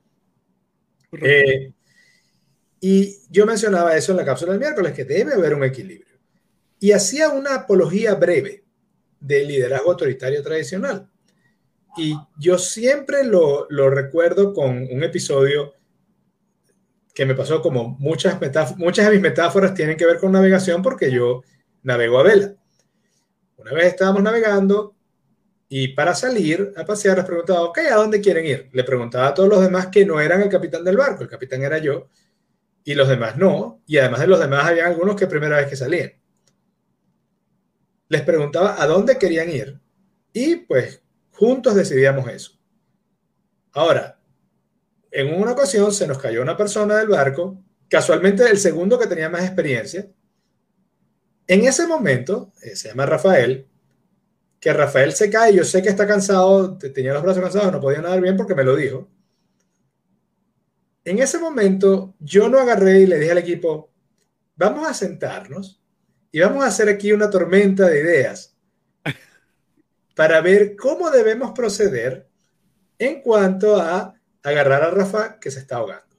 Eh, 1.22 1.72
y 2.80 3.16
yo 3.30 3.47
mencionaba 3.47 3.97
eso 3.97 4.12
en 4.12 4.18
la 4.18 4.26
cápsula 4.26 4.53
del 4.53 4.61
miércoles, 4.61 4.93
que 4.93 5.07
debe 5.07 5.32
haber 5.32 5.55
un 5.55 5.64
equilibrio. 5.64 6.18
Y 6.80 6.93
hacía 6.93 7.30
una 7.30 7.55
apología 7.55 8.14
breve 8.14 8.62
del 9.20 9.49
liderazgo 9.49 9.93
autoritario 9.93 10.43
tradicional. 10.43 11.09
Y 11.97 12.14
yo 12.39 12.59
siempre 12.59 13.24
lo, 13.24 13.66
lo 13.70 13.89
recuerdo 13.89 14.53
con 14.53 14.87
un 14.93 15.03
episodio 15.03 15.72
que 17.15 17.25
me 17.25 17.35
pasó 17.35 17.62
como 17.62 17.97
muchas, 18.01 18.39
muchas 18.77 19.07
de 19.07 19.12
mis 19.12 19.21
metáforas 19.21 19.73
tienen 19.73 19.97
que 19.97 20.05
ver 20.05 20.19
con 20.19 20.33
navegación 20.33 20.83
porque 20.83 21.12
yo 21.12 21.43
navego 21.83 22.19
a 22.19 22.25
vela. 22.25 22.55
Una 23.57 23.73
vez 23.73 23.87
estábamos 23.87 24.23
navegando 24.23 24.97
y 25.69 25.89
para 25.89 26.15
salir 26.15 26.73
a 26.77 26.85
pasear 26.85 27.17
les 27.17 27.25
preguntaba, 27.25 27.62
ok, 27.62 27.79
¿a 27.91 27.95
dónde 27.95 28.21
quieren 28.21 28.45
ir? 28.45 28.69
Le 28.73 28.85
preguntaba 28.85 29.29
a 29.29 29.35
todos 29.35 29.49
los 29.49 29.62
demás 29.62 29.87
que 29.87 30.05
no 30.05 30.21
eran 30.21 30.43
el 30.43 30.49
capitán 30.49 30.85
del 30.85 30.97
barco, 30.97 31.23
el 31.23 31.29
capitán 31.29 31.62
era 31.62 31.79
yo, 31.79 32.09
y 32.85 32.95
los 32.95 33.09
demás 33.09 33.37
no, 33.37 33.83
y 33.87 33.97
además 33.99 34.21
de 34.21 34.27
los 34.27 34.41
demás 34.41 34.67
había 34.67 34.87
algunos 34.87 35.17
que 35.17 35.27
primera 35.27 35.57
vez 35.57 35.69
que 35.69 35.77
salían. 35.77 36.12
les 38.09 38.23
preguntaba 38.23 38.81
a 38.81 38.87
dónde 38.87 39.19
querían 39.19 39.51
ir 39.51 39.81
y 40.33 40.57
pues 40.57 41.03
juntos 41.31 41.75
decidíamos 41.75 42.29
eso. 42.29 42.53
Ahora, 43.73 44.21
en 45.15 45.33
una 45.33 45.53
ocasión 45.53 45.93
se 45.93 46.09
nos 46.09 46.19
cayó 46.19 46.43
una 46.43 46.57
persona 46.57 46.97
del 46.97 47.07
barco, 47.07 47.62
casualmente 47.89 48.51
el 48.51 48.59
segundo 48.59 48.99
que 48.99 49.07
tenía 49.07 49.29
más 49.29 49.45
experiencia. 49.45 50.11
En 51.47 51.65
ese 51.65 51.87
momento, 51.87 52.53
eh, 52.62 52.75
se 52.75 52.89
llama 52.89 53.07
Rafael, 53.07 53.69
que 54.59 54.73
Rafael 54.73 55.12
se 55.12 55.31
cae, 55.31 55.55
yo 55.55 55.62
sé 55.62 55.83
que 55.83 55.89
está 55.89 56.05
cansado, 56.05 56.77
tenía 56.79 57.15
los 57.15 57.23
brazos 57.23 57.43
cansados, 57.43 57.71
no 57.71 57.81
podía 57.81 58.03
nadar 58.03 58.21
bien 58.21 58.37
porque 58.37 58.57
me 58.57 58.65
lo 58.65 58.75
dijo. 58.75 59.09
En 61.05 61.21
ese 61.21 61.39
momento, 61.39 62.17
yo 62.19 62.49
no 62.49 62.59
agarré 62.59 63.03
y 63.03 63.07
le 63.07 63.21
dije 63.21 63.31
al 63.31 63.39
equipo, 63.39 63.93
vamos 64.57 64.89
a 64.89 64.95
sentarnos 64.95 65.81
y 66.33 66.41
vamos 66.41 66.65
a 66.65 66.69
hacer 66.69 66.89
aquí 66.89 67.12
una 67.12 67.31
tormenta 67.31 67.89
de 67.89 68.01
ideas 68.01 68.57
para 70.17 70.41
ver 70.41 70.75
cómo 70.75 71.09
debemos 71.12 71.53
proceder 71.53 72.29
en 72.99 73.21
cuanto 73.21 73.77
a 73.77 74.14
agarrar 74.45 74.82
a 74.82 74.90
Rafa 74.90 75.40
que 75.40 75.51
se 75.51 75.59
está 75.59 75.76
ahogando. 75.76 76.16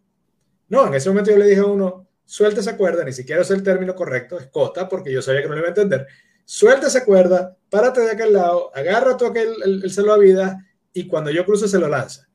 No, 0.68 0.88
en 0.88 0.96
ese 0.96 1.10
momento 1.10 1.32
yo 1.32 1.38
le 1.38 1.46
dije 1.46 1.62
a 1.62 1.66
uno, 1.66 2.08
suelta 2.26 2.60
esa 2.60 2.76
cuerda, 2.76 3.06
ni 3.06 3.14
siquiera 3.14 3.42
es 3.42 3.52
el 3.52 3.64
término 3.64 3.96
correcto, 3.96 4.38
es 4.38 4.48
cota, 4.48 4.90
porque 4.90 5.14
yo 5.14 5.22
sabía 5.22 5.42
que 5.42 5.48
no 5.48 5.54
le 5.54 5.60
iba 5.60 5.68
a 5.68 5.70
entender. 5.70 6.08
Suelta 6.44 6.88
esa 6.88 7.06
cuerda, 7.06 7.56
párate 7.70 8.02
de 8.02 8.12
aquel 8.12 8.34
lado, 8.34 8.76
agarra 8.76 9.16
tú 9.16 9.26
aquel, 9.26 9.56
el, 9.64 9.84
el 9.86 9.92
salvavidas 9.92 10.58
y 10.92 11.08
cuando 11.08 11.32
yo 11.32 11.46
cruce 11.46 11.68
se 11.68 11.80
lo 11.80 11.88
lanza. 11.88 12.28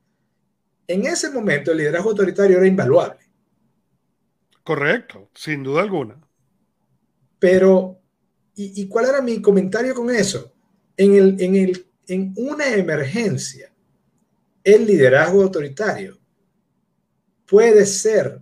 En 0.87 1.05
ese 1.05 1.29
momento 1.29 1.71
el 1.71 1.77
liderazgo 1.77 2.09
autoritario 2.09 2.57
era 2.57 2.67
invaluable. 2.67 3.19
Correcto, 4.63 5.29
sin 5.33 5.63
duda 5.63 5.81
alguna. 5.81 6.19
Pero, 7.39 7.99
¿y, 8.55 8.87
cuál 8.87 9.05
era 9.05 9.21
mi 9.21 9.41
comentario 9.41 9.95
con 9.95 10.09
eso? 10.11 10.53
En, 10.95 11.15
el, 11.15 11.41
en, 11.41 11.55
el, 11.55 11.87
en 12.07 12.33
una 12.37 12.69
emergencia, 12.69 13.70
el 14.63 14.85
liderazgo 14.85 15.43
autoritario 15.43 16.19
puede 17.45 17.85
ser 17.85 18.39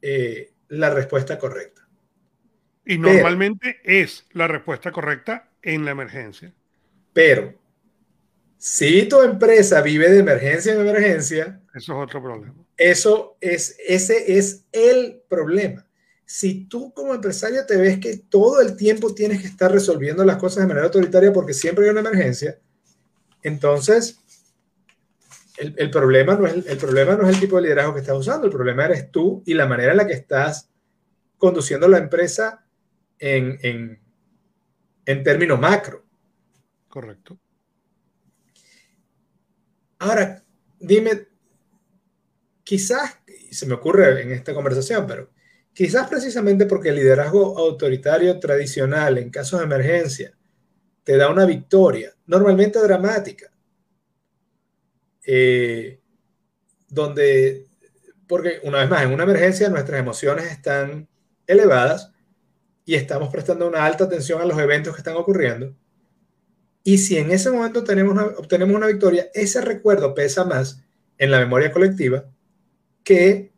eh, 0.00 0.52
la 0.68 0.90
respuesta 0.90 1.38
correcta. 1.38 1.88
Y 2.84 2.98
normalmente 2.98 3.80
es 3.84 4.26
la 4.32 4.48
respuesta 4.48 4.90
correcta 4.90 5.50
en 5.62 5.84
la 5.84 5.92
emergencia. 5.92 6.52
Pero 7.12 7.54
si 8.58 9.08
tu 9.08 9.20
empresa 9.22 9.80
vive 9.80 10.10
de 10.10 10.20
emergencia 10.20 10.74
en 10.74 10.80
emergencia, 10.80 11.60
eso 11.74 11.92
es 11.92 11.98
otro 12.08 12.22
problema. 12.22 12.54
Eso 12.76 13.36
es, 13.40 13.76
ese 13.86 14.38
es 14.38 14.64
el 14.72 15.22
problema. 15.28 15.86
Si 16.24 16.64
tú 16.64 16.92
como 16.92 17.14
empresario 17.14 17.66
te 17.66 17.76
ves 17.76 17.98
que 17.98 18.16
todo 18.16 18.60
el 18.60 18.76
tiempo 18.76 19.14
tienes 19.14 19.40
que 19.40 19.48
estar 19.48 19.70
resolviendo 19.70 20.24
las 20.24 20.36
cosas 20.36 20.62
de 20.62 20.68
manera 20.68 20.86
autoritaria 20.86 21.32
porque 21.32 21.54
siempre 21.54 21.84
hay 21.84 21.90
una 21.90 22.00
emergencia, 22.00 22.58
entonces 23.42 24.21
el, 25.62 25.90
problema, 25.90 26.34
no 26.34 26.46
es, 26.46 26.66
el 26.66 26.78
problema 26.78 27.14
no 27.16 27.28
es 27.28 27.34
el 27.34 27.40
tipo 27.40 27.56
de 27.56 27.62
liderazgo 27.62 27.94
que 27.94 28.00
estás 28.00 28.16
usando, 28.16 28.46
el 28.46 28.52
problema 28.52 28.84
eres 28.84 29.10
tú 29.10 29.42
y 29.46 29.54
la 29.54 29.66
manera 29.66 29.92
en 29.92 29.98
la 29.98 30.06
que 30.06 30.14
estás 30.14 30.70
conduciendo 31.38 31.88
la 31.88 31.98
empresa 31.98 32.66
en, 33.18 33.58
en, 33.62 34.00
en 35.06 35.22
términos 35.22 35.60
macro. 35.60 36.04
Correcto. 36.88 37.38
Ahora, 39.98 40.42
dime, 40.80 41.28
quizás, 42.64 43.18
se 43.50 43.66
me 43.66 43.74
ocurre 43.74 44.22
en 44.22 44.32
esta 44.32 44.52
conversación, 44.52 45.06
pero 45.06 45.30
quizás 45.72 46.08
precisamente 46.08 46.66
porque 46.66 46.88
el 46.88 46.96
liderazgo 46.96 47.56
autoritario 47.58 48.38
tradicional 48.40 49.18
en 49.18 49.30
casos 49.30 49.60
de 49.60 49.66
emergencia 49.66 50.36
te 51.04 51.16
da 51.16 51.30
una 51.30 51.44
victoria, 51.44 52.12
normalmente 52.26 52.80
dramática, 52.80 53.51
eh, 55.26 56.00
donde, 56.88 57.66
porque 58.26 58.60
una 58.64 58.78
vez 58.78 58.90
más, 58.90 59.02
en 59.02 59.12
una 59.12 59.24
emergencia 59.24 59.68
nuestras 59.68 60.00
emociones 60.00 60.46
están 60.46 61.08
elevadas 61.46 62.12
y 62.84 62.94
estamos 62.94 63.30
prestando 63.30 63.68
una 63.68 63.84
alta 63.84 64.04
atención 64.04 64.40
a 64.40 64.44
los 64.44 64.58
eventos 64.58 64.94
que 64.94 65.00
están 65.00 65.16
ocurriendo. 65.16 65.74
Y 66.84 66.98
si 66.98 67.16
en 67.16 67.30
ese 67.30 67.50
momento 67.50 67.84
tenemos 67.84 68.18
obtenemos 68.36 68.74
una 68.74 68.88
victoria, 68.88 69.30
ese 69.34 69.60
recuerdo 69.60 70.14
pesa 70.14 70.44
más 70.44 70.82
en 71.16 71.30
la 71.30 71.38
memoria 71.38 71.70
colectiva 71.72 72.24
que 73.04 73.52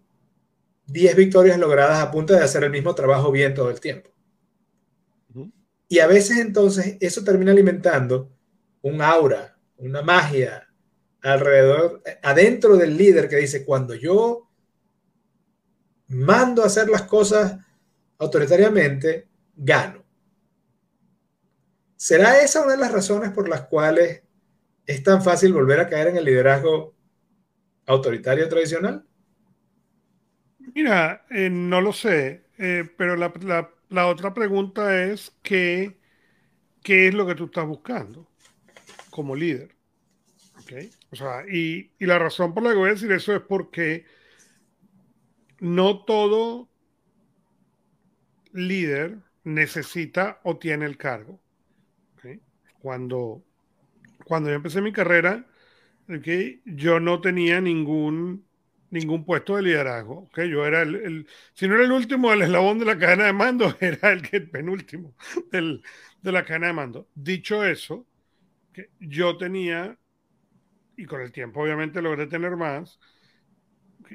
10 0.87 1.17
victorias 1.17 1.59
logradas 1.59 2.01
a 2.01 2.11
punto 2.11 2.35
de 2.35 2.41
hacer 2.41 2.65
el 2.65 2.71
mismo 2.71 2.95
trabajo 2.95 3.33
bien 3.33 3.55
todo 3.55 3.71
el 3.71 3.81
tiempo. 3.81 4.11
Y 5.89 5.99
a 6.01 6.07
veces 6.07 6.39
entonces 6.39 6.97
eso 7.01 7.25
termina 7.25 7.53
alimentando 7.53 8.31
un 8.83 9.01
aura, 9.01 9.57
una 9.77 10.03
magia 10.03 10.64
alrededor, 11.25 12.03
adentro 12.23 12.77
del 12.77 12.97
líder 12.97 13.29
que 13.29 13.37
dice, 13.37 13.65
cuando 13.65 13.95
yo 13.95 14.49
mando 16.09 16.63
a 16.63 16.67
hacer 16.67 16.89
las 16.89 17.03
cosas 17.03 17.59
autoritariamente, 18.19 19.27
gano. 19.57 20.05
¿Será 21.97 22.43
esa 22.43 22.63
una 22.63 22.73
de 22.73 22.79
las 22.79 22.93
razones 22.93 23.31
por 23.31 23.49
las 23.49 23.63
cuales 23.63 24.23
es 24.87 25.03
tan 25.03 25.23
fácil 25.23 25.53
volver 25.53 25.81
a 25.81 25.89
caer 25.89 26.09
en 26.09 26.17
el 26.19 26.25
liderazgo 26.25 26.95
autoritario 27.87 28.49
tradicional? 28.49 29.07
Mira, 30.75 31.25
eh, 31.31 31.49
no 31.51 31.81
lo 31.81 31.93
sé, 31.93 32.45
eh, 32.59 32.85
pero 32.97 33.17
la, 33.17 34.07
otra 34.07 34.35
pregunta 34.35 35.05
es 35.05 35.33
¿qué, 35.43 35.99
es 36.83 37.15
lo 37.15 37.27
que 37.27 37.35
tú 37.35 37.47
estás 37.47 37.67
buscando 37.67 38.29
como 39.11 39.37
líder. 39.37 39.75
¿Okay? 40.63 40.91
O 41.15 41.17
sea, 41.17 41.45
y, 41.49 41.93
y, 41.99 42.07
la 42.07 42.19
razón 42.19 42.53
por 42.53 42.65
la 42.65 42.71
que 42.71 42.77
voy 42.77 42.89
a 42.89 42.95
decir 42.95 43.13
eso 43.13 43.35
es 43.35 43.41
porque 43.41 44.05
no 45.61 46.05
todo 46.05 46.69
líder 48.53 49.19
necesita 49.45 50.41
o 50.43 50.59
tiene 50.59 50.87
el 50.87 50.97
cargo. 50.97 51.41
¿okay? 52.17 52.41
Cuando, 52.81 53.45
cuando 54.25 54.51
yo 54.51 54.57
empecé 54.57 54.81
mi 54.81 54.93
carrera, 54.93 55.47
¿okay? 56.09 56.61
yo 56.65 56.99
no 56.99 57.21
tenía 57.21 57.61
ningún 57.61 58.45
ningún 58.91 59.25
puesto 59.25 59.57
de 59.57 59.63
liderazgo. 59.63 60.29
que 60.35 60.49
Yo 60.49 60.67
era 60.67 60.83
el, 60.83 61.27
si 61.53 61.69
no 61.69 61.75
era 61.75 61.85
el 61.85 61.93
último 61.93 62.31
del 62.31 62.43
eslabón 62.43 62.79
de 62.79 62.87
la 62.87 62.99
cadena 62.99 63.27
de 63.27 63.33
mando, 63.33 63.77
era 63.81 64.13
el, 64.13 64.23
que, 64.23 64.41
penúltimo 64.41 65.15
del, 65.53 65.83
de 66.23 66.33
la 66.33 66.45
cadena 66.45 66.69
de 66.69 66.73
mando. 66.73 67.09
Dicho 67.15 67.65
eso, 67.65 68.07
yo 69.01 69.37
tenía, 69.37 69.97
y 70.97 71.07
con 71.07 71.21
el 71.21 71.33
tiempo 71.33 71.63
obviamente 71.63 72.03
logré 72.03 72.27
tener 72.27 72.57
más, 72.57 72.99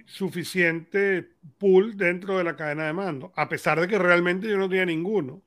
suficiente 0.05 1.29
pool 1.57 1.97
dentro 1.97 2.37
de 2.37 2.43
la 2.43 2.55
cadena 2.55 2.85
de 2.85 2.93
mando, 2.93 3.33
a 3.35 3.49
pesar 3.49 3.79
de 3.79 3.87
que 3.87 3.97
realmente 3.97 4.47
yo 4.47 4.57
no 4.57 4.69
tenía 4.69 4.85
ninguno. 4.85 5.43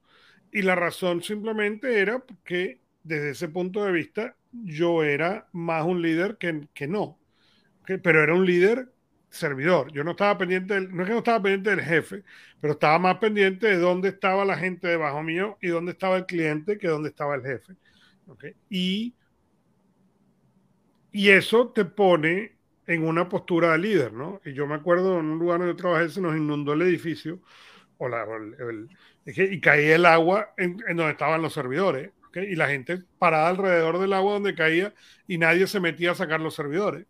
Y 0.51 0.63
la 0.63 0.75
razón 0.75 1.23
simplemente 1.23 2.01
era 2.01 2.23
que 2.45 2.81
desde 3.03 3.31
ese 3.31 3.49
punto 3.49 3.85
de 3.85 3.93
vista 3.93 4.37
yo 4.53 5.03
era 5.03 5.49
más 5.53 5.85
un 5.85 6.03
líder 6.03 6.37
que, 6.39 6.69
que 6.75 6.87
no. 6.87 7.19
Pero 7.87 8.23
era 8.23 8.35
un 8.35 8.45
líder 8.45 8.93
servidor. 9.33 9.91
Yo 9.93 10.05
no 10.05 10.13
estaba 10.13 10.39
pendiente, 10.39 10.75
del, 10.75 10.95
no 10.95 11.03
es 11.03 11.09
que 11.09 11.13
no 11.15 11.19
estaba 11.19 11.43
pendiente 11.43 11.71
del 11.71 11.81
jefe, 11.81 12.23
pero 12.61 12.75
estaba 12.75 12.99
más 12.99 13.17
pendiente 13.17 13.67
de 13.67 13.79
dónde 13.79 14.11
estaba 14.11 14.45
la 14.45 14.57
gente 14.57 14.89
debajo 14.89 15.23
mío 15.23 15.59
y 15.61 15.69
dónde 15.69 15.93
estaba 15.93 16.19
el 16.19 16.27
cliente 16.27 16.79
que 16.79 16.89
dónde 16.89 17.09
estaba 17.09 17.35
el 17.35 17.43
jefe. 17.43 17.75
Y, 18.69 19.15
y 21.13 21.29
eso 21.29 21.69
te 21.69 21.85
pone 21.85 22.57
en 22.87 23.07
una 23.07 23.29
postura 23.29 23.73
de 23.73 23.79
líder, 23.79 24.13
¿no? 24.13 24.41
Y 24.45 24.55
yo 24.55 24.67
me 24.67 24.75
acuerdo 24.75 25.21
en 25.21 25.27
un 25.27 25.39
lugar 25.39 25.61
donde 25.61 25.75
trabajé, 25.75 26.09
se 26.09 26.21
nos 26.21 26.37
inundó 26.37 26.73
el 26.73 26.83
edificio 26.83 27.41
o 27.99 28.09
la, 28.09 28.27
y 29.27 29.61
caía 29.61 29.95
el 29.95 30.07
agua 30.07 30.53
en, 30.57 30.79
donde 30.79 31.11
estaban 31.11 31.43
los 31.43 31.53
servidores. 31.53 32.11
Y 32.35 32.57
la 32.57 32.67
gente 32.67 33.03
parada 33.19 33.49
alrededor 33.49 33.99
del 33.99 34.15
agua 34.15 34.33
donde 34.33 34.55
caía 34.55 34.95
y 35.29 35.37
nadie 35.37 35.67
se 35.67 35.81
metía 35.81 36.13
a 36.13 36.15
sacar 36.15 36.41
los 36.41 36.55
servidores. 36.55 37.07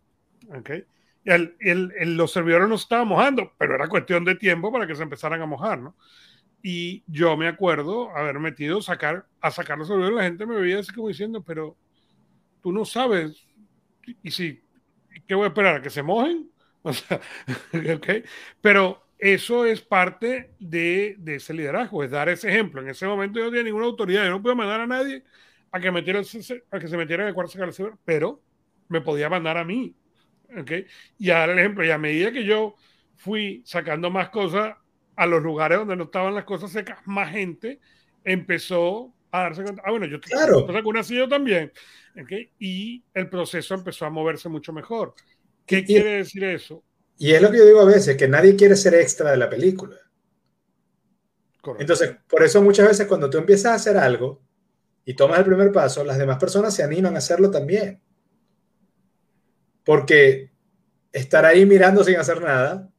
¿okay? 0.53 0.83
el, 1.25 2.17
los 2.17 2.31
servidores 2.31 2.67
no 2.67 2.75
estaban 2.75 3.07
mojando, 3.07 3.53
pero 3.57 3.75
era 3.75 3.87
cuestión 3.87 4.25
de 4.25 4.35
tiempo 4.35 4.71
para 4.71 4.85
que 4.85 4.95
se 4.95 5.03
empezaran 5.03 5.41
a 5.41 5.45
mojar, 5.45 5.79
¿no? 5.79 5.95
Y 6.61 7.03
yo 7.07 7.35
me 7.35 7.47
acuerdo 7.47 8.15
haber 8.15 8.39
metido 8.39 8.81
sacar, 8.81 9.25
a 9.41 9.51
sacar 9.51 9.77
los 9.77 9.87
servidores, 9.87 10.15
la 10.15 10.23
gente 10.23 10.45
me 10.45 10.55
veía 10.55 10.79
así 10.79 10.93
como 10.93 11.09
diciendo, 11.09 11.43
pero 11.43 11.75
tú 12.61 12.71
no 12.71 12.85
sabes, 12.85 13.45
y 14.21 14.31
si, 14.31 14.61
¿qué 15.27 15.35
voy 15.35 15.45
a 15.45 15.47
esperar? 15.47 15.75
¿A 15.75 15.81
que 15.81 15.89
se 15.89 16.03
mojen? 16.03 16.49
O 16.85 16.91
sea, 16.91 17.21
okay. 17.95 18.25
Pero 18.59 19.07
eso 19.17 19.63
es 19.63 19.79
parte 19.79 20.51
de, 20.59 21.15
de, 21.17 21.35
ese 21.35 21.53
liderazgo, 21.53 22.03
es 22.03 22.11
dar 22.11 22.27
ese 22.27 22.49
ejemplo. 22.49 22.81
En 22.81 22.89
ese 22.89 23.07
momento 23.07 23.39
yo 23.39 23.45
no 23.45 23.51
tenía 23.51 23.63
ninguna 23.63 23.85
autoridad, 23.85 24.25
yo 24.25 24.31
no 24.31 24.41
podía 24.41 24.55
mandar 24.55 24.81
a 24.81 24.87
nadie 24.87 25.23
a 25.71 25.79
que, 25.79 25.91
metiera, 25.91 26.19
a 26.19 26.79
que 26.79 26.87
se 26.89 26.97
metiera 26.97 27.23
en 27.23 27.29
el 27.29 27.33
cuarto 27.33 27.53
servidor, 27.53 27.97
pero 28.03 28.41
me 28.89 28.99
podía 28.99 29.29
mandar 29.29 29.57
a 29.57 29.63
mí 29.63 29.95
¿okay? 30.59 30.85
Y 31.17 31.29
a 31.29 31.39
dar 31.39 31.49
el 31.51 31.59
ejemplo, 31.59 31.85
y 31.85 31.91
a 31.91 31.97
medida 31.97 32.31
que 32.31 32.43
yo 32.45 32.75
fui 33.15 33.63
sacando 33.65 34.09
más 34.09 34.29
cosas 34.29 34.75
a 35.15 35.25
los 35.25 35.41
lugares 35.41 35.77
donde 35.79 35.95
no 35.95 36.05
estaban 36.05 36.35
las 36.35 36.45
cosas 36.45 36.71
secas, 36.71 36.99
más 37.05 37.31
gente 37.31 37.79
empezó 38.23 39.13
a 39.33 39.41
darse 39.41 39.63
cuenta. 39.63 39.81
Ah, 39.83 39.89
bueno, 39.89 40.05
yo 40.05 40.21
claro. 40.21 40.65
una 40.85 41.01
yo 41.01 41.27
también. 41.27 41.71
Y 42.59 43.03
el 43.15 43.29
proceso 43.29 43.73
empezó 43.73 44.05
a 44.05 44.11
moverse 44.11 44.47
mucho 44.47 44.71
mejor. 44.71 45.15
¿Qué 45.65 45.83
quiere 45.83 46.17
decir 46.17 46.43
eso? 46.43 46.83
Y 47.17 47.31
es 47.31 47.41
lo 47.41 47.49
que 47.49 47.57
yo 47.57 47.65
digo 47.65 47.81
a 47.81 47.85
veces, 47.85 48.15
que 48.15 48.27
nadie 48.27 48.55
quiere 48.55 48.75
ser 48.75 48.93
extra 48.93 49.31
de 49.31 49.37
la 49.37 49.49
película. 49.49 49.97
Entonces, 51.79 52.15
por 52.27 52.43
eso 52.43 52.61
muchas 52.61 52.87
veces 52.87 53.07
cuando 53.07 53.29
tú 53.29 53.39
empiezas 53.39 53.71
a 53.71 53.75
hacer 53.75 53.97
algo 53.97 54.43
y 55.03 55.15
tomas 55.15 55.39
el 55.39 55.45
primer 55.45 55.71
paso, 55.71 56.03
las 56.03 56.19
demás 56.19 56.37
personas 56.37 56.75
se 56.75 56.83
animan 56.83 57.15
a 57.15 57.19
hacerlo 57.19 57.49
también. 57.49 58.01
Porque 59.83 60.51
estar 61.11 61.43
ahí 61.45 61.65
mirando 61.65 62.03
sin 62.03 62.17
hacer 62.17 62.39
nada 62.39 62.89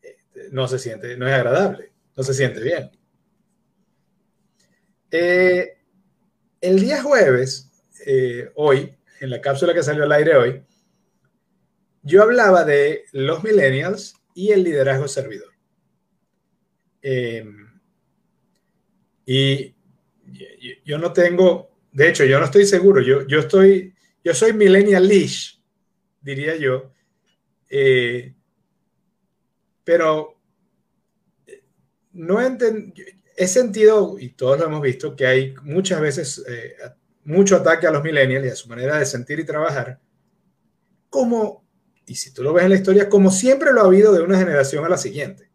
este, 0.00 0.48
no 0.52 0.66
se 0.68 0.78
siente, 0.78 1.16
no 1.18 1.28
es 1.28 1.34
agradable, 1.34 1.92
no 2.16 2.22
se 2.22 2.32
siente 2.32 2.62
bien. 2.62 2.97
Eh, 5.10 5.78
el 6.60 6.80
día 6.80 7.02
jueves, 7.02 7.70
eh, 8.04 8.50
hoy, 8.56 8.94
en 9.20 9.30
la 9.30 9.40
cápsula 9.40 9.72
que 9.72 9.82
salió 9.82 10.04
al 10.04 10.12
aire 10.12 10.36
hoy, 10.36 10.62
yo 12.02 12.22
hablaba 12.22 12.64
de 12.64 13.04
los 13.12 13.42
millennials 13.42 14.14
y 14.34 14.52
el 14.52 14.64
liderazgo 14.64 15.08
servidor. 15.08 15.52
Em, 17.02 17.68
y 19.24 19.74
yo 20.84 20.98
no 20.98 21.12
tengo, 21.12 21.70
de 21.92 22.08
hecho, 22.08 22.24
yo 22.24 22.38
no 22.38 22.46
estoy 22.46 22.66
seguro, 22.66 23.00
yo, 23.02 23.26
yo 23.26 23.40
estoy, 23.40 23.94
yo 24.24 24.34
soy 24.34 24.52
millennial 24.52 25.06
leash, 25.06 25.58
diría 26.20 26.56
yo, 26.56 26.92
eh, 27.68 28.34
pero 29.84 30.38
no 32.12 32.40
he, 33.38 33.46
sentido, 33.46 34.16
y 34.18 34.30
todos 34.30 34.58
lo 34.58 34.66
hemos 34.66 34.82
visto, 34.82 35.14
que 35.14 35.26
hay 35.26 35.54
muchas 35.62 36.00
veces 36.00 36.44
eh, 36.48 36.76
mucho 37.24 37.56
ataque 37.56 37.86
a 37.86 37.90
los 37.90 38.02
millennials 38.02 38.46
y 38.46 38.50
a 38.50 38.56
su 38.56 38.68
manera 38.68 38.98
de 38.98 39.06
sentir 39.06 39.38
y 39.38 39.44
trabajar, 39.44 40.00
como, 41.10 41.64
y 42.06 42.14
si 42.14 42.32
tú 42.32 42.42
lo 42.42 42.52
ves 42.52 42.64
en 42.64 42.70
la 42.70 42.76
historia, 42.76 43.08
como 43.08 43.30
siempre 43.30 43.72
lo 43.72 43.80
ha 43.80 43.84
habido 43.86 44.12
de 44.12 44.22
una 44.22 44.38
generación 44.38 44.84
a 44.84 44.88
la 44.88 44.98
siguiente. 44.98 45.50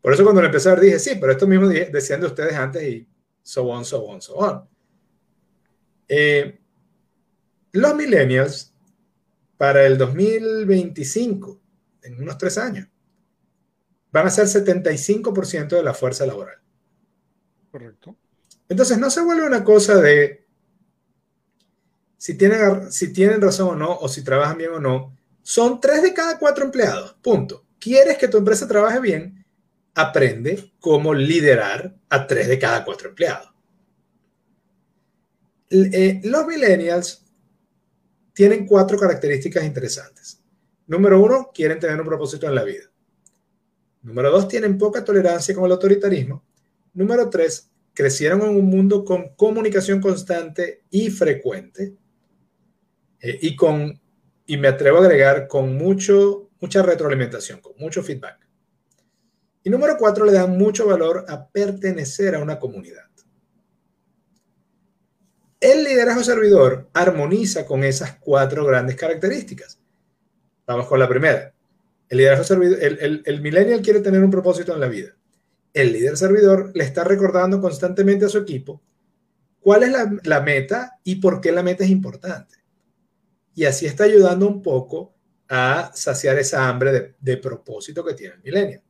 Por 0.00 0.12
eso 0.12 0.22
cuando 0.22 0.42
lo 0.42 0.46
empecé 0.48 0.68
a 0.68 0.74
ver 0.74 0.84
dije, 0.84 0.98
sí, 0.98 1.16
pero 1.18 1.32
esto 1.32 1.46
mismo 1.46 1.66
decían 1.68 2.20
de 2.20 2.26
ustedes 2.26 2.54
antes 2.54 2.82
y 2.82 3.08
so 3.42 3.64
on, 3.64 3.84
so 3.84 4.04
on, 4.04 4.20
so 4.20 4.34
on. 4.34 4.68
Eh, 6.08 6.60
los 7.72 7.94
millennials 7.94 8.74
para 9.56 9.86
el 9.86 9.96
2025, 9.96 11.60
en 12.02 12.22
unos 12.22 12.36
tres 12.36 12.58
años, 12.58 12.86
van 14.14 14.28
a 14.28 14.30
ser 14.30 14.46
75% 14.46 15.76
de 15.76 15.82
la 15.82 15.92
fuerza 15.92 16.24
laboral. 16.24 16.58
Correcto. 17.72 18.16
Entonces 18.68 18.96
no 18.96 19.10
se 19.10 19.20
vuelve 19.20 19.44
una 19.44 19.64
cosa 19.64 19.96
de 19.96 20.46
si 22.16 22.38
tienen, 22.38 22.92
si 22.92 23.12
tienen 23.12 23.42
razón 23.42 23.70
o 23.70 23.74
no, 23.74 23.96
o 23.96 24.08
si 24.08 24.22
trabajan 24.22 24.56
bien 24.56 24.70
o 24.70 24.78
no. 24.78 25.18
Son 25.42 25.80
tres 25.80 26.00
de 26.00 26.14
cada 26.14 26.38
cuatro 26.38 26.64
empleados. 26.64 27.16
Punto. 27.20 27.66
¿Quieres 27.80 28.16
que 28.16 28.28
tu 28.28 28.38
empresa 28.38 28.68
trabaje 28.68 29.00
bien? 29.00 29.44
aprende 29.94 30.72
cómo 30.80 31.14
liderar 31.14 31.94
a 32.08 32.26
tres 32.26 32.48
de 32.48 32.58
cada 32.58 32.84
cuatro 32.84 33.10
empleados. 33.10 33.48
Eh, 35.70 36.20
los 36.24 36.46
millennials 36.46 37.24
tienen 38.32 38.66
cuatro 38.66 38.98
características 38.98 39.64
interesantes. 39.64 40.40
Número 40.86 41.20
uno, 41.20 41.50
quieren 41.54 41.78
tener 41.78 42.00
un 42.00 42.06
propósito 42.06 42.48
en 42.48 42.54
la 42.54 42.64
vida. 42.64 42.84
Número 44.04 44.30
dos, 44.30 44.48
tienen 44.48 44.76
poca 44.76 45.02
tolerancia 45.02 45.54
con 45.54 45.64
el 45.64 45.72
autoritarismo. 45.72 46.44
Número 46.92 47.28
tres, 47.30 47.70
crecieron 47.94 48.42
en 48.42 48.50
un 48.50 48.66
mundo 48.66 49.04
con 49.04 49.34
comunicación 49.34 50.00
constante 50.00 50.82
y 50.90 51.10
frecuente 51.10 51.96
eh, 53.18 53.38
y 53.40 53.56
con, 53.56 53.98
y 54.44 54.56
me 54.58 54.68
atrevo 54.68 54.98
a 54.98 55.00
agregar, 55.00 55.48
con 55.48 55.74
mucho, 55.74 56.50
mucha 56.60 56.82
retroalimentación, 56.82 57.60
con 57.60 57.72
mucho 57.78 58.02
feedback. 58.02 58.46
Y 59.62 59.70
número 59.70 59.96
cuatro, 59.98 60.26
le 60.26 60.32
dan 60.32 60.58
mucho 60.58 60.86
valor 60.86 61.24
a 61.26 61.48
pertenecer 61.48 62.34
a 62.34 62.40
una 62.40 62.58
comunidad. 62.58 63.04
El 65.58 65.82
liderazgo 65.82 66.22
servidor 66.22 66.90
armoniza 66.92 67.64
con 67.64 67.84
esas 67.84 68.18
cuatro 68.20 68.66
grandes 68.66 68.96
características. 68.96 69.80
Vamos 70.66 70.86
con 70.86 70.98
la 70.98 71.08
primera. 71.08 71.53
El 72.08 72.18
liderazgo 72.18 72.44
servidor, 72.44 72.78
el, 72.80 73.40
millennial 73.40 73.82
quiere 73.82 74.00
tener 74.00 74.22
un 74.22 74.30
propósito 74.30 74.74
en 74.74 74.80
la 74.80 74.88
vida. 74.88 75.16
El 75.72 75.92
líder 75.92 76.16
servidor 76.16 76.70
le 76.74 76.84
está 76.84 77.02
recordando 77.04 77.60
constantemente 77.60 78.26
a 78.26 78.28
su 78.28 78.38
equipo 78.38 78.82
cuál 79.60 79.82
es 79.84 79.92
la, 80.24 80.40
meta 80.40 81.00
y 81.02 81.16
por 81.16 81.40
qué 81.40 81.50
la 81.50 81.62
meta 81.62 81.84
es 81.84 81.90
importante. 81.90 82.56
Y 83.54 83.64
así 83.64 83.86
está 83.86 84.04
ayudando 84.04 84.46
un 84.46 84.62
poco 84.62 85.14
a 85.48 85.90
saciar 85.94 86.38
esa 86.38 86.68
hambre 86.68 86.92
de, 86.92 87.14
de 87.18 87.36
propósito 87.38 88.04
que 88.04 88.14
tiene 88.14 88.34
el 88.34 88.42
millennial. 88.42 88.82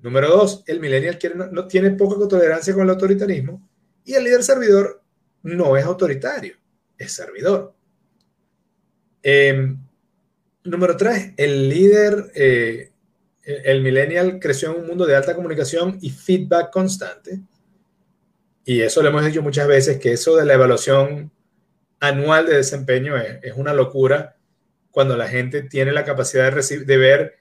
Número 0.00 0.28
dos, 0.28 0.62
el 0.66 0.78
millennial 0.80 1.18
no, 1.50 1.66
tiene 1.66 1.90
poca 1.90 2.28
tolerancia 2.28 2.72
con 2.72 2.84
el 2.84 2.90
autoritarismo 2.90 3.68
y 4.04 4.14
el 4.14 4.24
líder 4.24 4.44
servidor 4.44 5.02
no 5.42 5.76
es 5.76 5.84
autoritario, 5.84 6.56
es 6.96 7.12
servidor. 7.12 7.74
Em, 9.22 9.78
número 10.70 10.96
tres, 10.96 11.32
el 11.36 11.68
líder, 11.68 12.30
eh, 12.34 12.92
el 13.42 13.82
millennial 13.82 14.38
creció 14.40 14.72
en 14.72 14.80
un 14.80 14.86
mundo 14.86 15.06
de 15.06 15.16
alta 15.16 15.34
comunicación 15.34 15.98
y 16.00 16.10
feedback 16.10 16.70
constante. 16.70 17.40
Y 18.64 18.82
eso 18.82 19.02
lo 19.02 19.08
hemos 19.08 19.24
dicho 19.24 19.42
muchas 19.42 19.66
veces, 19.66 19.98
que 19.98 20.12
eso 20.12 20.36
de 20.36 20.44
la 20.44 20.54
evaluación 20.54 21.32
anual 22.00 22.46
de 22.46 22.56
desempeño 22.56 23.16
es, 23.16 23.54
una 23.56 23.72
locura 23.72 24.36
cuando 24.90 25.16
la 25.16 25.28
gente 25.28 25.62
tiene 25.62 25.92
la 25.92 26.04
capacidad 26.04 26.52
de, 26.52 26.96
ver 26.96 27.38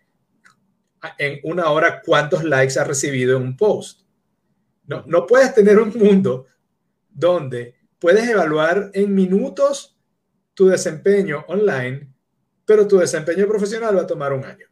en 1.17 1.39
una 1.43 1.69
hora 1.69 2.01
cuántos 2.05 2.43
likes 2.43 2.79
ha 2.79 2.83
recibido 2.83 3.37
en 3.37 3.43
un 3.43 3.57
post. 3.57 4.01
No, 4.85 5.03
no 5.05 5.27
puedes 5.27 5.53
tener 5.53 5.79
un 5.79 5.89
mundo 5.97 6.45
donde 7.09 7.75
puedes 7.99 8.27
evaluar 8.29 8.91
en 8.93 9.13
minutos 9.13 9.97
tu 10.53 10.67
desempeño 10.67 11.45
online, 11.47 12.11
pero 12.67 12.85
tu 12.85 12.97
desempeño 12.97 13.47
profesional 13.47 13.95
va 13.95 14.01
a 14.01 14.07
tomar 14.07 14.33
un 14.33 14.43
año. 14.43 14.67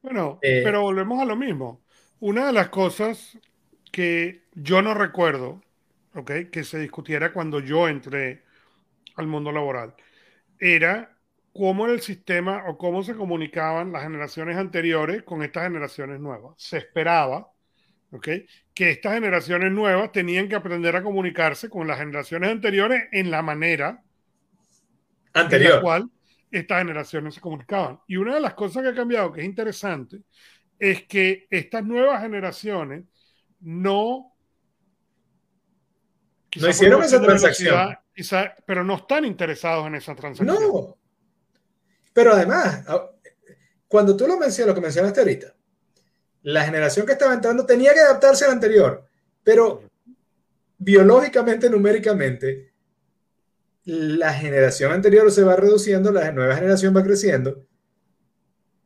Bueno, 0.00 0.38
eh, 0.40 0.62
pero 0.64 0.80
volvemos 0.80 1.20
a 1.20 1.26
lo 1.26 1.36
mismo. 1.36 1.82
Una 2.20 2.46
de 2.46 2.54
las 2.54 2.70
cosas 2.70 3.36
que 3.92 4.44
yo 4.54 4.80
no 4.80 4.94
recuerdo, 4.94 5.62
¿ok? 6.14 6.30
Que 6.50 6.64
se 6.64 6.78
discutiera 6.78 7.34
cuando 7.34 7.60
yo 7.60 7.86
entré 7.86 8.44
al 9.16 9.26
mundo 9.26 9.52
laboral, 9.52 9.94
era 10.58 11.18
cómo 11.52 11.84
era 11.84 11.92
el 11.92 12.00
sistema 12.00 12.64
o 12.66 12.78
cómo 12.78 13.02
se 13.02 13.14
comunicaban 13.14 13.92
las 13.92 14.04
generaciones 14.04 14.56
anteriores 14.56 15.22
con 15.22 15.42
estas 15.42 15.64
generaciones 15.64 16.18
nuevas. 16.18 16.54
Se 16.56 16.78
esperaba 16.78 17.52
¿okay? 18.10 18.46
que 18.72 18.90
estas 18.90 19.12
generaciones 19.14 19.70
nuevas 19.70 20.12
tenían 20.12 20.48
que 20.48 20.54
aprender 20.54 20.96
a 20.96 21.02
comunicarse 21.02 21.68
con 21.68 21.86
las 21.86 21.98
generaciones 21.98 22.50
anteriores 22.50 23.02
en 23.12 23.30
la 23.30 23.42
manera 23.42 24.02
Anterior. 25.34 25.72
en 25.72 25.76
la 25.76 25.82
cual 25.82 26.10
estas 26.50 26.78
generaciones 26.78 27.34
se 27.34 27.40
comunicaban. 27.40 28.00
Y 28.06 28.16
una 28.16 28.34
de 28.34 28.40
las 28.40 28.54
cosas 28.54 28.82
que 28.82 28.88
ha 28.88 28.94
cambiado, 28.94 29.32
que 29.32 29.40
es 29.40 29.46
interesante, 29.46 30.22
es 30.78 31.06
que 31.06 31.46
estas 31.50 31.84
nuevas 31.84 32.20
generaciones 32.22 33.04
no... 33.60 34.34
No 36.56 36.68
hicieron 36.68 37.02
esa 37.02 37.20
transacción. 37.20 37.96
pero 38.66 38.82
no 38.82 38.96
están 38.96 39.24
interesados 39.24 39.86
en 39.86 39.94
esa 39.94 40.16
transacción. 40.16 40.58
No, 40.58 40.98
pero 42.12 42.32
además, 42.32 42.84
cuando 43.86 44.16
tú 44.16 44.26
lo 44.26 44.36
mencionas, 44.36 44.68
lo 44.68 44.74
que 44.74 44.80
mencionaste 44.80 45.20
ahorita, 45.20 45.54
la 46.42 46.64
generación 46.64 47.06
que 47.06 47.12
estaba 47.12 47.34
entrando 47.34 47.64
tenía 47.66 47.94
que 47.94 48.00
adaptarse 48.00 48.44
a 48.44 48.48
la 48.48 48.54
anterior, 48.54 49.06
pero 49.44 49.84
biológicamente, 50.78 51.70
numéricamente, 51.70 52.69
la 53.90 54.32
generación 54.32 54.92
anterior 54.92 55.32
se 55.32 55.42
va 55.42 55.56
reduciendo, 55.56 56.12
la 56.12 56.30
nueva 56.30 56.54
generación 56.54 56.96
va 56.96 57.02
creciendo. 57.02 57.66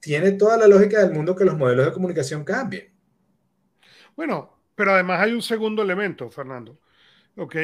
Tiene 0.00 0.32
toda 0.32 0.56
la 0.56 0.66
lógica 0.66 0.98
del 1.00 1.12
mundo 1.12 1.36
que 1.36 1.44
los 1.44 1.58
modelos 1.58 1.84
de 1.84 1.92
comunicación 1.92 2.42
cambien. 2.42 2.90
Bueno, 4.16 4.62
pero 4.74 4.92
además 4.92 5.20
hay 5.20 5.32
un 5.32 5.42
segundo 5.42 5.82
elemento, 5.82 6.30
Fernando. 6.30 6.80
¿Ok? 7.36 7.54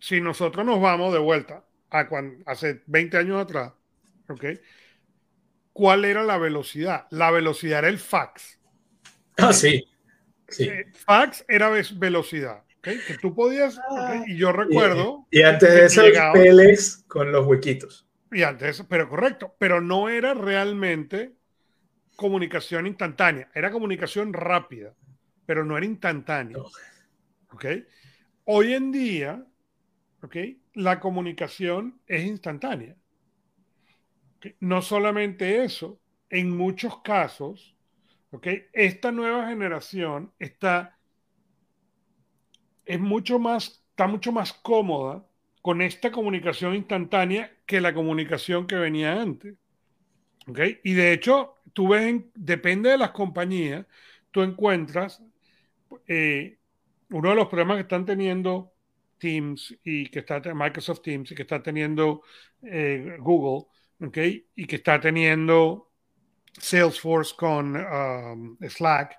Si 0.00 0.20
nosotros 0.20 0.66
nos 0.66 0.80
vamos 0.80 1.12
de 1.12 1.20
vuelta 1.20 1.64
a 1.90 2.08
cuando, 2.08 2.42
hace 2.46 2.82
20 2.86 3.16
años 3.16 3.40
atrás, 3.40 3.72
¿ok? 4.28 4.44
¿Cuál 5.72 6.04
era 6.04 6.24
la 6.24 6.36
velocidad? 6.36 7.06
La 7.10 7.30
velocidad 7.30 7.78
era 7.78 7.88
el 7.88 7.98
fax. 8.00 8.58
Ah, 9.36 9.52
sí. 9.52 9.86
sí. 10.48 10.64
Eh, 10.64 10.86
fax 10.92 11.44
era 11.46 11.70
velocidad. 11.70 12.64
¿Okay? 12.86 13.00
Que 13.06 13.18
tú 13.18 13.34
podías, 13.34 13.80
y 14.26 14.36
yo 14.36 14.52
recuerdo. 14.52 15.26
Y, 15.30 15.42
antes 15.42 15.72
de 15.72 15.86
eso, 15.86 16.02
peles 16.32 17.04
con 17.08 17.32
los 17.32 17.46
huequitos. 17.46 18.06
Y 18.32 18.42
antes 18.42 18.84
pero 18.88 19.08
correcto, 19.08 19.54
pero 19.58 19.80
no 19.80 20.08
era 20.08 20.34
realmente 20.34 21.34
comunicación 22.16 22.86
instantánea, 22.86 23.50
era 23.54 23.70
comunicación 23.70 24.32
rápida, 24.32 24.94
pero 25.44 25.64
no 25.64 25.76
era 25.76 25.86
instantánea. 25.86 26.58
¿ok? 27.52 27.64
Hoy 28.44 28.74
en 28.74 28.92
día, 28.92 29.44
¿ok? 30.22 30.36
La 30.74 31.00
comunicación 31.00 32.00
es 32.06 32.24
instantánea. 32.24 32.96
No 34.60 34.82
solamente 34.82 35.64
eso, 35.64 36.00
en 36.30 36.56
muchos 36.56 37.00
casos, 37.02 37.76
¿ok? 38.30 38.46
Esta 38.72 39.10
nueva 39.12 39.48
generación 39.48 40.32
está, 40.38 40.95
es 42.86 43.00
mucho 43.00 43.38
más, 43.38 43.84
está 43.90 44.06
mucho 44.06 44.32
más 44.32 44.52
cómoda 44.52 45.26
con 45.62 45.82
esta 45.82 46.10
comunicación 46.12 46.74
instantánea 46.74 47.52
que 47.66 47.80
la 47.80 47.92
comunicación 47.92 48.66
que 48.66 48.76
venía 48.76 49.20
antes. 49.20 49.56
¿ok? 50.46 50.60
Y 50.84 50.94
de 50.94 51.12
hecho, 51.12 51.56
tú 51.72 51.88
ves, 51.88 52.22
depende 52.34 52.90
de 52.90 52.98
las 52.98 53.10
compañías, 53.10 53.84
tú 54.30 54.42
encuentras 54.42 55.22
eh, 56.06 56.58
uno 57.10 57.30
de 57.30 57.36
los 57.36 57.48
problemas 57.48 57.76
que 57.76 57.82
están 57.82 58.06
teniendo 58.06 58.72
Teams 59.18 59.76
y 59.82 60.06
que 60.08 60.20
está 60.20 60.40
Microsoft 60.54 61.02
Teams 61.02 61.30
y 61.32 61.34
que 61.34 61.42
está 61.42 61.62
teniendo 61.62 62.22
eh, 62.62 63.16
Google. 63.18 63.66
Y 63.98 64.66
que 64.66 64.76
está 64.76 65.00
teniendo 65.00 65.90
Salesforce 66.52 67.34
con 67.34 67.76
um, 67.76 68.58
Slack. 68.60 69.18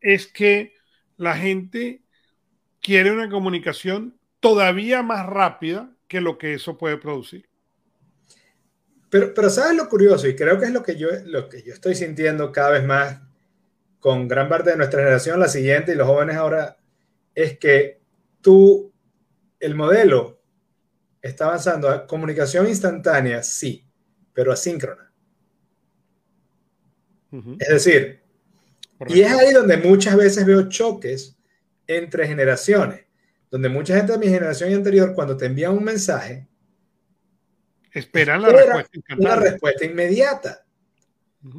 Es 0.00 0.28
que 0.28 0.74
la 1.16 1.36
gente 1.36 2.04
quiere 2.80 3.10
una 3.10 3.28
comunicación 3.28 4.18
todavía 4.40 5.02
más 5.02 5.26
rápida 5.26 5.94
que 6.08 6.20
lo 6.20 6.38
que 6.38 6.54
eso 6.54 6.76
puede 6.76 6.96
producir. 6.96 7.48
Pero, 9.10 9.34
pero 9.34 9.50
sabes 9.50 9.76
lo 9.76 9.88
curioso, 9.88 10.28
y 10.28 10.36
creo 10.36 10.58
que 10.58 10.66
es 10.66 10.72
lo 10.72 10.82
que, 10.82 10.96
yo, 10.96 11.08
lo 11.24 11.48
que 11.48 11.62
yo 11.62 11.72
estoy 11.72 11.94
sintiendo 11.94 12.52
cada 12.52 12.70
vez 12.70 12.84
más 12.84 13.20
con 13.98 14.28
gran 14.28 14.48
parte 14.48 14.70
de 14.70 14.76
nuestra 14.76 15.00
generación, 15.00 15.40
la 15.40 15.48
siguiente 15.48 15.92
y 15.92 15.96
los 15.96 16.06
jóvenes 16.06 16.36
ahora, 16.36 16.78
es 17.34 17.58
que 17.58 18.00
tú, 18.40 18.92
el 19.58 19.74
modelo 19.74 20.40
está 21.20 21.46
avanzando 21.46 21.88
a 21.88 22.06
comunicación 22.06 22.66
instantánea, 22.66 23.42
sí, 23.42 23.84
pero 24.32 24.52
asíncrona. 24.52 25.12
Es 27.58 27.68
decir, 27.68 28.22
y 29.06 29.20
es 29.20 29.32
ahí 29.32 29.52
donde 29.52 29.76
muchas 29.76 30.16
veces 30.16 30.44
veo 30.44 30.68
choques 30.68 31.36
entre 31.96 32.26
generaciones, 32.26 33.06
donde 33.50 33.68
mucha 33.68 33.96
gente 33.96 34.12
de 34.12 34.18
mi 34.18 34.28
generación 34.28 34.70
y 34.70 34.74
anterior, 34.74 35.12
cuando 35.14 35.36
te 35.36 35.46
envían 35.46 35.76
un 35.76 35.84
mensaje, 35.84 36.48
esperan 37.92 38.42
la 38.42 38.50
respuesta, 38.50 39.00
una 39.18 39.36
respuesta 39.36 39.84
inmediata. 39.84 40.64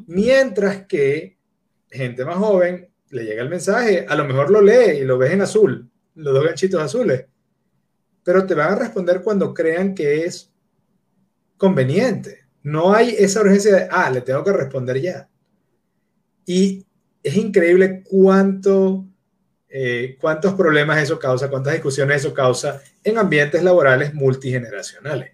Mientras 0.07 0.85
que 0.85 1.37
gente 1.89 2.23
más 2.23 2.37
joven 2.37 2.89
le 3.09 3.25
llega 3.25 3.43
el 3.43 3.49
mensaje, 3.49 4.05
a 4.07 4.15
lo 4.15 4.25
mejor 4.25 4.49
lo 4.49 4.61
lee 4.61 4.99
y 4.99 5.03
lo 5.03 5.17
ves 5.17 5.31
en 5.31 5.41
azul, 5.41 5.89
los 6.15 6.33
dos 6.33 6.45
ganchitos 6.45 6.81
azules, 6.81 7.25
pero 8.23 8.45
te 8.45 8.53
van 8.53 8.73
a 8.73 8.75
responder 8.75 9.21
cuando 9.21 9.53
crean 9.53 9.93
que 9.93 10.25
es 10.25 10.51
conveniente. 11.57 12.45
No 12.63 12.93
hay 12.93 13.15
esa 13.17 13.41
urgencia 13.41 13.75
de, 13.75 13.87
ah, 13.91 14.09
le 14.09 14.21
tengo 14.21 14.43
que 14.43 14.53
responder 14.53 15.01
ya. 15.01 15.29
Y 16.45 16.85
es 17.23 17.35
increíble 17.35 18.03
cuánto, 18.03 19.05
eh, 19.73 20.17
cuántos 20.19 20.53
problemas 20.53 21.01
eso 21.01 21.17
causa, 21.17 21.49
cuántas 21.49 21.71
discusiones 21.71 22.17
eso 22.17 22.33
causa 22.33 22.81
en 23.05 23.17
ambientes 23.17 23.63
laborales 23.63 24.13
multigeneracionales. 24.13 25.31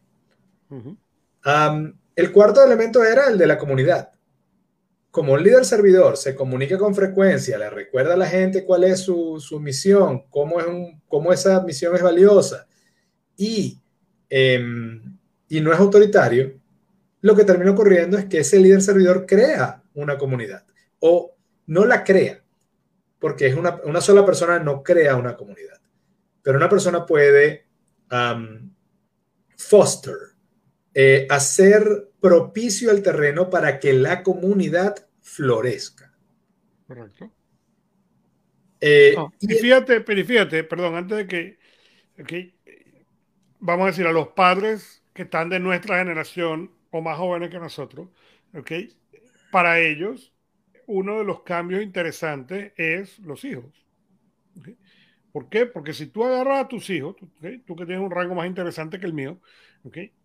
el 2.16 2.32
cuarto 2.32 2.64
elemento 2.64 3.04
era 3.04 3.30
el 3.30 3.38
de 3.40 3.48
la 3.48 3.58
comunidad. 3.58 4.12
Como 5.10 5.34
un 5.34 5.42
líder 5.42 5.66
servidor 5.66 6.18
se 6.18 6.36
comunica 6.36 6.78
con 6.78 6.94
frecuencia, 6.94 7.58
le 7.58 7.70
recuerda 7.72 8.14
a 8.14 8.18
la 8.18 8.28
gente 8.28 8.64
cuál 8.64 8.84
es 8.84 9.00
su, 9.00 9.60
misión, 9.60 10.26
cómo, 10.30 10.60
es 10.60 10.68
un, 10.68 11.02
cómo 11.08 11.34
esa 11.34 11.64
misión 11.64 11.96
es 11.96 12.04
valiosa 12.04 12.68
y, 13.36 13.80
em, 14.30 15.18
y 15.50 15.62
no 15.62 15.74
es 15.74 15.80
autoritario, 15.80 16.60
lo 17.22 17.36
que 17.36 17.44
termina 17.44 17.72
ocurriendo 17.72 18.20
es 18.20 18.26
que 18.26 18.40
ese 18.40 18.60
líder 18.60 18.84
servidor 18.84 19.26
crea 19.26 19.82
una 19.96 20.16
comunidad 20.20 20.64
o 21.00 21.36
no 21.66 21.86
la 21.86 22.04
crea, 22.04 22.44
porque 23.20 23.48
es 23.48 23.56
una, 23.56 23.80
una 23.84 24.02
sola 24.02 24.26
persona 24.26 24.60
no 24.60 24.84
crea 24.84 25.16
una 25.16 25.36
comunidad, 25.36 25.82
pero 26.42 26.58
una 26.58 26.70
persona 26.70 27.06
puede 27.06 27.68
foster, 29.58 30.16
eh, 30.94 31.28
hacer 31.30 32.12
propicio 32.22 32.92
al 32.92 33.02
terreno 33.02 33.50
para 33.50 33.80
que 33.80 33.94
la 33.94 34.24
comunidad 34.24 34.96
florezca. 35.22 36.14
Correcto. 36.88 37.32
Eh, 38.80 39.16
y 39.40 39.48
fíjate, 39.56 40.02
pero 40.02 40.26
fíjate, 40.26 40.64
perdón, 40.64 40.96
antes 40.96 41.18
de 41.18 41.28
que, 41.28 42.56
vamos 43.60 43.86
a 43.86 43.88
decir 43.88 44.06
a 44.08 44.12
los 44.12 44.30
padres 44.30 45.04
que 45.14 45.24
están 45.24 45.50
de 45.50 45.60
nuestra 45.60 45.98
generación 45.98 46.72
o 46.92 47.02
más 47.02 47.18
jóvenes 47.18 47.50
que 47.50 47.60
nosotros, 47.60 48.10
¿ok? 48.54 48.72
Para 49.52 49.80
ellos, 49.80 50.34
uno 50.88 51.20
de 51.20 51.24
los 51.24 51.44
cambios 51.44 51.84
interesantes 51.84 52.74
es 52.76 53.20
los 53.20 53.46
hijos. 53.46 53.66
¿Por 55.32 55.50
qué? 55.50 55.68
Porque 55.68 55.94
si 55.94 56.08
tú 56.08 56.24
agarras 56.24 56.66
a 56.66 56.68
tus 56.68 56.90
hijos, 56.90 57.16
tú 57.66 57.76
que 57.76 57.86
tienes 57.86 58.04
un 58.04 58.10
rango 58.10 58.34
más 58.34 58.48
interesante 58.48 59.00
que 59.00 59.06
el 59.06 59.14
mío, 59.14 59.40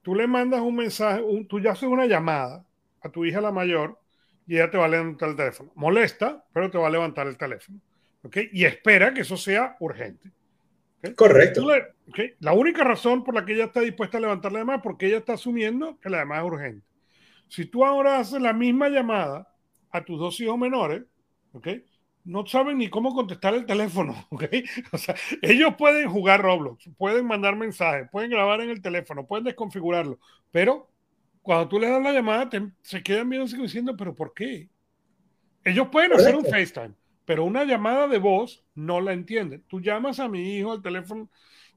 tú 0.01 0.15
le 0.15 0.27
mandas 0.27 0.63
un 0.63 0.77
mensaje, 0.77 1.23
tú 1.49 1.61
ya 1.61 1.73
haces 1.73 1.89
una 1.89 2.07
llamada 2.07 2.65
a 3.03 3.11
tu 3.11 3.25
hija 3.25 3.41
la 3.41 3.53
mayor 3.53 4.01
y 4.47 4.55
ella 4.55 4.71
te 4.71 4.79
va 4.79 4.87
a 4.87 4.89
levantar 4.89 5.29
el 5.29 5.37
teléfono. 5.37 5.73
Molesta, 5.75 6.45
pero 6.53 6.71
te 6.71 6.79
va 6.79 6.87
a 6.87 6.91
levantar 6.91 7.27
el 7.27 7.37
teléfono. 7.37 7.81
Y 8.53 8.65
espera 8.65 9.13
que 9.13 9.21
eso 9.23 9.37
sea 9.37 9.77
urgente. 9.81 10.31
Correcto. 11.17 11.67
La 12.39 12.53
única 12.53 12.85
razón 12.85 13.25
por 13.25 13.35
la 13.35 13.45
que 13.45 13.55
ella 13.55 13.65
está 13.65 13.81
dispuesta 13.81 14.19
a 14.19 14.21
levantar 14.21 14.53
la 14.53 14.61
llamada 14.61 14.79
es 14.79 14.83
porque 14.83 15.07
ella 15.07 15.19
está 15.19 15.35
asumiendo 15.35 15.99
que 16.01 16.09
la 16.09 16.19
llamada 16.19 16.43
es 16.43 16.47
urgente. 16.47 16.87
Si 17.49 17.67
tú 17.67 17.85
ahora 17.85 18.19
haces 18.19 18.41
la 18.41 18.53
misma 18.53 18.89
llamada 18.89 19.52
a 19.93 20.05
tus 20.05 20.19
dos 20.19 20.41
hijos 20.41 20.59
menores, 20.59 21.03
¿ok? 21.53 21.69
No 22.25 22.47
saben 22.47 22.79
ni 22.79 22.89
cómo 22.89 23.15
contestar 23.15 23.55
el 23.55 23.67
teléfono, 23.67 24.15
¿ok? 24.31 24.45
O 24.93 24.99
sea, 24.99 25.15
ellos 25.43 25.75
pueden 25.77 26.09
jugar 26.09 26.43
Roblox, 26.43 26.89
pueden 26.97 27.27
mandar 27.27 27.57
mensajes, 27.57 28.09
pueden 28.11 28.31
grabar 28.31 28.61
en 28.61 28.71
el 28.71 28.83
teléfono, 28.83 29.27
pueden 29.27 29.45
desconfigurarlo, 29.45 30.19
pero 30.51 30.89
cuando 31.43 31.69
tú 31.69 31.79
les 31.79 31.91
das 31.91 32.03
la 32.03 32.13
llamada, 32.13 32.49
se 32.83 33.03
quedan 33.03 33.29
viendo 33.29 33.47
diciendo, 33.57 33.97
pero 33.97 34.15
¿por 34.15 34.33
qué? 34.33 34.69
Ellos 35.65 35.89
pueden 35.91 36.13
hacer 36.13 36.37
un 36.37 36.45
FaceTime, 36.45 36.95
pero 37.25 37.45
una 37.45 37.65
llamada 37.65 38.07
de 38.09 38.19
voz 38.19 38.65
no 38.75 39.01
la 39.01 39.13
entienden. 39.13 39.65
Tú 39.67 39.81
llamas 39.81 40.21
a 40.21 40.29
mi 40.29 40.57
hijo 40.57 40.73
al 40.73 40.83
teléfono 40.83 41.29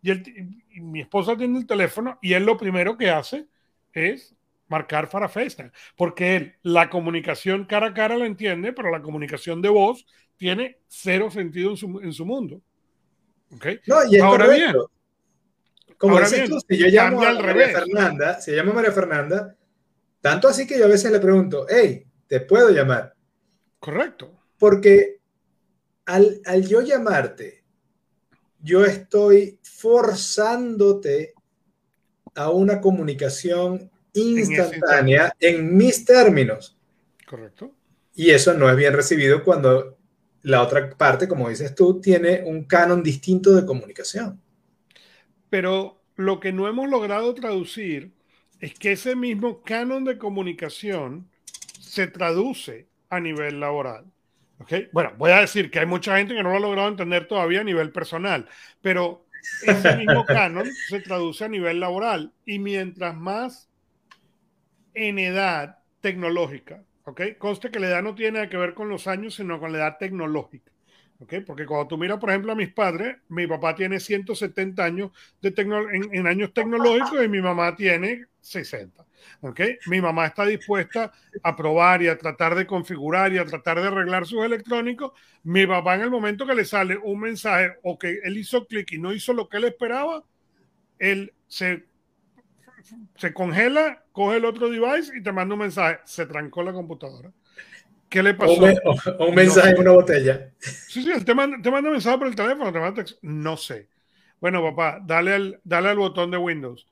y, 0.04 0.12
y 0.12 0.82
mi 0.82 1.02
esposa 1.02 1.36
tiene 1.36 1.58
el 1.58 1.66
teléfono 1.66 2.20
y 2.22 2.34
él 2.34 2.46
lo 2.46 2.58
primero 2.58 2.96
que 2.96 3.10
hace 3.10 3.48
es 3.92 4.35
marcar 4.68 5.10
para 5.10 5.30
FaceTime, 5.30 5.72
porque 5.96 6.36
él 6.36 6.56
la 6.64 6.90
comunicación 6.90 7.66
cara 7.66 7.88
a 7.88 7.94
cara 7.94 8.18
la 8.18 8.26
entiende, 8.26 8.74
pero 8.74 8.92
la 8.92 9.02
comunicación 9.02 9.62
de 9.62 9.70
voz 9.70 10.06
tiene 10.38 10.80
cero 10.88 11.30
sentido 11.30 11.72
en 11.72 11.78
su, 11.78 12.00
en 12.02 12.14
su 12.14 12.26
mundo. 12.26 12.62
¿Okay? 13.52 13.80
No, 13.88 13.98
y 14.10 14.20
Ahora 14.20 14.48
bien, 14.48 14.76
como 15.98 16.20
dices 16.20 16.50
tú, 16.50 16.60
si 16.68 16.78
yo 16.78 16.88
llamo 16.88 17.24
a 17.24 17.34
María 17.34 17.70
Fernanda, 17.70 18.42
si 18.42 18.52
llamo 18.52 18.72
a 18.72 18.76
María 18.76 18.92
Fernanda, 18.92 19.56
tanto 20.20 20.48
así 20.48 20.68
que 20.68 20.78
yo 20.78 20.86
a 20.86 20.90
veces 20.90 21.12
le 21.12 21.20
pregunto, 21.20 21.66
hey, 21.70 22.06
¿te 22.28 22.42
puedo 22.42 22.70
llamar? 22.70 23.16
Correcto. 23.80 24.40
Porque 24.58 25.20
al, 26.06 26.42
al 26.46 26.68
yo 26.68 26.82
llamarte, 26.82 27.64
yo 28.60 28.84
estoy 28.84 29.60
forzándote 29.62 31.34
a 32.34 32.50
una 32.50 32.82
comunicación 32.82 33.92
instantánea 34.16 35.36
en, 35.40 35.76
mis 35.76 36.06
términos. 36.06 36.78
Correcto. 37.26 37.72
Y 38.16 38.32
eso 38.32 38.54
no 38.54 38.70
es 38.70 38.76
bien 38.76 38.94
recibido 38.94 39.44
cuando 39.44 39.98
la 40.44 40.62
otra 40.62 40.90
parte, 40.92 41.28
como 41.28 41.50
dices 41.50 41.76
tú, 41.76 42.00
tiene 42.00 42.44
un 42.46 42.64
canon 42.64 43.04
distinto 43.04 43.54
de 43.54 43.66
comunicación. 43.66 44.42
Pero 45.50 46.02
lo 46.16 46.40
que 46.40 46.54
no 46.54 46.68
hemos 46.68 46.90
logrado 46.90 47.34
traducir 47.34 48.14
es 48.60 48.74
que 48.74 48.94
ese 48.94 49.16
mismo 49.16 49.62
canon 49.64 50.06
de 50.06 50.18
comunicación 50.18 51.30
se 51.80 52.08
traduce 52.08 52.88
a 53.10 53.20
nivel 53.20 53.60
laboral. 53.60 54.06
¿Okay? 54.60 54.88
Bueno, 54.94 55.14
voy 55.18 55.32
a 55.32 55.42
decir 55.42 55.70
que 55.70 55.80
hay 55.80 55.86
mucha 55.86 56.18
gente 56.18 56.34
que 56.34 56.44
no 56.44 56.52
lo 56.52 56.58
ha 56.58 56.60
logrado 56.60 56.88
entender 56.88 57.28
todavía 57.28 57.62
a 57.62 57.66
nivel 57.66 57.92
personal, 57.92 58.48
pero 58.82 59.26
ese 59.64 59.98
mismo 59.98 60.26
canon 60.28 60.70
se 60.90 61.02
traduce 61.02 61.44
a 61.46 61.50
nivel 61.50 61.80
laboral. 61.80 62.34
Y 62.46 62.60
mientras 62.60 63.16
más 63.16 63.70
en 64.96 65.20
edad 65.20 65.80
tecnológica, 66.02 66.84
¿ok? 67.04 67.22
Conste 67.38 67.70
que 67.70 67.80
la 67.80 67.88
edad 67.88 68.04
no 68.04 68.16
tiene 68.16 68.50
que 68.50 68.58
ver 68.58 68.74
con 68.74 68.90
los 68.90 69.08
años, 69.08 69.36
sino 69.36 69.60
con 69.60 69.72
la 69.72 69.80
edad 69.80 69.98
tecnológica, 70.00 70.72
¿okay? 71.20 71.42
Porque 71.42 71.66
cuando 71.66 71.88
tú 71.88 71.98
miras, 71.98 72.20
por 72.20 72.30
ejemplo, 72.30 72.52
a 72.52 72.56
mis 72.56 72.74
padres, 72.74 73.18
mi 73.30 73.48
papá 73.48 73.76
tiene 73.76 74.00
170 74.00 74.84
años 74.84 75.12
de 75.42 75.54
en, 75.58 76.14
en, 76.14 76.28
años 76.28 76.54
tecnológicos 76.54 77.24
y 77.24 77.28
mi 77.28 77.42
mamá 77.42 77.76
tiene 77.76 78.26
60. 78.42 79.06
¿okay? 79.42 79.78
Mi 79.88 80.02
mamá 80.02 80.28
está 80.28 80.46
dispuesta 80.46 81.12
a 81.44 81.56
probar 81.56 82.02
y 82.02 82.08
a 82.08 82.18
tratar 82.18 82.56
de 82.56 82.66
configurar 82.66 83.34
y 83.34 83.38
a 83.38 83.46
tratar 83.46 83.80
de 83.80 83.88
arreglar 83.88 84.26
sus 84.26 84.44
electrónicos. 84.44 85.12
Mi 85.44 85.66
papá 85.66 85.96
en 85.96 86.02
el 86.02 86.10
momento 86.10 86.46
que 86.46 86.56
le 86.56 86.66
sale 86.66 86.98
un 86.98 87.20
mensaje 87.20 87.74
o 87.84 87.98
que 87.98 88.20
él 88.24 88.38
hizo 88.38 88.66
clic 88.66 88.92
y 88.94 88.98
no 88.98 89.14
hizo 89.14 89.34
lo 89.34 89.50
que 89.50 89.58
él 89.58 89.66
esperaba, 89.66 90.24
él 91.00 91.34
se, 91.48 91.86
se 93.16 93.34
congela, 93.34 94.04
coge 94.12 94.38
el 94.38 94.46
otro 94.46 94.70
device 94.70 95.12
y 95.18 95.24
te 95.24 95.32
manda 95.32 95.54
un 95.56 95.62
mensaje. 95.62 96.00
Se 96.06 96.26
trancó 96.26 96.64
la 96.64 96.74
computadora. 96.74 97.32
¿Qué 98.10 98.22
le 98.22 98.34
pasó? 98.34 98.54
O, 99.20 99.28
un 99.28 99.36
mensaje 99.36 99.72
en 99.72 99.80
una 99.80 99.92
botella. 99.92 100.52
Sí, 100.60 101.04
sí, 101.04 101.26
te 101.26 101.34
manda, 101.34 101.58
te 101.62 101.72
manda 101.72 101.90
un 101.90 101.96
mensaje 101.96 102.18
por 102.18 102.28
el 102.28 102.36
teléfono, 102.36 102.72
te 102.72 102.80
manda 102.80 103.04
no 103.22 103.58
sé. 103.58 103.90
Bueno, 104.40 104.62
papá, 104.62 105.02
dale 105.04 105.34
al, 105.34 105.62
dale 105.64 105.90
al 105.90 105.98
botón 105.98 106.32
de 106.32 106.38
Windows, 106.38 106.88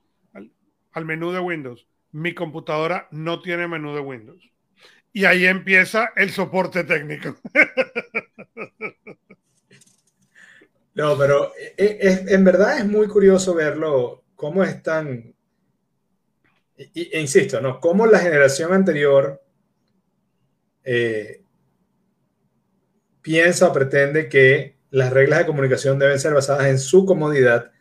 al, 0.92 1.04
menú 1.04 1.32
de 1.32 1.40
Windows. 1.40 1.86
Mi 2.12 2.34
computadora 2.34 3.08
no 3.10 3.40
tiene 3.40 3.68
menú 3.68 3.94
de 3.94 4.00
Windows. 4.00 4.50
Y 5.12 5.24
ahí 5.24 5.46
empieza 5.46 6.10
el 6.16 6.30
soporte 6.30 6.84
técnico. 6.84 7.36
No, 10.94 11.18
pero 11.18 11.52
eh, 11.56 11.98
eh, 12.00 12.24
en 12.28 12.44
verdad 12.44 12.78
es 12.78 12.86
muy 12.86 13.08
curioso 13.08 13.52
verlo, 13.52 14.22
cómo 14.36 14.62
están, 14.62 15.33
e 16.76 17.20
insisto, 17.20 17.60
¿no? 17.60 17.80
Cómo 17.80 18.06
la 18.06 18.18
generación 18.18 18.72
anterior 18.72 19.42
eh, 20.82 21.42
piensa 23.22 23.68
o 23.68 23.72
pretende 23.72 24.28
que 24.28 24.76
las 24.90 25.12
reglas 25.12 25.40
de 25.40 25.46
comunicación 25.46 25.98
deben 25.98 26.20
ser 26.20 26.34
basadas 26.34 26.66
en 26.66 26.78
su 26.78 27.04
comodidad, 27.06 27.72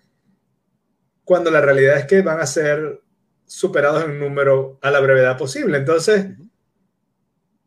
cuando 1.24 1.52
la 1.52 1.62
realidad 1.62 1.98
es 1.98 2.06
que 2.06 2.22
van 2.22 2.40
a 2.40 2.46
ser 2.46 3.02
superados 3.46 4.06
en 4.06 4.20
número 4.20 4.80
a 4.82 4.90
la 4.90 5.00
brevedad 5.00 5.38
posible. 5.38 5.78
Entonces, 5.78 6.28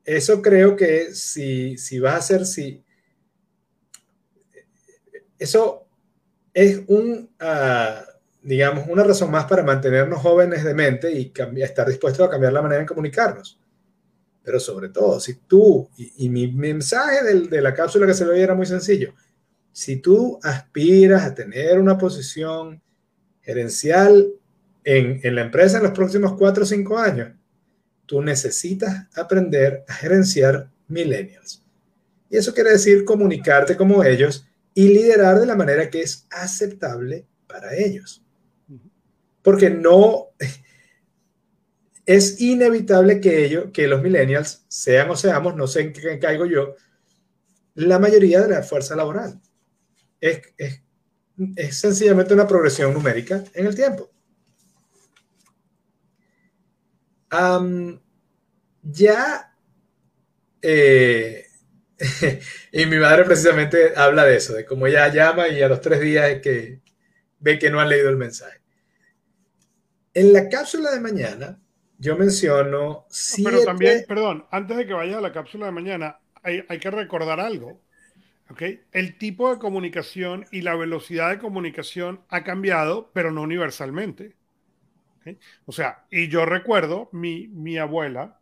eso 0.05 0.43
creo 0.43 0.77
que 0.77 1.13
si, 1.15 1.77
si 1.79 1.99
vas 1.99 2.15
a 2.15 2.19
hacer, 2.19 2.47
si... 2.47 2.85
Eso 5.39 5.87
es 6.55 6.83
un, 6.87 7.31
uh, 7.41 8.16
digamos, 8.47 8.87
una 8.87 9.03
razón 9.03 9.33
más 9.33 9.47
para 9.47 9.65
mantenernos 9.65 10.23
jóvenes 10.23 10.63
de 10.63 10.73
mente 10.73 11.11
y 11.13 11.33
estar 11.61 11.89
dispuestos 11.89 12.25
a 12.25 12.31
cambiar 12.31 12.53
la 12.53 12.63
manera 12.63 12.81
de 12.81 12.87
comunicarnos. 12.87 13.59
Pero 14.45 14.61
sobre 14.61 14.91
todo, 14.91 15.19
si 15.19 15.35
tú, 15.35 15.91
y, 15.97 16.29
mi 16.29 16.47
mensaje 16.53 17.25
de 17.25 17.61
la 17.61 17.75
cápsula 17.75 18.07
que 18.07 18.15
se 18.15 18.25
veía 18.25 18.45
era 18.45 18.55
muy 18.55 18.67
sencillo, 18.67 19.15
si 19.73 19.97
tú 19.97 20.39
aspiras 20.45 21.25
a 21.25 21.35
tener 21.35 21.81
una 21.81 21.99
posición 21.99 22.81
gerencial 23.43 24.29
en, 24.85 25.19
en 25.25 25.35
la 25.35 25.41
empresa 25.41 25.79
en 25.79 25.83
los 25.83 25.93
próximos 25.93 26.35
cuatro 26.35 26.63
o 26.63 26.67
cinco 26.67 26.97
años, 26.99 27.33
tú 28.07 28.23
necesitas 28.23 29.09
aprender 29.17 29.85
a 29.89 29.95
gerenciar 29.95 30.71
millennials. 30.87 31.65
Y 32.31 32.37
eso 32.37 32.55
quiere 32.55 32.71
decir 32.71 33.05
comunicarte 33.05 33.77
como 33.77 34.05
ellos 34.05 34.47
y 34.73 34.87
liderar 34.87 35.41
de 35.41 35.47
la 35.47 35.57
manera 35.57 35.91
que 35.91 36.03
es 36.03 36.29
aceptable 36.31 37.27
para 37.49 37.75
ellos. 37.77 38.23
Porque 39.47 39.71
no, 39.71 40.31
es 42.05 42.41
inevitable 42.41 43.21
que 43.21 43.45
ellos, 43.45 43.67
que 43.73 43.87
los 43.87 44.03
millennials, 44.03 44.65
sean 44.67 45.09
o 45.09 45.15
seamos, 45.15 45.55
no 45.55 45.69
sé 45.69 45.83
en 45.83 45.93
qué 45.93 46.19
caigo 46.19 46.47
yo, 46.47 46.75
la 47.75 48.01
mayoría 48.01 48.41
de 48.41 48.49
la 48.49 48.65
fuerza 48.65 48.97
laboral. 48.97 49.41
Es, 50.21 50.41
sencillamente 51.71 52.35
una 52.35 52.49
progresión 52.49 52.93
numérica 52.93 53.45
en 53.55 53.67
el 53.67 53.77
tiempo. 53.77 54.11
ya, 58.83 59.57
eh, 60.61 61.47
y 62.73 62.87
mi 62.87 62.97
madre 62.99 63.23
precisamente 63.23 63.93
habla 63.95 64.25
de 64.25 64.39
eso, 64.39 64.55
de 64.55 64.65
cómo 64.65 64.89
ella 64.89 65.07
llama 65.07 65.47
y 65.47 65.63
a 65.63 65.69
los 65.69 65.81
tres 65.81 66.01
días 66.01 66.41
ve 67.39 67.59
que 67.61 67.71
no 67.71 67.79
ha 67.79 67.87
leído 67.87 68.11
el 68.11 68.17
mensaje. 68.17 68.66
En 70.17 70.33
la 70.33 70.49
cápsula 70.49 70.93
de 70.93 71.01
mañana, 71.01 71.61
yo 71.99 72.17
menciono. 72.17 73.05
Pero 73.45 73.63
también, 73.65 74.03
perdón, 74.09 74.47
antes 74.51 74.75
de 74.79 74.87
que 74.87 74.95
vayas 74.95 75.19
a 75.19 75.21
la 75.21 75.31
cápsula 75.31 75.67
de 75.67 75.73
mañana, 75.73 76.19
hay, 76.43 76.63
que 76.79 76.91
recordar 76.91 77.39
algo. 77.39 77.83
¿okay? 78.49 78.81
El 78.93 79.19
tipo 79.19 79.53
de 79.53 79.59
comunicación 79.59 80.47
y 80.51 80.63
la 80.63 80.75
velocidad 80.75 81.29
de 81.29 81.39
comunicación 81.39 82.23
ha 82.31 82.45
cambiado, 82.45 83.11
pero 83.13 83.31
no 83.31 83.43
universalmente. 83.43 84.37
O 85.67 85.73
sea, 85.73 86.07
y 86.11 86.29
yo 86.29 86.47
recuerdo 86.47 87.11
mi, 87.13 87.49
mi 87.49 87.77
abuela, 87.77 88.41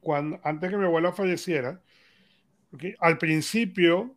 cuando, 0.00 0.40
antes 0.44 0.70
que 0.70 0.76
mi 0.76 0.84
abuela 0.84 1.10
falleciera, 1.10 1.82
al 3.00 3.18
principio 3.18 4.14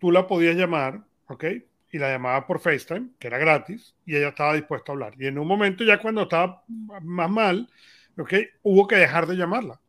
tú 0.00 0.10
la 0.10 0.26
podías 0.26 0.56
llamar, 0.56 1.04
¿ok? 1.28 1.44
Y 1.90 1.98
la 1.98 2.10
llamaba 2.10 2.46
por 2.46 2.60
FaceTime, 2.60 3.10
que 3.18 3.28
era 3.28 3.38
gratis, 3.38 3.94
y 4.04 4.16
ella 4.16 4.28
estaba 4.28 4.54
dispuesta 4.54 4.92
a 4.92 4.94
hablar. 4.94 5.14
Y 5.18 5.26
en 5.26 5.38
un 5.38 5.46
momento 5.46 5.84
ya 5.84 5.98
cuando 5.98 6.22
estaba 6.22 6.64
más 7.02 7.30
mal, 7.30 7.68
¿okay? 8.16 8.48
hubo 8.62 8.86
que 8.86 8.96
dejar 8.96 9.26
de 9.26 9.36
llamarla, 9.36 9.80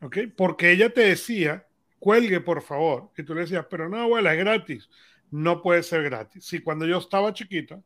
¿okay? 0.00 0.26
porque 0.26 0.72
ella 0.72 0.92
te 0.92 1.02
decía, 1.02 1.66
cuelgue 1.98 2.40
por 2.40 2.62
favor, 2.62 3.10
y 3.16 3.22
tú 3.22 3.34
le 3.34 3.42
decías, 3.42 3.66
pero 3.70 3.88
no, 3.88 3.98
abuela, 3.98 4.34
es 4.34 4.38
gratis. 4.38 4.90
No 5.30 5.60
puede 5.60 5.82
ser 5.82 6.02
gratis. 6.04 6.44
Si 6.44 6.60
cuando 6.60 6.86
yo 6.86 6.98
estaba 6.98 7.32
chiquita, 7.32 7.80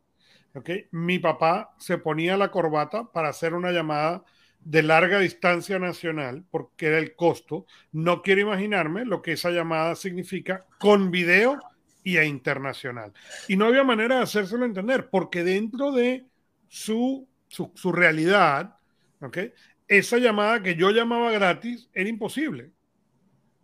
¿okay? 0.54 0.86
mi 0.90 1.18
papá 1.18 1.74
se 1.78 1.98
ponía 1.98 2.36
la 2.36 2.50
corbata 2.50 3.10
para 3.10 3.28
hacer 3.28 3.54
una 3.54 3.72
llamada 3.72 4.24
de 4.60 4.82
larga 4.82 5.18
distancia 5.18 5.78
nacional, 5.78 6.44
porque 6.50 6.86
era 6.86 6.98
el 6.98 7.14
costo, 7.14 7.66
no 7.92 8.22
quiero 8.22 8.42
imaginarme 8.42 9.04
lo 9.04 9.22
que 9.22 9.32
esa 9.32 9.50
llamada 9.50 9.96
significa 9.96 10.66
con 10.78 11.10
video 11.10 11.58
y 12.02 12.16
a 12.16 12.24
internacional. 12.24 13.12
Y 13.48 13.56
no 13.56 13.66
había 13.66 13.84
manera 13.84 14.16
de 14.16 14.22
hacérselo 14.22 14.64
entender, 14.64 15.10
porque 15.10 15.44
dentro 15.44 15.92
de 15.92 16.26
su, 16.68 17.28
su, 17.48 17.92
realidad, 17.92 18.76
¿okay? 19.20 19.52
esa 19.88 20.18
llamada 20.18 20.62
que 20.62 20.76
yo 20.76 20.90
llamaba 20.90 21.32
gratis 21.32 21.88
era 21.92 22.08
imposible. 22.08 22.70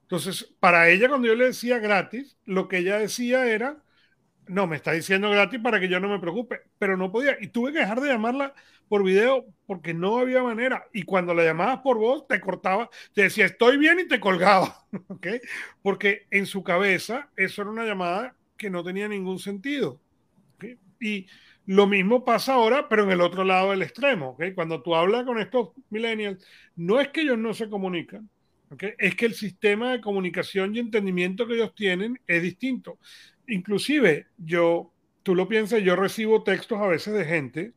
Entonces, 0.02 0.44
para 0.60 0.88
ella, 0.88 1.08
cuando 1.08 1.26
yo 1.26 1.34
le 1.34 1.46
decía 1.46 1.78
gratis, 1.78 2.36
lo 2.44 2.68
que 2.68 2.78
ella 2.78 2.98
decía 2.98 3.46
era, 3.46 3.82
no, 4.48 4.66
me 4.66 4.76
está 4.76 4.92
diciendo 4.92 5.30
gratis 5.30 5.60
para 5.60 5.80
que 5.80 5.88
yo 5.88 6.00
no 6.00 6.08
me 6.08 6.18
preocupe, 6.18 6.60
pero 6.78 6.96
no 6.96 7.10
podía. 7.10 7.36
Y 7.40 7.48
tuve 7.48 7.72
que 7.72 7.80
dejar 7.80 8.00
de 8.00 8.08
llamarla 8.08 8.54
por 8.88 9.02
video 9.02 9.46
porque 9.66 9.94
no 9.94 10.18
había 10.18 10.42
manera. 10.42 10.86
Y 10.92 11.02
cuando 11.02 11.34
la 11.34 11.44
llamabas 11.44 11.78
por 11.78 11.98
voz, 11.98 12.26
te 12.26 12.40
cortaba, 12.40 12.88
te 13.12 13.22
decía, 13.22 13.46
estoy 13.46 13.76
bien 13.76 14.00
y 14.00 14.08
te 14.08 14.20
colgaba. 14.20 14.84
¿Ok? 15.08 15.26
Porque 15.82 16.26
en 16.30 16.46
su 16.46 16.62
cabeza 16.62 17.28
eso 17.36 17.62
era 17.62 17.70
una 17.70 17.84
llamada 17.84 18.34
que 18.56 18.70
no 18.70 18.84
tenía 18.84 19.08
ningún 19.08 19.38
sentido. 19.38 20.00
Y 21.00 21.26
lo 21.66 21.86
mismo 21.86 22.24
pasa 22.24 22.54
ahora, 22.54 22.88
pero 22.88 23.02
en 23.02 23.10
el 23.10 23.20
otro 23.20 23.44
lado 23.44 23.70
del 23.70 23.82
extremo. 23.82 24.30
¿okay? 24.30 24.54
Cuando 24.54 24.82
tú 24.82 24.94
hablas 24.94 25.24
con 25.24 25.38
estos 25.38 25.70
millennials, 25.90 26.44
no 26.76 27.00
es 27.00 27.08
que 27.08 27.22
ellos 27.22 27.38
no 27.38 27.52
se 27.54 27.68
comunican, 27.68 28.28
¿okay? 28.70 28.92
es 28.98 29.14
que 29.14 29.26
el 29.26 29.34
sistema 29.34 29.92
de 29.92 30.00
comunicación 30.00 30.74
y 30.74 30.78
entendimiento 30.78 31.46
que 31.46 31.54
ellos 31.54 31.74
tienen 31.74 32.20
es 32.26 32.42
distinto. 32.42 32.98
Inclusive, 33.48 34.26
yo, 34.38 34.92
tú 35.22 35.34
lo 35.34 35.48
piensas, 35.48 35.82
yo 35.82 35.96
recibo 35.96 36.42
textos 36.42 36.80
a 36.80 36.86
veces 36.86 37.14
de 37.14 37.24
gente 37.24 37.72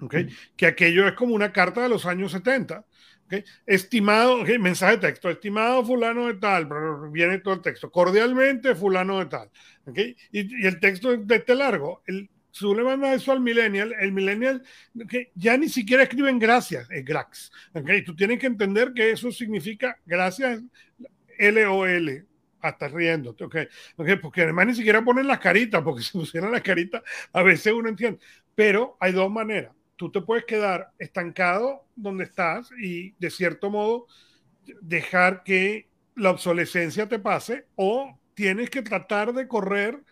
¿okay? 0.00 0.28
que 0.56 0.66
aquello 0.66 1.06
es 1.06 1.14
como 1.14 1.34
una 1.34 1.52
carta 1.52 1.82
de 1.82 1.88
los 1.88 2.06
años 2.06 2.32
70. 2.32 2.84
¿okay? 3.26 3.44
Estimado, 3.66 4.44
mensaje 4.60 4.96
de 4.96 5.08
texto, 5.08 5.30
estimado 5.30 5.84
fulano 5.84 6.26
de 6.26 6.34
tal, 6.34 6.68
viene 7.10 7.38
todo 7.38 7.54
el 7.54 7.62
texto, 7.62 7.90
cordialmente 7.90 8.74
fulano 8.74 9.18
de 9.18 9.26
tal. 9.26 9.50
¿okay? 9.86 10.16
Y, 10.30 10.62
y, 10.62 10.66
el 10.66 10.80
texto 10.80 11.16
de 11.16 11.36
este 11.36 11.54
largo, 11.54 12.02
el, 12.06 12.28
si 12.50 12.60
tú 12.60 12.74
le 12.74 12.84
mandas 12.84 13.16
eso 13.16 13.32
al 13.32 13.40
millennial, 13.40 13.94
el 13.98 14.12
millennial 14.12 14.62
que 15.08 15.30
ya 15.34 15.56
ni 15.56 15.68
siquiera 15.68 16.02
escriben 16.02 16.38
gracias, 16.38 16.88
es 16.90 17.04
grax. 17.04 17.50
¿okay? 17.72 18.04
Tú 18.04 18.14
tienes 18.14 18.38
que 18.38 18.46
entender 18.46 18.92
que 18.92 19.10
eso 19.10 19.32
significa 19.32 19.98
gracias, 20.04 20.62
L-O-L, 21.38 22.26
hasta 22.62 22.88
riéndote, 22.88 23.44
¿ok? 23.44 23.56
okay 23.96 24.16
porque 24.16 24.42
además 24.42 24.68
ni 24.68 24.74
siquiera 24.74 25.04
ponen 25.04 25.26
las 25.26 25.40
caritas, 25.40 25.82
porque 25.82 26.02
si 26.02 26.12
pusieran 26.12 26.52
las 26.52 26.62
caritas, 26.62 27.02
a 27.32 27.42
veces 27.42 27.72
uno 27.72 27.88
entiende. 27.88 28.20
Pero 28.54 28.96
hay 29.00 29.12
dos 29.12 29.30
maneras. 29.30 29.72
Tú 29.96 30.10
te 30.10 30.20
puedes 30.20 30.44
quedar 30.44 30.92
estancado 30.98 31.84
donde 31.94 32.24
estás 32.24 32.70
y 32.80 33.12
de 33.18 33.30
cierto 33.30 33.70
modo 33.70 34.06
dejar 34.80 35.42
que 35.42 35.88
la 36.14 36.30
obsolescencia 36.30 37.08
te 37.08 37.18
pase 37.18 37.66
o 37.76 38.18
tienes 38.34 38.70
que 38.70 38.82
tratar 38.82 39.32
de 39.32 39.48
correr 39.48 40.02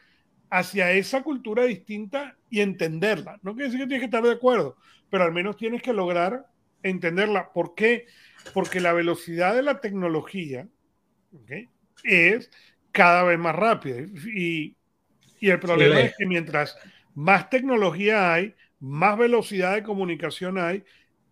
hacia 0.51 0.93
esa 0.93 1.23
cultura 1.23 1.65
distinta 1.65 2.37
y 2.49 2.61
entenderla. 2.61 3.39
No 3.43 3.55
quiere 3.55 3.67
decir 3.67 3.81
que 3.81 3.87
tienes 3.87 4.01
que 4.01 4.17
estar 4.17 4.23
de 4.23 4.33
acuerdo, 4.33 4.77
pero 5.09 5.25
al 5.25 5.33
menos 5.33 5.57
tienes 5.57 5.83
que 5.83 5.93
lograr 5.93 6.47
entenderla. 6.83 7.53
¿Por 7.53 7.75
qué? 7.75 8.07
Porque 8.53 8.81
la 8.81 8.93
velocidad 8.93 9.55
de 9.55 9.63
la 9.63 9.81
tecnología 9.81 10.69
es 12.05 12.51
cada 12.93 13.25
vez 13.25 13.39
más 13.39 13.55
rápida. 13.55 14.01
Y, 14.35 14.77
y 15.41 15.51
el 15.51 15.61
problema 15.61 16.01
es 16.01 16.15
que 16.17 16.27
mientras 16.27 16.77
más 17.15 17.51
tecnología 17.51 18.33
hay, 18.33 18.55
más 18.79 19.19
velocidad 19.19 19.75
de 19.75 19.83
comunicación 19.83 20.59
hay 20.59 20.85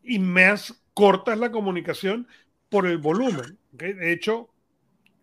y 0.03 0.19
más 0.19 0.83
corta 0.95 1.33
es 1.33 1.39
la 1.39 1.51
comunicación 1.51 2.27
por 2.69 2.87
el 2.87 2.99
volumen. 2.99 3.59
De 3.71 4.13
hecho, 4.13 4.51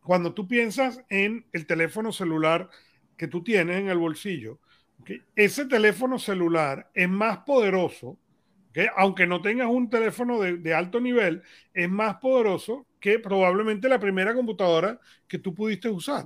cuando 0.02 0.34
tú 0.34 0.48
piensas 0.48 1.02
en 1.10 1.46
el 1.52 1.66
teléfono 1.66 2.12
celular 2.12 2.70
que 3.18 3.28
tú 3.28 3.44
tienes 3.44 3.80
en 3.80 3.90
el 3.90 3.98
bolsillo, 3.98 4.60
ese 5.36 5.66
teléfono 5.66 6.20
celular 6.20 6.90
es 6.94 7.10
más 7.10 7.40
poderoso, 7.40 8.18
aunque 8.96 9.28
no 9.28 9.42
tengas 9.42 9.68
un 9.68 9.90
teléfono 9.90 10.40
de, 10.40 10.74
alto 10.74 11.00
nivel, 11.00 11.44
es 11.74 11.90
más 11.90 12.16
poderoso 12.18 12.86
que 13.06 13.20
probablemente 13.20 13.88
la 13.88 14.00
primera 14.00 14.34
computadora 14.34 15.00
que 15.28 15.38
tú 15.38 15.54
pudiste 15.54 15.88
usar. 15.88 16.26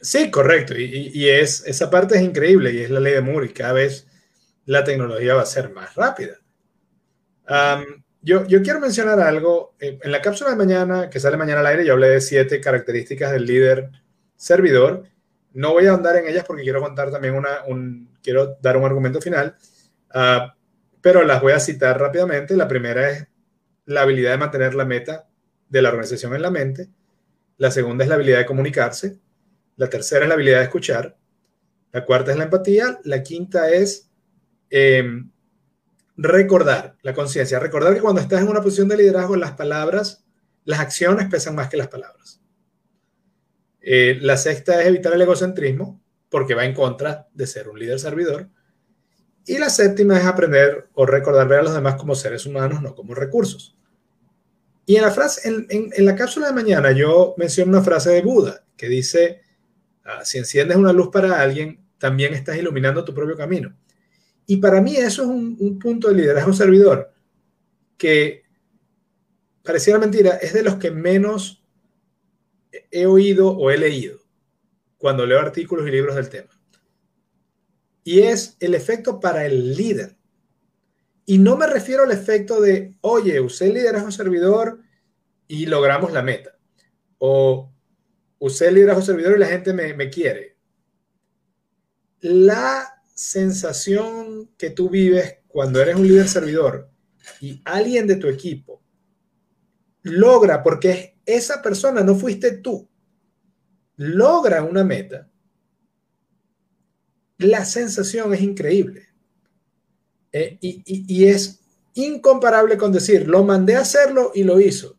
Sí, 0.00 0.30
correcto. 0.30 0.72
Y, 0.78 1.28
es, 1.28 1.66
esa 1.66 1.90
parte 1.90 2.14
es 2.14 2.22
increíble 2.22 2.72
y 2.72 2.78
es 2.82 2.90
la 2.90 3.00
ley 3.00 3.14
de 3.14 3.20
Moore 3.20 3.46
y 3.46 3.52
cada 3.52 3.72
vez 3.72 4.06
la 4.66 4.84
tecnología 4.84 5.34
va 5.34 5.42
a 5.42 5.46
ser 5.46 5.72
más 5.72 5.96
rápida. 5.96 6.36
yo, 8.22 8.46
yo, 8.46 8.62
quiero 8.62 8.78
mencionar 8.78 9.18
algo. 9.18 9.74
Eh, 9.80 9.98
en 10.00 10.12
la 10.12 10.22
cápsula 10.22 10.50
de 10.50 10.56
mañana, 10.56 11.10
que 11.10 11.18
sale 11.18 11.36
mañana 11.36 11.58
al 11.58 11.66
aire, 11.66 11.84
yo 11.84 11.94
hablé 11.94 12.10
de 12.10 12.20
siete 12.20 12.60
características 12.60 13.32
del 13.32 13.46
líder 13.46 13.90
servidor. 14.36 15.08
No 15.54 15.72
voy 15.72 15.86
a 15.86 15.90
ahondar 15.90 16.14
en 16.18 16.28
ellas 16.28 16.44
porque 16.46 16.62
quiero 16.62 16.80
contar 16.80 17.10
también 17.10 17.34
una, 17.34 17.64
un, 17.66 18.16
quiero 18.22 18.58
dar 18.62 18.76
un 18.76 18.84
argumento 18.84 19.20
final, 19.20 19.56
ah, 20.10 20.54
pero 21.00 21.24
las 21.24 21.42
voy 21.42 21.52
a 21.52 21.58
citar 21.58 21.98
rápidamente. 21.98 22.56
La 22.56 22.68
primera 22.68 23.10
es 23.10 23.26
la 23.86 24.02
habilidad 24.02 24.32
de 24.32 24.38
mantener 24.38 24.74
la 24.74 24.84
meta 24.84 25.28
de 25.68 25.82
la 25.82 25.88
organización 25.90 26.34
en 26.34 26.42
la 26.42 26.50
mente. 26.50 26.88
La 27.56 27.70
segunda 27.70 28.04
es 28.04 28.08
la 28.08 28.16
habilidad 28.16 28.38
de 28.38 28.46
comunicarse. 28.46 29.18
La 29.76 29.88
tercera 29.88 30.24
es 30.24 30.28
la 30.28 30.34
habilidad 30.34 30.58
de 30.58 30.64
escuchar. 30.64 31.16
La 31.92 32.04
cuarta 32.04 32.32
es 32.32 32.38
la 32.38 32.44
empatía. 32.44 32.98
La 33.04 33.22
quinta 33.22 33.70
es 33.70 34.10
em, 34.70 35.30
recordar 36.16 36.96
la 37.02 37.14
conciencia. 37.14 37.58
Recordar 37.58 37.94
que 37.94 38.00
cuando 38.00 38.20
estás 38.20 38.42
en 38.42 38.48
una 38.48 38.62
posición 38.62 38.88
de 38.88 38.96
liderazgo, 38.96 39.36
las 39.36 39.52
palabras, 39.52 40.24
las 40.64 40.80
acciones 40.80 41.28
pesan 41.28 41.54
más 41.54 41.68
que 41.68 41.76
las 41.76 41.88
palabras. 41.88 42.40
Eh, 43.80 44.18
la 44.20 44.36
sexta 44.36 44.80
es 44.80 44.86
evitar 44.86 45.12
el 45.12 45.22
egocentrismo, 45.22 46.02
porque 46.30 46.54
va 46.54 46.64
en 46.64 46.74
contra 46.74 47.28
de 47.34 47.46
ser 47.46 47.68
un 47.68 47.78
líder 47.78 48.00
servidor. 48.00 48.48
Y 49.46 49.58
la 49.58 49.68
séptima 49.68 50.18
es 50.18 50.24
aprender 50.24 50.88
o 50.94 51.04
recordar 51.04 51.46
ver 51.48 51.60
a 51.60 51.64
los 51.64 51.74
demás 51.74 51.96
como 51.96 52.14
seres 52.14 52.46
humanos, 52.46 52.80
no 52.80 52.94
como 52.94 53.14
recursos. 53.14 53.76
Y 54.86 54.96
en 54.96 55.02
la, 55.02 55.10
frase, 55.10 55.48
en, 55.48 56.04
la 56.04 56.14
cápsula 56.14 56.48
de 56.48 56.54
mañana 56.54 56.92
yo 56.92 57.34
menciono 57.36 57.72
una 57.72 57.82
frase 57.82 58.10
de 58.10 58.22
Buda 58.22 58.64
que 58.76 58.88
dice, 58.88 59.42
ah, 60.04 60.24
si 60.24 60.38
enciendes 60.38 60.76
una 60.76 60.92
luz 60.92 61.08
para 61.12 61.40
alguien, 61.40 61.80
también 61.98 62.34
estás 62.34 62.56
iluminando 62.56 63.04
tu 63.04 63.14
propio 63.14 63.36
camino. 63.36 63.74
Y 64.46 64.58
para 64.58 64.80
mí 64.80 64.96
eso 64.96 65.22
es 65.22 65.28
un, 65.28 65.56
un 65.58 65.78
punto 65.78 66.08
de 66.08 66.14
liderazgo 66.14 66.52
servidor 66.52 67.12
que 67.96 68.44
pareciera 69.62 69.98
mentira, 69.98 70.36
es 70.36 70.52
de 70.52 70.62
los 70.62 70.76
que 70.76 70.90
menos 70.90 71.64
he 72.90 73.06
oído 73.06 73.48
o 73.48 73.70
he 73.70 73.78
leído 73.78 74.20
cuando 74.98 75.26
leo 75.26 75.40
artículos 75.40 75.86
y 75.86 75.90
libros 75.90 76.14
del 76.14 76.28
tema. 76.28 76.50
Y 78.04 78.20
es 78.20 78.56
el 78.60 78.74
efecto 78.74 79.18
para 79.18 79.46
el 79.46 79.74
líder. 79.74 80.16
Y 81.26 81.38
no 81.38 81.56
me 81.56 81.66
refiero 81.66 82.04
al 82.04 82.10
efecto 82.10 82.60
de, 82.60 82.94
oye, 83.00 83.40
usé 83.40 83.72
liderazgo 83.72 84.10
servidor 84.10 84.80
y 85.48 85.66
logramos 85.66 86.12
la 86.12 86.22
meta. 86.22 86.58
O 87.18 87.72
usé 88.38 88.70
liderazgo 88.70 89.02
servidor 89.02 89.36
y 89.36 89.40
la 89.40 89.46
gente 89.46 89.72
me, 89.72 89.94
me 89.94 90.10
quiere. 90.10 90.58
La 92.20 93.02
sensación 93.14 94.50
que 94.58 94.70
tú 94.70 94.90
vives 94.90 95.38
cuando 95.48 95.80
eres 95.80 95.96
un 95.96 96.06
líder 96.06 96.28
servidor 96.28 96.90
y 97.40 97.62
alguien 97.64 98.06
de 98.06 98.16
tu 98.16 98.28
equipo 98.28 98.82
logra, 100.02 100.62
porque 100.62 101.18
esa 101.24 101.62
persona 101.62 102.02
no 102.02 102.14
fuiste 102.14 102.58
tú, 102.58 102.88
logra 103.96 104.62
una 104.62 104.84
meta, 104.84 105.30
la 107.38 107.64
sensación 107.64 108.32
es 108.34 108.40
increíble. 108.40 109.08
Eh, 110.32 110.58
y, 110.60 111.24
es 111.26 111.60
incomparable 111.94 112.76
con 112.76 112.92
decir, 112.92 113.28
lo 113.28 113.44
mandé 113.44 113.76
a 113.76 113.80
hacerlo 113.80 114.32
y 114.34 114.42
lo 114.42 114.60
hizo. 114.60 114.98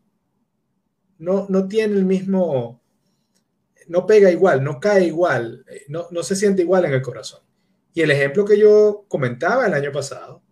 No, 1.18 1.46
no 1.48 1.68
tiene 1.68 1.94
el 1.94 2.04
mismo, 2.04 2.80
no 3.88 4.06
pega 4.06 4.30
igual, 4.30 4.64
no 4.64 4.80
cae 4.80 5.04
igual, 5.04 5.64
eh, 5.68 5.84
no, 5.88 6.06
no 6.10 6.22
se 6.22 6.36
siente 6.36 6.62
igual 6.62 6.86
en 6.86 6.94
el 6.94 7.02
corazón. 7.02 7.40
Y 7.92 8.00
el 8.00 8.10
ejemplo 8.10 8.44
que 8.44 8.58
yo 8.58 9.04
comentaba 9.08 9.66
el 9.66 9.74
año 9.74 9.92
pasado, 9.92 10.42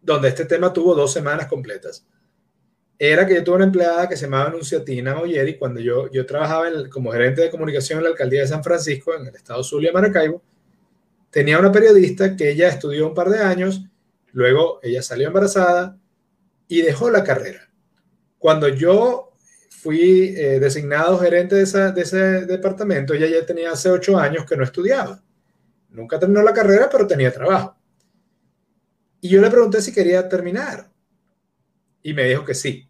donde 0.00 0.28
este 0.28 0.44
tema 0.44 0.72
tuvo 0.72 0.94
dos 0.94 1.12
semanas 1.12 1.46
completas, 1.46 2.06
era 2.98 3.26
que 3.26 3.34
yo 3.34 3.44
tuve 3.44 3.56
una 3.56 3.64
empleada 3.64 4.08
que 4.08 4.16
se 4.16 4.24
llamaba 4.24 4.46
Anunciatina 4.46 5.14
Moyeri 5.14 5.58
cuando 5.58 5.80
yo, 5.80 6.10
yo 6.10 6.24
trabajaba 6.24 6.68
como 6.90 7.12
gerente 7.12 7.42
de 7.42 7.50
comunicación 7.50 7.98
en 7.98 8.04
la 8.04 8.10
alcaldía 8.10 8.42
de 8.42 8.46
San 8.46 8.62
Francisco, 8.62 9.14
en 9.14 9.26
el 9.26 9.34
estado 9.34 9.62
Zulia, 9.62 9.92
Maracaibo. 9.92 10.42
Tenía 11.34 11.58
una 11.58 11.72
periodista 11.72 12.36
que 12.36 12.48
ella 12.48 12.68
estudió 12.68 13.08
un 13.08 13.12
par 13.12 13.28
de 13.28 13.40
años, 13.40 13.84
luego 14.30 14.78
ella 14.84 15.02
salió 15.02 15.26
embarazada 15.26 15.98
y 16.68 16.80
dejó 16.80 17.10
la 17.10 17.24
carrera. 17.24 17.68
Cuando 18.38 18.68
yo 18.68 19.32
fui 19.68 20.32
eh, 20.36 20.60
designado 20.60 21.18
gerente 21.18 21.56
de, 21.56 21.92
de, 21.92 22.00
ese 22.00 22.46
departamento, 22.46 23.14
ella 23.14 23.26
ya 23.26 23.44
tenía 23.44 23.72
hace 23.72 23.90
ocho 23.90 24.16
años 24.16 24.46
que 24.46 24.56
no 24.56 24.62
estudiaba. 24.62 25.24
Nunca 25.88 26.20
terminó 26.20 26.40
la 26.40 26.54
carrera, 26.54 26.88
pero 26.88 27.04
tenía 27.04 27.32
trabajo. 27.32 27.76
Y 29.20 29.28
yo 29.28 29.40
le 29.40 29.50
pregunté 29.50 29.82
si 29.82 29.92
quería 29.92 30.28
terminar 30.28 30.88
y 32.00 32.14
me 32.14 32.28
dijo 32.28 32.44
que 32.44 32.54
sí, 32.54 32.88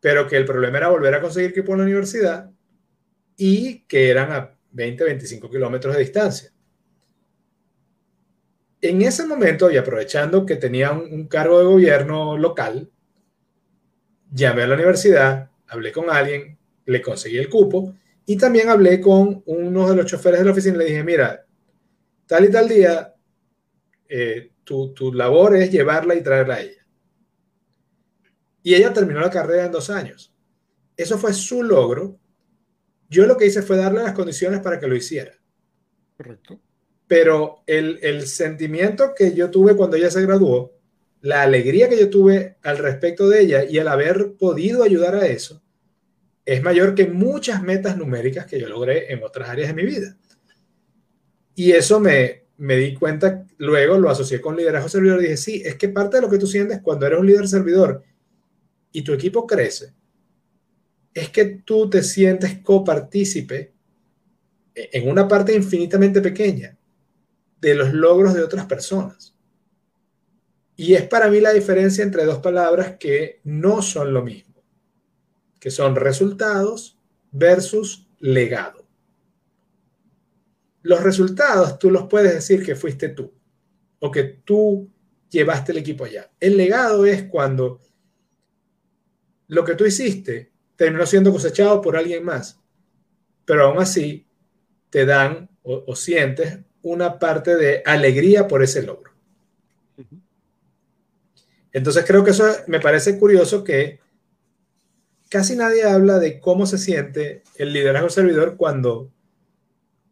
pero 0.00 0.28
que 0.28 0.36
el 0.36 0.44
problema 0.44 0.76
era 0.76 0.88
volver 0.88 1.14
a 1.14 1.22
conseguir 1.22 1.54
que 1.54 1.62
por 1.62 1.78
la 1.78 1.84
universidad 1.84 2.50
y 3.38 3.86
que 3.86 4.10
eran 4.10 4.32
a 4.32 4.54
20, 4.70 5.02
25 5.02 5.48
kilómetros 5.48 5.94
de 5.94 6.00
distancia. 6.00 6.52
En 8.80 9.02
ese 9.02 9.26
momento, 9.26 9.70
y 9.70 9.76
aprovechando 9.76 10.46
que 10.46 10.56
tenía 10.56 10.92
un, 10.92 11.26
cargo 11.26 11.58
de 11.58 11.64
gobierno 11.64 12.38
local, 12.38 12.90
llamé 14.30 14.62
a 14.62 14.66
la 14.68 14.74
universidad, 14.74 15.50
hablé 15.66 15.90
con 15.90 16.10
alguien, 16.10 16.58
le 16.86 17.02
conseguí 17.02 17.38
el 17.38 17.48
cupo 17.48 17.94
y 18.24 18.36
también 18.36 18.68
hablé 18.68 19.00
con 19.00 19.42
uno 19.46 19.90
de 19.90 19.96
los 19.96 20.06
choferes 20.06 20.40
de 20.40 20.46
la 20.46 20.52
oficina 20.52 20.76
y 20.76 20.78
le 20.78 20.84
dije, 20.84 21.02
mira, 21.02 21.44
tal 22.26 22.44
y 22.44 22.50
tal 22.50 22.68
día, 22.68 23.14
eh, 24.08 24.52
tu, 24.62 24.94
tu 24.94 25.12
labor 25.12 25.56
es 25.56 25.72
llevarla 25.72 26.14
y 26.14 26.22
traerla 26.22 26.54
a 26.54 26.60
ella. 26.60 26.86
Y 28.62 28.74
ella 28.74 28.92
terminó 28.92 29.20
la 29.20 29.30
carrera 29.30 29.64
en 29.64 29.72
dos 29.72 29.90
años. 29.90 30.34
Eso 30.96 31.18
fue 31.18 31.32
su 31.32 31.62
logro. 31.62 32.18
Yo 33.08 33.26
lo 33.26 33.36
que 33.36 33.46
hice 33.46 33.62
fue 33.62 33.76
darle 33.76 34.02
las 34.02 34.12
condiciones 34.12 34.60
para 34.60 34.78
que 34.78 34.86
lo 34.86 34.94
hiciera. 34.94 35.32
Correcto. 36.16 36.60
Pero 37.08 37.62
el, 37.66 37.98
el 38.02 38.26
sentimiento 38.28 39.14
que 39.16 39.34
yo 39.34 39.50
tuve 39.50 39.74
cuando 39.74 39.96
ella 39.96 40.10
se 40.10 40.22
graduó, 40.22 40.78
la 41.20 41.42
alegría 41.42 41.88
que 41.88 41.98
yo 41.98 42.10
tuve 42.10 42.56
al 42.62 42.78
respecto 42.78 43.28
de 43.28 43.40
ella 43.40 43.64
y 43.64 43.78
al 43.78 43.88
haber 43.88 44.34
podido 44.38 44.84
ayudar 44.84 45.16
a 45.16 45.26
eso, 45.26 45.62
es 46.44 46.62
mayor 46.62 46.94
que 46.94 47.06
muchas 47.06 47.62
metas 47.62 47.96
numéricas 47.96 48.46
que 48.46 48.60
yo 48.60 48.68
logré 48.68 49.12
en 49.12 49.22
otras 49.22 49.48
áreas 49.48 49.68
de 49.68 49.74
mi 49.74 49.84
vida. 49.84 50.16
Y 51.54 51.72
eso 51.72 51.98
me, 51.98 52.44
me 52.56 52.76
di 52.76 52.94
cuenta, 52.94 53.44
luego 53.58 53.98
lo 53.98 54.08
asocié 54.08 54.40
con 54.40 54.56
liderazgo 54.56 54.88
servidor 54.88 55.18
y 55.20 55.24
dije, 55.24 55.36
sí, 55.36 55.62
es 55.64 55.74
que 55.74 55.88
parte 55.88 56.16
de 56.16 56.22
lo 56.22 56.30
que 56.30 56.38
tú 56.38 56.46
sientes 56.46 56.80
cuando 56.80 57.06
eres 57.06 57.18
un 57.18 57.26
líder 57.26 57.48
servidor 57.48 58.02
y 58.92 59.02
tu 59.02 59.12
equipo 59.12 59.46
crece, 59.46 59.92
es 61.12 61.30
que 61.30 61.44
tú 61.64 61.90
te 61.90 62.02
sientes 62.02 62.58
copartícipe 62.60 63.72
en 64.74 65.08
una 65.08 65.26
parte 65.26 65.54
infinitamente 65.54 66.20
pequeña 66.20 66.77
de 67.60 67.74
los 67.74 67.92
logros 67.92 68.34
de 68.34 68.42
otras 68.42 68.66
personas. 68.66 69.34
Y 70.76 70.94
es 70.94 71.06
para 71.08 71.28
mí 71.28 71.40
la 71.40 71.52
diferencia 71.52 72.04
entre 72.04 72.24
dos 72.24 72.38
palabras 72.38 72.96
que 72.98 73.40
no 73.44 73.82
son 73.82 74.14
lo 74.14 74.22
mismo, 74.22 74.62
que 75.58 75.70
son 75.70 75.96
resultados 75.96 76.98
versus 77.32 78.08
legado. 78.20 78.86
Los 80.82 81.02
resultados 81.02 81.78
tú 81.78 81.90
los 81.90 82.04
puedes 82.04 82.32
decir 82.32 82.64
que 82.64 82.76
fuiste 82.76 83.08
tú 83.08 83.32
o 83.98 84.10
que 84.10 84.22
tú 84.22 84.88
llevaste 85.28 85.72
el 85.72 85.78
equipo 85.78 86.04
allá. 86.04 86.30
El 86.38 86.56
legado 86.56 87.04
es 87.04 87.24
cuando 87.24 87.80
lo 89.48 89.64
que 89.64 89.74
tú 89.74 89.84
hiciste 89.84 90.52
terminó 90.76 91.06
siendo 91.06 91.32
cosechado 91.32 91.80
por 91.80 91.96
alguien 91.96 92.24
más, 92.24 92.60
pero 93.44 93.66
aún 93.66 93.78
así 93.78 94.26
te 94.90 95.04
dan 95.04 95.50
o, 95.62 95.94
sientes 95.94 96.60
una 96.88 97.18
parte 97.18 97.56
de 97.56 97.82
alegría 97.84 98.48
por 98.48 98.62
ese 98.62 98.82
logro. 98.82 99.12
Entonces 101.72 102.04
creo 102.06 102.24
que 102.24 102.30
eso 102.30 102.44
me 102.66 102.80
parece 102.80 103.18
curioso 103.18 103.62
que 103.62 104.00
casi 105.28 105.54
nadie 105.54 105.84
habla 105.84 106.18
de 106.18 106.40
cómo 106.40 106.66
se 106.66 106.78
siente 106.78 107.42
el 107.56 107.72
liderazgo 107.74 108.08
servidor 108.08 108.56
cuando, 108.56 109.10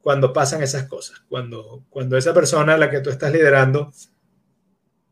cuando 0.03 0.35
pasan 0.35 0.63
esas 0.63 0.85
cosas, 0.85 1.23
cuando, 1.29 1.83
cuando 1.89 2.19
esa 2.19 2.35
persona 2.35 2.75
a 2.75 2.79
la 2.79 2.91
que 2.91 3.01
tú 3.01 3.09
estás 3.09 3.33
liderando 3.33 3.91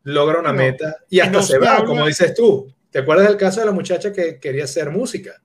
logra 0.02 0.40
una 0.40 0.52
meta 0.52 0.98
y 1.08 1.20
hasta 1.20 1.42
se 1.42 1.58
va, 1.58 1.82
como 1.84 2.06
dices 2.06 2.34
tú. 2.34 2.70
¿Te 2.90 2.98
acuerdas 2.98 3.26
del 3.26 3.38
caso 3.38 3.60
de 3.60 3.66
la 3.66 3.72
muchacha 3.72 4.12
que 4.12 4.38
quería 4.38 4.64
hacer 4.64 4.90
música? 4.90 5.40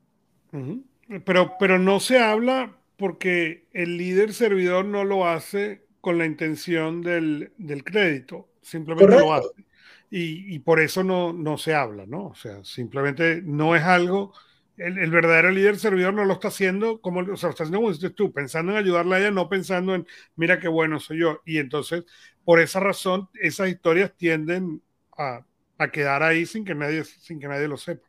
pero, 1.24 1.54
pero 1.60 1.80
no 1.80 2.00
se 2.00 2.20
habla 2.20 2.76
porque 2.98 3.68
el 3.72 3.98
líder 3.98 4.34
servidor 4.34 4.84
no 4.84 5.06
lo 5.06 5.26
hace 5.26 5.88
con 6.02 6.18
la 6.18 6.26
intención 6.26 7.02
del, 7.02 7.52
crédito, 7.84 8.50
simplemente 8.62 9.20
lo 9.20 9.34
hace. 9.34 9.50
Y, 10.12 10.56
y, 10.56 10.60
por 10.60 10.80
eso 10.80 11.04
no, 11.04 11.34
no 11.34 11.58
se 11.58 11.76
habla, 11.76 12.06
¿no? 12.08 12.28
O 12.28 12.36
sea, 12.36 12.64
simplemente 12.64 13.42
no 13.44 13.76
es 13.76 13.84
algo 13.84 14.34
el, 14.80 15.12
verdadero 15.12 15.52
líder 15.52 15.78
servidor 15.78 16.14
no 16.14 16.26
lo 16.26 16.34
está 16.34 16.48
haciendo 16.48 17.02
como, 17.02 17.20
o 17.20 17.38
sea, 17.38 17.50
está 17.50 17.64
haciendo 17.64 17.80
como 17.80 17.92
dices 17.92 18.16
tú, 18.16 18.32
pensando 18.32 18.72
en 18.72 18.78
ayudarla 18.78 19.18
a 19.18 19.20
ella, 19.20 19.32
no 19.32 19.50
pensando 19.50 19.94
en, 19.94 20.08
mira 20.36 20.60
qué 20.60 20.68
bueno 20.68 21.00
soy 21.00 21.20
yo. 21.20 21.42
Y 21.46 21.58
entonces, 21.58 22.06
por 22.46 22.60
esa 22.60 22.80
razón, 22.80 23.30
esas 23.42 23.70
historias 23.70 24.14
tienden 24.16 24.82
a, 25.18 25.46
a 25.78 25.92
quedar 25.92 26.24
ahí 26.24 26.46
sin 26.46 26.64
que 26.64 26.76
nadie, 26.76 27.04
sin 27.04 27.40
que 27.40 27.48
nadie 27.48 27.68
lo 27.68 27.78
sepa. 27.78 28.08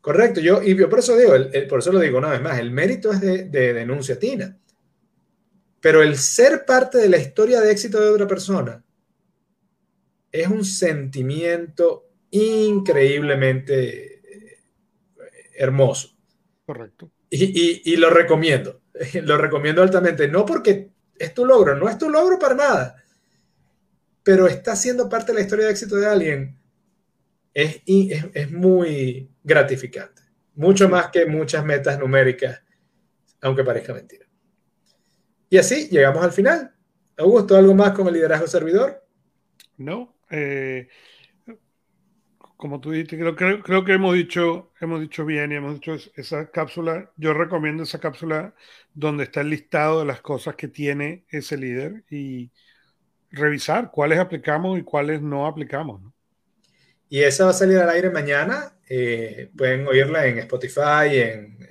Correcto, 0.00 0.40
yo, 0.40 0.62
y 0.62 0.76
yo 0.76 0.88
por 0.88 1.00
eso 1.00 1.16
digo, 1.16 1.34
el, 1.34 1.66
por 1.66 1.80
eso 1.80 1.92
lo 1.92 2.00
digo 2.00 2.18
una 2.18 2.30
vez 2.30 2.42
más, 2.42 2.58
el 2.58 2.70
mérito 2.70 3.12
es 3.12 3.20
de, 3.20 3.44
de 3.44 3.72
denuncia 3.72 4.18
Tina. 4.18 4.56
Pero 5.82 6.02
el 6.02 6.16
ser 6.16 6.64
parte 6.64 6.96
de 6.96 7.10
la 7.10 7.18
historia 7.18 7.60
de 7.60 7.70
éxito 7.70 8.00
de 8.00 8.08
otra 8.08 8.26
persona 8.26 8.82
es 10.30 10.48
un 10.48 10.64
sentimiento 10.64 12.08
increíblemente 12.30 14.22
hermoso. 15.54 16.16
Correcto. 16.64 17.10
Y, 17.28 17.96
lo 17.96 18.10
recomiendo, 18.10 18.80
lo 19.22 19.36
recomiendo 19.36 19.82
altamente, 19.82 20.28
no 20.28 20.46
porque 20.46 20.90
es 21.18 21.34
tu 21.34 21.44
logro, 21.44 21.76
no 21.76 21.88
es 21.88 21.98
tu 21.98 22.08
logro 22.08 22.38
para 22.38 22.54
nada, 22.54 23.02
pero 24.22 24.46
está 24.46 24.76
siendo 24.76 25.08
parte 25.08 25.32
de 25.32 25.38
la 25.38 25.44
historia 25.44 25.66
de 25.66 25.72
éxito 25.72 25.96
de 25.96 26.06
alguien, 26.06 26.58
es, 27.54 27.82
es, 27.86 28.50
muy 28.50 29.30
gratificante, 29.42 30.22
mucho 30.54 30.88
más 30.88 31.08
que 31.08 31.26
muchas 31.26 31.64
metas 31.64 31.98
numéricas, 31.98 32.62
aunque 33.40 33.64
parezca 33.64 33.92
mentira. 33.92 34.21
Y 35.52 35.58
así 35.58 35.88
llegamos 35.90 36.24
al 36.24 36.32
final. 36.32 36.72
Augusto, 37.18 37.54
¿algo 37.54 37.74
más 37.74 37.90
con 37.90 38.08
el 38.08 38.14
liderazgo 38.14 38.46
servidor? 38.46 39.06
No, 39.76 40.16
eh, 40.30 40.88
como 42.56 42.80
tú 42.80 42.92
dijiste, 42.92 43.18
creo, 43.18 43.62
creo, 43.62 43.84
que 43.84 43.92
hemos 43.92 44.14
dicho, 44.14 44.72
hemos 44.80 45.02
dicho 45.02 45.26
bien 45.26 45.52
y 45.52 45.56
hemos 45.56 45.74
dicho 45.74 45.94
esa 46.14 46.50
cápsula. 46.50 47.12
Yo 47.18 47.34
recomiendo 47.34 47.82
esa 47.82 48.00
cápsula 48.00 48.54
donde 48.94 49.24
está 49.24 49.42
el 49.42 49.50
listado 49.50 50.00
de 50.00 50.06
las 50.06 50.22
cosas 50.22 50.56
que 50.56 50.68
tiene 50.68 51.26
ese 51.28 51.58
líder 51.58 52.02
y 52.08 52.50
revisar 53.30 53.90
cuáles 53.90 54.20
aplicamos 54.20 54.78
y 54.78 54.82
cuáles 54.82 55.20
no 55.20 55.46
aplicamos. 55.46 56.00
Y 57.10 57.20
esa 57.20 57.44
va 57.44 57.50
a 57.50 57.52
salir 57.52 57.76
al 57.76 57.90
aire 57.90 58.08
mañana. 58.08 58.78
Eh, 58.88 59.50
pueden 59.54 59.86
oírla 59.86 60.24
en 60.24 60.38
Spotify, 60.38 61.08
en, 61.10 61.61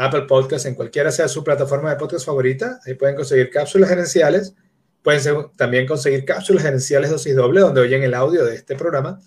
Apple 0.00 0.22
Podcasts, 0.22 0.66
en 0.66 0.74
cualquiera 0.74 1.10
sea 1.10 1.28
su 1.28 1.44
plataforma 1.44 1.90
de 1.90 1.96
podcast 1.96 2.24
favorita. 2.24 2.80
Ahí 2.86 2.94
pueden 2.94 3.16
conseguir 3.16 3.50
cápsulas 3.50 3.90
gerenciales. 3.90 4.54
Pueden 5.02 5.46
también 5.56 5.86
conseguir 5.86 6.24
cápsulas 6.24 6.62
gerenciales 6.62 7.10
dosis 7.10 7.36
doble, 7.36 7.60
donde 7.60 7.82
oyen 7.82 8.02
el 8.02 8.14
audio 8.14 8.44
de 8.44 8.54
este 8.54 8.76
programa 8.76 9.20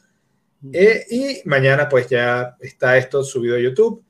eh, 0.72 1.06
y 1.10 1.42
mañana 1.46 1.90
pues 1.90 2.08
ya 2.08 2.56
está 2.60 2.98
esto 2.98 3.24
subido 3.24 3.56
a 3.56 3.60
YouTube. 3.60 4.04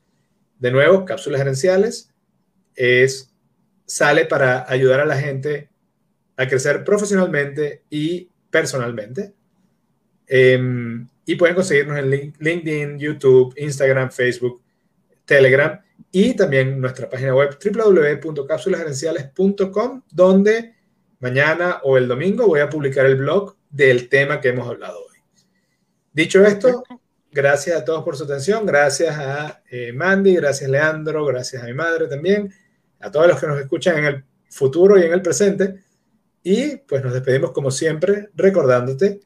De 0.58 0.70
nuevo, 0.70 1.04
cápsulas 1.04 1.40
gerenciales. 1.40 2.10
Es, 2.74 3.34
sale 3.86 4.24
para 4.24 4.64
ayudar 4.70 5.00
a 5.00 5.04
la 5.04 5.18
gente 5.18 5.68
a 6.36 6.46
crecer 6.46 6.82
profesionalmente 6.84 7.82
y 7.90 8.30
personalmente. 8.50 9.34
Em, 10.26 11.06
y 11.26 11.34
pueden 11.34 11.54
conseguirnos 11.54 11.98
en 11.98 12.32
LinkedIn, 12.38 12.98
YouTube, 12.98 13.52
Instagram, 13.56 14.10
Facebook, 14.10 14.62
Telegram 15.26 15.83
y 16.14 16.34
también 16.34 16.80
nuestra 16.80 17.10
página 17.10 17.34
web 17.34 17.58
www.cápsulasgerenciales.com 17.58 20.02
donde 20.12 20.76
mañana 21.18 21.80
o 21.82 21.98
el 21.98 22.06
domingo 22.06 22.46
voy 22.46 22.60
a 22.60 22.70
publicar 22.70 23.06
el 23.06 23.16
blog 23.16 23.56
del 23.68 24.08
tema 24.08 24.40
que 24.40 24.50
hemos 24.50 24.68
hablado 24.68 25.00
hoy. 25.00 25.16
Dicho 26.12 26.46
esto, 26.46 26.84
gracias 27.32 27.76
a 27.76 27.84
todos 27.84 28.04
por 28.04 28.16
su 28.16 28.22
atención, 28.22 28.64
gracias 28.64 29.18
a 29.18 29.64
eh, 29.68 29.92
Mandy, 29.92 30.36
gracias 30.36 30.70
Leandro, 30.70 31.26
gracias 31.26 31.64
a 31.64 31.66
mi 31.66 31.74
madre 31.74 32.06
también, 32.06 32.54
a 33.00 33.10
todos 33.10 33.26
los 33.26 33.40
que 33.40 33.48
nos 33.48 33.58
escuchan 33.58 33.98
en 33.98 34.04
el 34.04 34.24
futuro 34.48 34.96
y 34.96 35.02
en 35.02 35.14
el 35.14 35.20
presente. 35.20 35.82
Y 36.44 36.76
pues 36.76 37.02
nos 37.02 37.12
despedimos 37.12 37.50
como 37.50 37.72
siempre 37.72 38.28
recordándote 38.36 39.18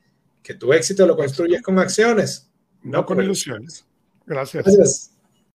que 0.43 0.55
tu 0.55 0.73
éxito 0.73 1.07
lo 1.07 1.19
construyes 1.19 1.61
con 1.61 1.79
acciones, 1.79 2.51
no 2.83 3.05
con 3.05 3.21
ilusiones. 3.21 3.85
Gracias. 4.25 5.18